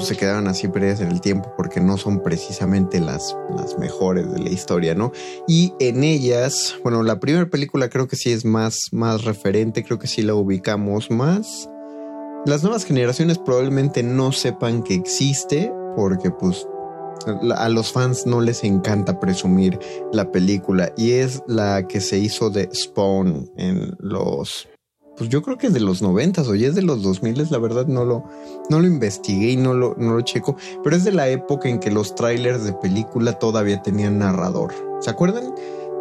se 0.00 0.16
quedaron 0.16 0.48
así 0.48 0.68
perdidas 0.68 1.00
en 1.00 1.10
el 1.10 1.20
tiempo 1.20 1.52
porque 1.56 1.80
no 1.80 1.98
son 1.98 2.22
precisamente 2.22 3.00
las, 3.00 3.36
las 3.54 3.78
mejores 3.78 4.30
de 4.32 4.38
la 4.38 4.50
historia, 4.50 4.94
¿no? 4.94 5.12
Y 5.46 5.74
en 5.78 6.02
ellas, 6.02 6.74
bueno, 6.82 7.02
la 7.02 7.20
primera 7.20 7.46
película 7.46 7.88
creo 7.88 8.08
que 8.08 8.16
sí 8.16 8.32
es 8.32 8.44
más, 8.44 8.78
más 8.90 9.24
referente, 9.24 9.84
creo 9.84 9.98
que 9.98 10.06
sí 10.06 10.22
la 10.22 10.34
ubicamos 10.34 11.10
más. 11.10 11.68
Las 12.44 12.64
nuevas 12.64 12.84
generaciones 12.84 13.38
probablemente 13.38 14.02
no 14.02 14.32
sepan 14.32 14.82
que 14.82 14.94
existe 14.94 15.72
porque 15.94 16.32
pues 16.32 16.66
a 17.56 17.68
los 17.68 17.92
fans 17.92 18.26
no 18.26 18.40
les 18.40 18.64
encanta 18.64 19.20
presumir 19.20 19.78
la 20.12 20.32
película 20.32 20.92
y 20.96 21.12
es 21.12 21.40
la 21.46 21.86
que 21.86 22.00
se 22.00 22.18
hizo 22.18 22.50
de 22.50 22.68
Spawn 22.74 23.48
en 23.56 23.94
los 24.00 24.68
pues 25.16 25.30
yo 25.30 25.42
creo 25.42 25.56
que 25.56 25.68
es 25.68 25.72
de 25.72 25.78
los 25.78 26.02
noventas 26.02 26.48
o 26.48 26.56
ya 26.56 26.66
es 26.66 26.74
de 26.74 26.82
los 26.82 27.02
2000 27.04 27.46
la 27.48 27.58
verdad 27.58 27.86
no 27.86 28.04
lo 28.04 28.24
no 28.70 28.80
lo 28.80 28.88
investigué 28.88 29.50
y 29.50 29.56
no 29.56 29.74
lo 29.74 29.94
no 29.96 30.14
lo 30.14 30.20
checo 30.22 30.56
pero 30.82 30.96
es 30.96 31.04
de 31.04 31.12
la 31.12 31.28
época 31.28 31.68
en 31.68 31.78
que 31.78 31.92
los 31.92 32.16
trailers 32.16 32.64
de 32.64 32.72
película 32.72 33.38
todavía 33.38 33.82
tenían 33.82 34.18
narrador 34.18 34.72
¿se 35.00 35.10
acuerdan? 35.10 35.54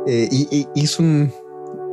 Eh, 0.08 0.28
y, 0.32 0.48
y 0.58 0.68
hizo 0.74 1.04
un 1.04 1.32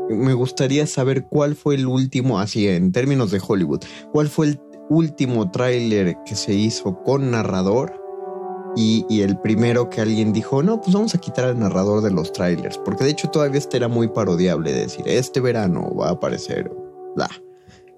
me 0.09 0.35
gustaría 0.35 0.87
saber 0.87 1.27
cuál 1.27 1.55
fue 1.55 1.75
el 1.75 1.87
último, 1.87 2.39
así 2.39 2.69
en 2.69 2.93
términos 2.93 3.31
de 3.31 3.41
Hollywood, 3.47 3.85
cuál 4.13 4.29
fue 4.29 4.47
el 4.47 4.61
último 4.89 5.51
tráiler 5.51 6.17
que 6.25 6.35
se 6.35 6.55
hizo 6.55 7.03
con 7.03 7.31
narrador 7.31 7.93
y, 8.77 9.23
el 9.23 9.39
primero 9.39 9.91
que 9.91 10.01
alguien 10.01 10.33
dijo, 10.33 10.63
no, 10.63 10.81
pues 10.81 10.95
vamos 10.95 11.15
a 11.15 11.19
quitar 11.19 11.47
al 11.47 11.59
narrador 11.59 12.03
de 12.03 12.11
los 12.11 12.33
trailers, 12.33 12.79
porque 12.79 13.05
de 13.05 13.11
hecho 13.11 13.29
todavía 13.29 13.59
este 13.59 13.77
era 13.77 13.89
muy 13.89 14.09
parodiable 14.09 14.73
decir, 14.73 15.05
este 15.07 15.41
verano 15.41 15.91
va 15.99 16.09
a 16.09 16.13
aparecer, 16.13 16.71
bla. 17.17 17.29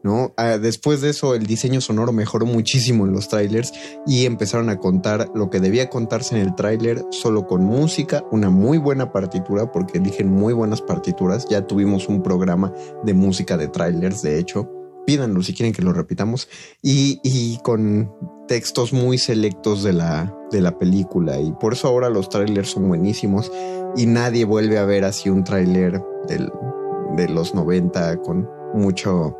¿No? 0.02 0.32
Ah, 0.36 0.58
después 0.58 1.00
de 1.00 1.10
eso, 1.10 1.34
el 1.34 1.46
diseño 1.46 1.80
sonoro 1.80 2.12
mejoró 2.12 2.46
muchísimo 2.46 3.06
en 3.06 3.12
los 3.12 3.28
trailers 3.28 3.72
y 4.06 4.26
empezaron 4.26 4.70
a 4.70 4.78
contar 4.78 5.30
lo 5.34 5.50
que 5.50 5.60
debía 5.60 5.90
contarse 5.90 6.36
en 6.36 6.42
el 6.42 6.54
tráiler 6.54 7.04
solo 7.10 7.46
con 7.46 7.64
música, 7.64 8.24
una 8.30 8.50
muy 8.50 8.78
buena 8.78 9.12
partitura, 9.12 9.70
porque 9.72 9.98
eligen 9.98 10.30
muy 10.30 10.52
buenas 10.52 10.80
partituras. 10.80 11.46
Ya 11.48 11.66
tuvimos 11.66 12.08
un 12.08 12.22
programa 12.22 12.72
de 13.04 13.14
música 13.14 13.56
de 13.56 13.68
trailers, 13.68 14.22
de 14.22 14.38
hecho. 14.38 14.70
Pídanlo 15.06 15.42
si 15.42 15.54
quieren 15.54 15.72
que 15.72 15.82
lo 15.82 15.92
repitamos. 15.92 16.48
Y, 16.82 17.20
y 17.24 17.58
con 17.62 18.12
textos 18.46 18.92
muy 18.92 19.18
selectos 19.18 19.82
de 19.82 19.92
la, 19.92 20.34
de 20.50 20.60
la 20.60 20.78
película. 20.78 21.40
Y 21.40 21.52
por 21.52 21.72
eso 21.72 21.88
ahora 21.88 22.10
los 22.10 22.28
trailers 22.28 22.70
son 22.70 22.88
buenísimos. 22.88 23.50
Y 23.96 24.06
nadie 24.06 24.44
vuelve 24.44 24.78
a 24.78 24.84
ver 24.84 25.04
así 25.04 25.28
un 25.28 25.42
tráiler 25.42 26.00
de 26.28 27.28
los 27.28 27.54
90 27.54 28.18
con 28.18 28.48
mucho 28.74 29.39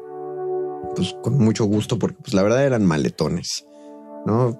pues 0.94 1.16
con 1.22 1.38
mucho 1.38 1.64
gusto, 1.64 1.98
porque 1.98 2.18
pues 2.22 2.34
la 2.34 2.42
verdad 2.42 2.64
eran 2.64 2.84
maletones, 2.84 3.66
¿no? 4.26 4.58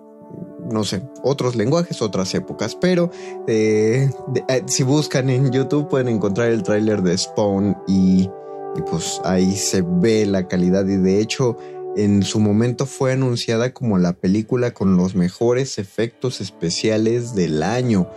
No 0.71 0.85
sé, 0.85 1.03
otros 1.25 1.57
lenguajes, 1.57 2.03
otras 2.03 2.35
épocas, 2.35 2.77
pero 2.77 3.11
eh, 3.49 4.09
eh, 4.49 4.63
si 4.67 4.85
buscan 4.85 5.29
en 5.29 5.51
YouTube 5.51 5.89
pueden 5.89 6.09
encontrar 6.09 6.49
el 6.49 6.63
tráiler 6.63 7.03
de 7.03 7.19
Spawn 7.19 7.77
y, 7.89 8.31
y 8.77 8.83
pues 8.89 9.21
ahí 9.25 9.57
se 9.57 9.83
ve 9.83 10.27
la 10.27 10.47
calidad 10.47 10.87
y 10.87 10.97
de 10.97 11.21
hecho 11.21 11.57
en 11.97 12.23
su 12.23 12.39
momento 12.39 12.87
fue 12.87 13.13
anunciada 13.13 13.73
como 13.73 13.99
la 13.99 14.13
película 14.13 14.73
con 14.73 14.97
los 14.97 15.17
mejores 15.17 15.79
efectos 15.79 16.41
especiales 16.41 17.35
del 17.35 17.63
año. 17.65 18.09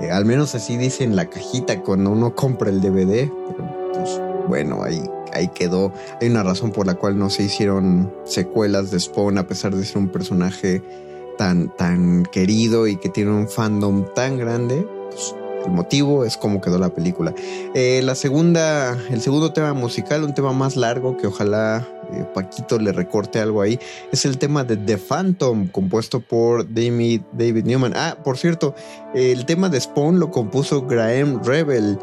Eh, 0.00 0.10
al 0.10 0.24
menos 0.24 0.54
así 0.54 0.76
dice 0.76 1.04
en 1.04 1.14
la 1.14 1.30
cajita 1.30 1.80
cuando 1.82 2.10
uno 2.10 2.34
compra 2.34 2.70
el 2.70 2.80
DVD. 2.80 3.30
Pero 3.46 3.92
pues 3.92 4.20
bueno, 4.48 4.82
ahí 4.82 5.00
ahí 5.32 5.48
quedó. 5.48 5.92
Hay 6.20 6.28
una 6.28 6.42
razón 6.42 6.72
por 6.72 6.86
la 6.86 6.94
cual 6.94 7.18
no 7.18 7.30
se 7.30 7.44
hicieron 7.44 8.12
secuelas 8.24 8.90
de 8.90 9.00
Spawn 9.00 9.38
a 9.38 9.46
pesar 9.46 9.74
de 9.74 9.84
ser 9.84 9.98
un 9.98 10.08
personaje 10.08 10.82
tan, 11.38 11.74
tan 11.76 12.24
querido 12.24 12.86
y 12.86 12.96
que 12.96 13.08
tiene 13.08 13.30
un 13.30 13.48
fandom 13.48 14.06
tan 14.14 14.38
grande. 14.38 14.86
Pues, 15.10 15.34
el 15.64 15.72
motivo 15.72 16.24
es 16.24 16.36
cómo 16.36 16.60
quedó 16.60 16.78
la 16.78 16.90
película. 16.90 17.34
Eh, 17.74 18.00
la 18.02 18.14
segunda, 18.14 18.96
el 19.10 19.20
segundo 19.20 19.52
tema 19.52 19.74
musical, 19.74 20.24
un 20.24 20.34
tema 20.34 20.52
más 20.52 20.76
largo 20.76 21.16
que 21.16 21.26
ojalá 21.26 21.86
eh, 22.12 22.24
Paquito 22.34 22.78
le 22.78 22.92
recorte 22.92 23.40
algo 23.40 23.60
ahí, 23.60 23.78
es 24.12 24.24
el 24.24 24.38
tema 24.38 24.64
de 24.64 24.76
The 24.76 24.96
Phantom, 24.96 25.68
compuesto 25.68 26.20
por 26.20 26.72
David, 26.72 27.22
David 27.32 27.64
Newman. 27.64 27.92
Ah, 27.94 28.16
por 28.24 28.38
cierto, 28.38 28.74
el 29.14 29.44
tema 29.44 29.68
de 29.68 29.80
Spawn 29.80 30.18
lo 30.18 30.30
compuso 30.30 30.86
Graham 30.86 31.42
Rebel. 31.44 31.98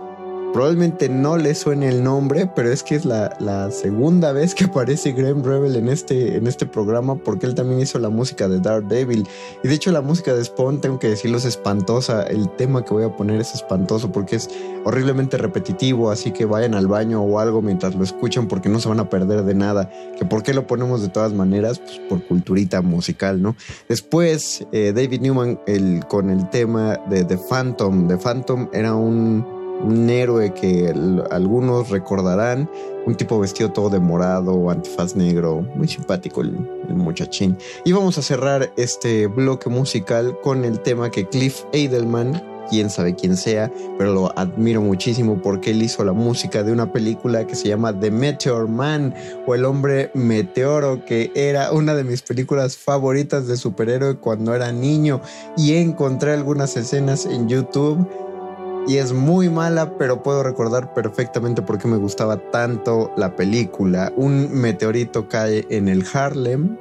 Probablemente 0.54 1.10
no 1.10 1.38
le 1.38 1.54
suene 1.54 1.90
el 1.90 2.04
nombre, 2.04 2.50
pero 2.56 2.72
es 2.72 2.82
que 2.82 2.96
es 2.96 3.06
la, 3.06 3.70
segunda 3.72 4.32
vez 4.32 4.56
que 4.56 4.64
aparece 4.66 5.12
Graham 5.12 5.44
Rebel 5.44 5.76
en 5.76 5.90
este, 5.90 6.38
en 6.38 6.48
este 6.48 6.66
programa, 6.66 7.16
porque 7.16 7.46
él 7.46 7.54
también 7.54 7.80
hizo 7.80 8.00
la 8.00 8.10
música 8.10 8.48
de 8.48 8.60
Daredevil. 8.60 9.28
Y 9.64 9.68
de 9.68 9.74
hecho, 9.74 9.92
la 9.92 10.02
música 10.02 10.34
de 10.34 10.44
Spawn, 10.44 10.82
tengo 10.82 11.00
que 11.00 11.10
decirlo, 11.10 11.38
es 11.38 11.46
espantosa. 11.46 12.24
El 12.24 12.50
tema 12.56 12.84
que 12.84 12.94
voy 12.94 13.04
a 13.04 13.16
poner 13.16 13.40
es 13.40 13.54
espantoso 13.54 14.12
porque 14.12 14.38
es 14.38 14.50
horriblemente 14.84 15.38
repetitivo. 15.38 16.10
Así 16.10 16.32
que 16.32 16.46
vayan 16.46 16.74
al 16.74 16.88
baño 16.88 17.22
o 17.22 17.40
algo 17.40 17.62
mientras 17.62 17.94
lo 17.96 18.04
escuchan, 18.04 18.48
porque 18.48 18.70
no 18.70 18.80
se 18.80 18.90
van 18.90 19.00
a 19.00 19.10
perder 19.10 19.44
de 19.44 19.54
nada. 19.54 19.92
Que 20.18 20.26
por 20.26 20.44
qué 20.44 20.54
lo 20.54 20.66
ponemos 20.66 21.02
de 21.02 21.10
todas 21.10 21.34
maneras, 21.34 21.80
pues 21.80 22.00
por 22.10 22.24
culturita 22.26 22.82
musical, 22.82 23.42
¿no? 23.42 23.56
Después, 23.90 24.66
eh, 24.72 24.94
David 24.96 25.22
Newman 25.22 25.60
el, 25.68 26.06
con 26.08 26.30
el 26.30 26.50
tema 26.50 26.98
de 27.10 27.24
The 27.24 27.38
Phantom. 27.38 28.08
The 28.08 28.18
Phantom 28.18 28.70
era 28.74 28.96
un 28.96 29.57
un 29.82 30.10
héroe 30.10 30.54
que 30.54 30.94
algunos 31.30 31.90
recordarán, 31.90 32.70
un 33.06 33.16
tipo 33.16 33.40
vestido 33.40 33.72
todo 33.72 33.90
de 33.90 34.00
morado, 34.00 34.70
antifaz 34.70 35.16
negro, 35.16 35.62
muy 35.76 35.88
simpático 35.88 36.42
el, 36.42 36.58
el, 36.90 36.96
muchachín. 36.96 37.58
Y 37.86 37.92
vamos 37.92 38.18
a 38.18 38.22
cerrar 38.22 38.72
este 38.76 39.28
bloque 39.28 39.70
musical 39.70 40.38
con 40.42 40.66
el 40.66 40.80
tema 40.82 41.10
que 41.10 41.28
Cliff 41.28 41.64
Edelman, 41.72 42.42
quién 42.70 42.90
sabe 42.90 43.16
quién 43.16 43.38
sea, 43.38 43.72
pero 43.98 44.14
lo 44.14 44.38
admiro 44.38 44.82
muchísimo 44.82 45.42
porque 45.42 45.72
él 45.72 45.82
hizo 45.82 46.04
la 46.04 46.14
música 46.14 46.64
de 46.64 46.72
una 46.72 46.92
película 46.92 47.48
que 47.48 47.56
se 47.56 47.68
llama 47.70 47.98
The 47.98 48.12
Meteor 48.12 48.68
Man 48.68 49.14
o 49.46 49.56
El 49.56 49.66
hombre 49.66 50.12
meteoro, 50.14 51.06
que 51.06 51.32
era 51.36 51.72
una 51.72 51.96
de 51.96 52.04
mis 52.04 52.22
películas 52.22 52.78
favoritas 52.78 53.48
de 53.48 53.58
superhéroe 53.58 54.18
cuando 54.18 54.54
era 54.54 54.72
niño 54.72 55.22
y 55.56 55.76
encontré 55.76 56.34
algunas 56.34 56.76
escenas 56.78 57.26
en 57.26 57.48
YouTube 57.48 58.08
y 58.88 58.98
es 58.98 59.12
muy 59.14 59.50
mala, 59.50 59.98
pero 59.98 60.24
puedo 60.24 60.44
recordar 60.44 60.94
perfectamente 60.94 61.62
por 61.62 61.78
qué 61.78 61.88
me 61.88 61.98
gustaba 61.98 62.38
tanto 62.52 63.12
la 63.18 63.36
película. 63.36 64.14
Un 64.16 64.50
meteorito 64.54 65.28
cae 65.28 65.66
en 65.70 65.90
el 65.90 66.06
Harlem, 66.14 66.78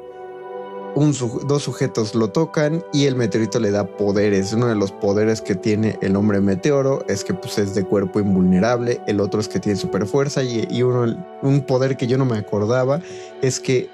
dos 1.46 1.62
sujetos 1.62 2.14
lo 2.14 2.30
tocan 2.30 2.82
y 2.92 3.04
el 3.04 3.16
meteorito 3.16 3.58
le 3.58 3.70
da 3.70 3.86
poderes. 3.86 4.52
Uno 4.52 4.68
de 4.68 4.76
los 4.76 4.92
poderes 4.92 5.42
que 5.42 5.54
tiene 5.54 5.98
el 6.00 6.16
hombre 6.16 6.40
meteoro 6.40 7.04
es 7.08 7.24
que 7.24 7.34
pues, 7.34 7.58
es 7.58 7.74
de 7.74 7.84
cuerpo 7.84 8.20
invulnerable, 8.20 9.00
el 9.06 9.20
otro 9.20 9.40
es 9.40 9.48
que 9.48 9.60
tiene 9.60 9.76
super 9.76 10.06
fuerza 10.06 10.42
y, 10.42 10.66
y 10.70 10.82
uno, 10.82 11.16
un 11.42 11.60
poder 11.62 11.96
que 11.96 12.06
yo 12.06 12.16
no 12.16 12.24
me 12.24 12.38
acordaba 12.38 13.00
es 13.42 13.60
que 13.60 13.90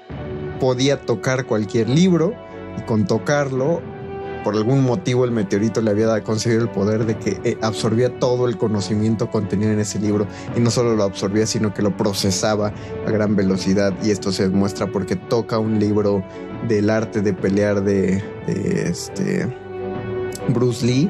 podía 0.59 1.01
tocar 1.01 1.45
cualquier 1.45 1.89
libro 1.89 2.33
y 2.77 2.81
con 2.83 3.05
tocarlo 3.05 3.81
por 4.43 4.55
algún 4.55 4.83
motivo 4.83 5.25
el 5.25 5.31
meteorito 5.31 5.81
le 5.81 5.91
había 5.91 6.23
conseguido 6.23 6.61
el 6.63 6.69
poder 6.69 7.05
de 7.05 7.17
que 7.17 7.39
eh, 7.43 7.57
absorbía 7.61 8.19
todo 8.19 8.47
el 8.47 8.57
conocimiento 8.57 9.29
contenido 9.29 9.71
en 9.71 9.79
ese 9.79 9.99
libro. 9.99 10.27
Y 10.55 10.59
no 10.59 10.69
solo 10.69 10.95
lo 10.95 11.03
absorbía 11.03 11.45
sino 11.45 11.73
que 11.73 11.81
lo 11.81 11.95
procesaba 11.95 12.73
a 13.07 13.11
gran 13.11 13.35
velocidad. 13.35 13.93
Y 14.03 14.11
esto 14.11 14.31
se 14.31 14.49
demuestra 14.49 14.87
porque 14.87 15.15
toca 15.15 15.59
un 15.59 15.79
libro 15.79 16.23
del 16.67 16.89
arte 16.89 17.21
de 17.21 17.33
pelear 17.33 17.83
de, 17.83 18.23
de 18.47 18.89
este 18.89 19.47
Bruce 20.49 20.85
Lee 20.85 21.09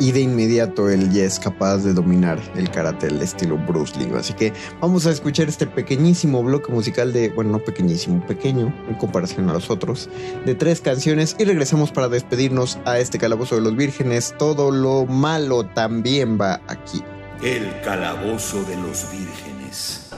y 0.00 0.12
de 0.12 0.20
inmediato 0.20 0.88
él 0.88 1.10
ya 1.10 1.24
es 1.24 1.38
capaz 1.38 1.78
de 1.78 1.92
dominar 1.92 2.40
el 2.54 2.70
karate 2.70 3.06
al 3.06 3.20
estilo 3.20 3.56
Bruce 3.56 3.98
Lee. 3.98 4.10
Así 4.16 4.32
que 4.32 4.52
vamos 4.80 5.06
a 5.06 5.10
escuchar 5.10 5.48
este 5.48 5.66
pequeñísimo 5.66 6.42
bloque 6.42 6.72
musical 6.72 7.12
de, 7.12 7.30
bueno, 7.30 7.52
no 7.52 7.58
pequeñísimo, 7.58 8.24
pequeño 8.26 8.72
en 8.88 8.94
comparación 8.94 9.48
a 9.50 9.54
los 9.54 9.70
otros, 9.70 10.08
de 10.44 10.54
tres 10.54 10.80
canciones 10.80 11.36
y 11.38 11.44
regresamos 11.44 11.92
para 11.92 12.08
despedirnos 12.08 12.78
a 12.84 12.98
este 12.98 13.18
calabozo 13.18 13.56
de 13.56 13.62
los 13.62 13.76
vírgenes. 13.76 14.34
Todo 14.38 14.70
lo 14.70 15.06
malo 15.06 15.66
también 15.66 16.38
va 16.40 16.60
aquí. 16.68 17.02
El 17.42 17.80
calabozo 17.82 18.62
de 18.64 18.76
los 18.76 19.06
vírgenes. 19.12 20.08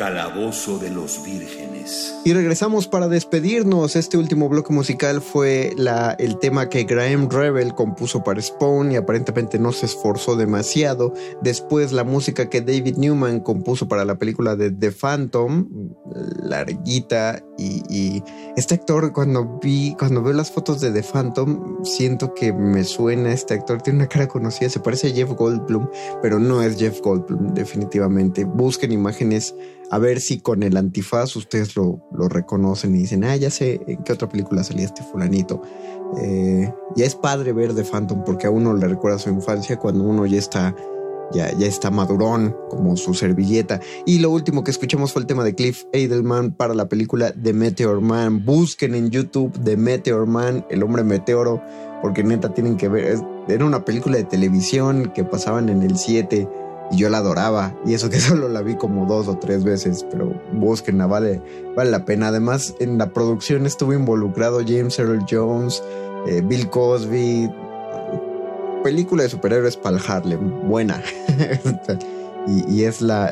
Calabozo 0.00 0.78
de 0.78 0.88
los 0.88 1.22
vírgenes. 1.22 2.14
Y 2.24 2.32
regresamos 2.32 2.88
para 2.88 3.06
despedirnos. 3.06 3.96
Este 3.96 4.16
último 4.16 4.48
bloque 4.48 4.72
musical 4.72 5.20
fue 5.20 5.74
el 6.18 6.38
tema 6.38 6.70
que 6.70 6.84
Graham 6.84 7.28
Revel 7.28 7.74
compuso 7.74 8.24
para 8.24 8.40
Spawn 8.40 8.92
y 8.92 8.96
aparentemente 8.96 9.58
no 9.58 9.72
se 9.72 9.84
esforzó 9.84 10.36
demasiado. 10.36 11.12
Después 11.42 11.92
la 11.92 12.04
música 12.04 12.48
que 12.48 12.62
David 12.62 12.96
Newman 12.96 13.40
compuso 13.40 13.88
para 13.88 14.06
la 14.06 14.14
película 14.14 14.56
de 14.56 14.70
The 14.70 14.90
Phantom, 14.90 15.68
larguita. 16.44 17.42
Y, 17.58 17.82
y 17.90 18.22
este 18.56 18.76
actor, 18.76 19.12
cuando 19.12 19.60
vi, 19.62 19.94
cuando 19.98 20.22
veo 20.22 20.32
las 20.32 20.50
fotos 20.50 20.80
de 20.80 20.92
The 20.92 21.02
Phantom, 21.02 21.69
siento 21.84 22.34
que 22.34 22.52
me 22.52 22.84
suena 22.84 23.32
este 23.32 23.54
actor. 23.54 23.82
Tiene 23.82 24.00
una 24.00 24.08
cara 24.08 24.28
conocida, 24.28 24.68
se 24.68 24.80
parece 24.80 25.08
a 25.08 25.10
Jeff 25.10 25.30
Goldblum, 25.30 25.88
pero 26.22 26.38
no 26.38 26.62
es 26.62 26.78
Jeff 26.78 27.00
Goldblum, 27.00 27.54
definitivamente. 27.54 28.44
Busquen 28.44 28.92
imágenes 28.92 29.54
a 29.90 29.98
ver 29.98 30.20
si 30.20 30.40
con 30.40 30.62
el 30.62 30.76
antifaz 30.76 31.34
ustedes 31.36 31.74
lo, 31.76 32.00
lo 32.12 32.28
reconocen 32.28 32.94
y 32.94 33.00
dicen, 33.00 33.24
ah, 33.24 33.36
ya 33.36 33.50
sé 33.50 33.80
en 33.86 34.02
qué 34.04 34.12
otra 34.12 34.28
película 34.28 34.62
salía 34.62 34.84
este 34.84 35.02
fulanito. 35.02 35.62
Eh, 36.18 36.72
ya 36.96 37.06
es 37.06 37.14
padre 37.14 37.52
ver 37.52 37.74
The 37.74 37.84
Phantom 37.84 38.24
porque 38.24 38.46
a 38.46 38.50
uno 38.50 38.74
le 38.74 38.88
recuerda 38.88 39.18
su 39.18 39.30
infancia 39.30 39.78
cuando 39.78 40.04
uno 40.04 40.26
ya 40.26 40.38
está, 40.38 40.74
ya, 41.32 41.52
ya 41.56 41.66
está 41.66 41.90
madurón 41.90 42.56
como 42.68 42.96
su 42.96 43.14
servilleta. 43.14 43.80
Y 44.06 44.18
lo 44.18 44.30
último 44.30 44.64
que 44.64 44.70
escuchamos 44.70 45.12
fue 45.12 45.22
el 45.22 45.26
tema 45.26 45.44
de 45.44 45.54
Cliff 45.54 45.84
Edelman 45.92 46.52
para 46.52 46.74
la 46.74 46.88
película 46.88 47.32
The 47.32 47.52
Meteor 47.52 48.00
Man. 48.00 48.44
Busquen 48.44 48.94
en 48.94 49.10
YouTube 49.10 49.52
The 49.64 49.76
Meteor 49.76 50.26
Man, 50.26 50.64
el 50.70 50.82
hombre 50.82 51.04
meteoro, 51.04 51.62
porque 52.02 52.24
neta 52.24 52.52
tienen 52.54 52.76
que 52.76 52.88
ver. 52.88 53.18
Era 53.48 53.64
una 53.64 53.84
película 53.84 54.16
de 54.16 54.24
televisión 54.24 55.12
que 55.14 55.24
pasaban 55.24 55.68
en 55.68 55.82
el 55.82 55.96
7 55.96 56.48
y 56.90 56.96
yo 56.96 57.08
la 57.08 57.18
adoraba. 57.18 57.74
Y 57.86 57.94
eso 57.94 58.10
que 58.10 58.20
solo 58.20 58.48
la 58.48 58.62
vi 58.62 58.76
como 58.76 59.06
dos 59.06 59.28
o 59.28 59.38
tres 59.38 59.64
veces, 59.64 60.04
pero 60.10 60.32
búsquenla, 60.52 61.06
vale, 61.06 61.42
vale 61.76 61.90
la 61.90 62.04
pena. 62.04 62.28
Además, 62.28 62.74
en 62.80 62.98
la 62.98 63.12
producción 63.12 63.66
estuvo 63.66 63.92
involucrado 63.92 64.60
James 64.66 64.98
Earl 64.98 65.24
Jones, 65.30 65.82
eh, 66.26 66.42
Bill 66.44 66.68
Cosby. 66.70 67.50
Película 68.82 69.22
de 69.22 69.28
superhéroes 69.28 69.76
para 69.76 69.96
el 69.98 70.02
Harlem, 70.06 70.68
buena. 70.68 71.02
y, 72.68 72.84
es 72.84 73.02
la- 73.02 73.28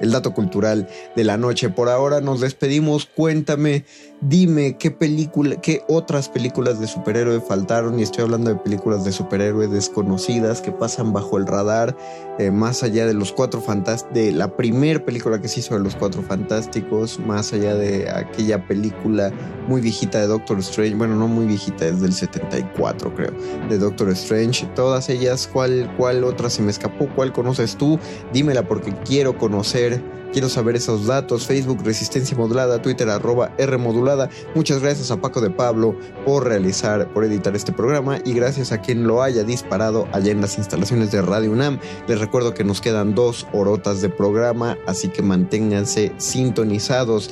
el 0.00 0.10
dato 0.12 0.32
cultural 0.32 0.88
de 1.14 1.24
la 1.24 1.36
noche. 1.36 1.68
Por 1.68 1.88
ahora 1.88 2.20
nos 2.20 2.40
despedimos. 2.40 3.06
Cuéntame, 3.06 3.84
dime 4.20 4.76
qué 4.76 4.90
película, 4.90 5.56
qué 5.56 5.84
otras 5.88 6.28
películas 6.28 6.80
de 6.80 6.86
superhéroe 6.86 7.40
faltaron. 7.40 7.98
Y 7.98 8.02
estoy 8.02 8.24
hablando 8.24 8.50
de 8.50 8.56
películas 8.56 9.04
de 9.04 9.12
superhéroe 9.12 9.68
desconocidas 9.68 10.60
que 10.60 10.72
pasan 10.72 11.12
bajo 11.12 11.38
el 11.38 11.46
radar, 11.46 11.96
eh, 12.38 12.50
más 12.50 12.82
allá 12.82 13.06
de 13.06 13.14
los 13.14 13.32
cuatro 13.32 13.60
fantásticos, 13.60 14.14
de 14.14 14.32
la 14.32 14.56
primer 14.56 15.04
película 15.04 15.40
que 15.40 15.48
se 15.48 15.60
hizo 15.60 15.74
de 15.74 15.80
los 15.80 15.96
cuatro 15.96 16.22
fantásticos, 16.22 17.18
más 17.18 17.52
allá 17.52 17.74
de 17.74 18.10
aquella 18.10 18.66
película 18.66 19.32
muy 19.66 19.80
viejita 19.80 20.20
de 20.20 20.26
Doctor 20.26 20.58
Strange. 20.58 20.94
Bueno, 20.94 21.16
no 21.16 21.28
muy 21.28 21.46
viejita, 21.46 21.86
es 21.86 22.00
del 22.00 22.12
74, 22.12 23.14
creo, 23.14 23.32
de 23.68 23.78
Doctor 23.78 24.10
Strange. 24.10 24.66
Todas 24.74 25.08
ellas, 25.08 25.48
¿cuál, 25.52 25.92
cuál 25.96 26.24
otra 26.24 26.50
se 26.50 26.62
me 26.62 26.70
escapó? 26.70 27.08
¿Cuál 27.14 27.32
conoces 27.32 27.76
tú? 27.76 27.98
Dímela 28.32 28.66
porque 28.66 28.92
quiero 29.04 29.36
conocer. 29.36 30.17
Quiero 30.32 30.48
saber 30.48 30.76
esos 30.76 31.06
datos. 31.06 31.46
Facebook 31.46 31.82
Resistencia 31.84 32.36
Modulada, 32.36 32.80
Twitter 32.82 33.08
arroba 33.08 33.52
R 33.58 33.78
Modulada. 33.78 34.28
Muchas 34.54 34.80
gracias 34.80 35.10
a 35.10 35.20
Paco 35.20 35.40
de 35.40 35.50
Pablo 35.50 35.96
por 36.24 36.44
realizar, 36.44 37.12
por 37.12 37.24
editar 37.24 37.56
este 37.56 37.72
programa 37.72 38.18
y 38.24 38.34
gracias 38.34 38.70
a 38.70 38.80
quien 38.80 39.06
lo 39.06 39.22
haya 39.22 39.42
disparado 39.42 40.06
allá 40.12 40.30
en 40.30 40.40
las 40.40 40.58
instalaciones 40.58 41.10
de 41.10 41.22
Radio 41.22 41.50
UNAM. 41.50 41.80
Les 42.06 42.20
recuerdo 42.20 42.54
que 42.54 42.62
nos 42.62 42.80
quedan 42.80 43.14
dos 43.14 43.46
horotas 43.52 44.02
de 44.02 44.10
programa, 44.10 44.76
así 44.86 45.08
que 45.08 45.22
manténganse 45.22 46.12
sintonizados. 46.18 47.26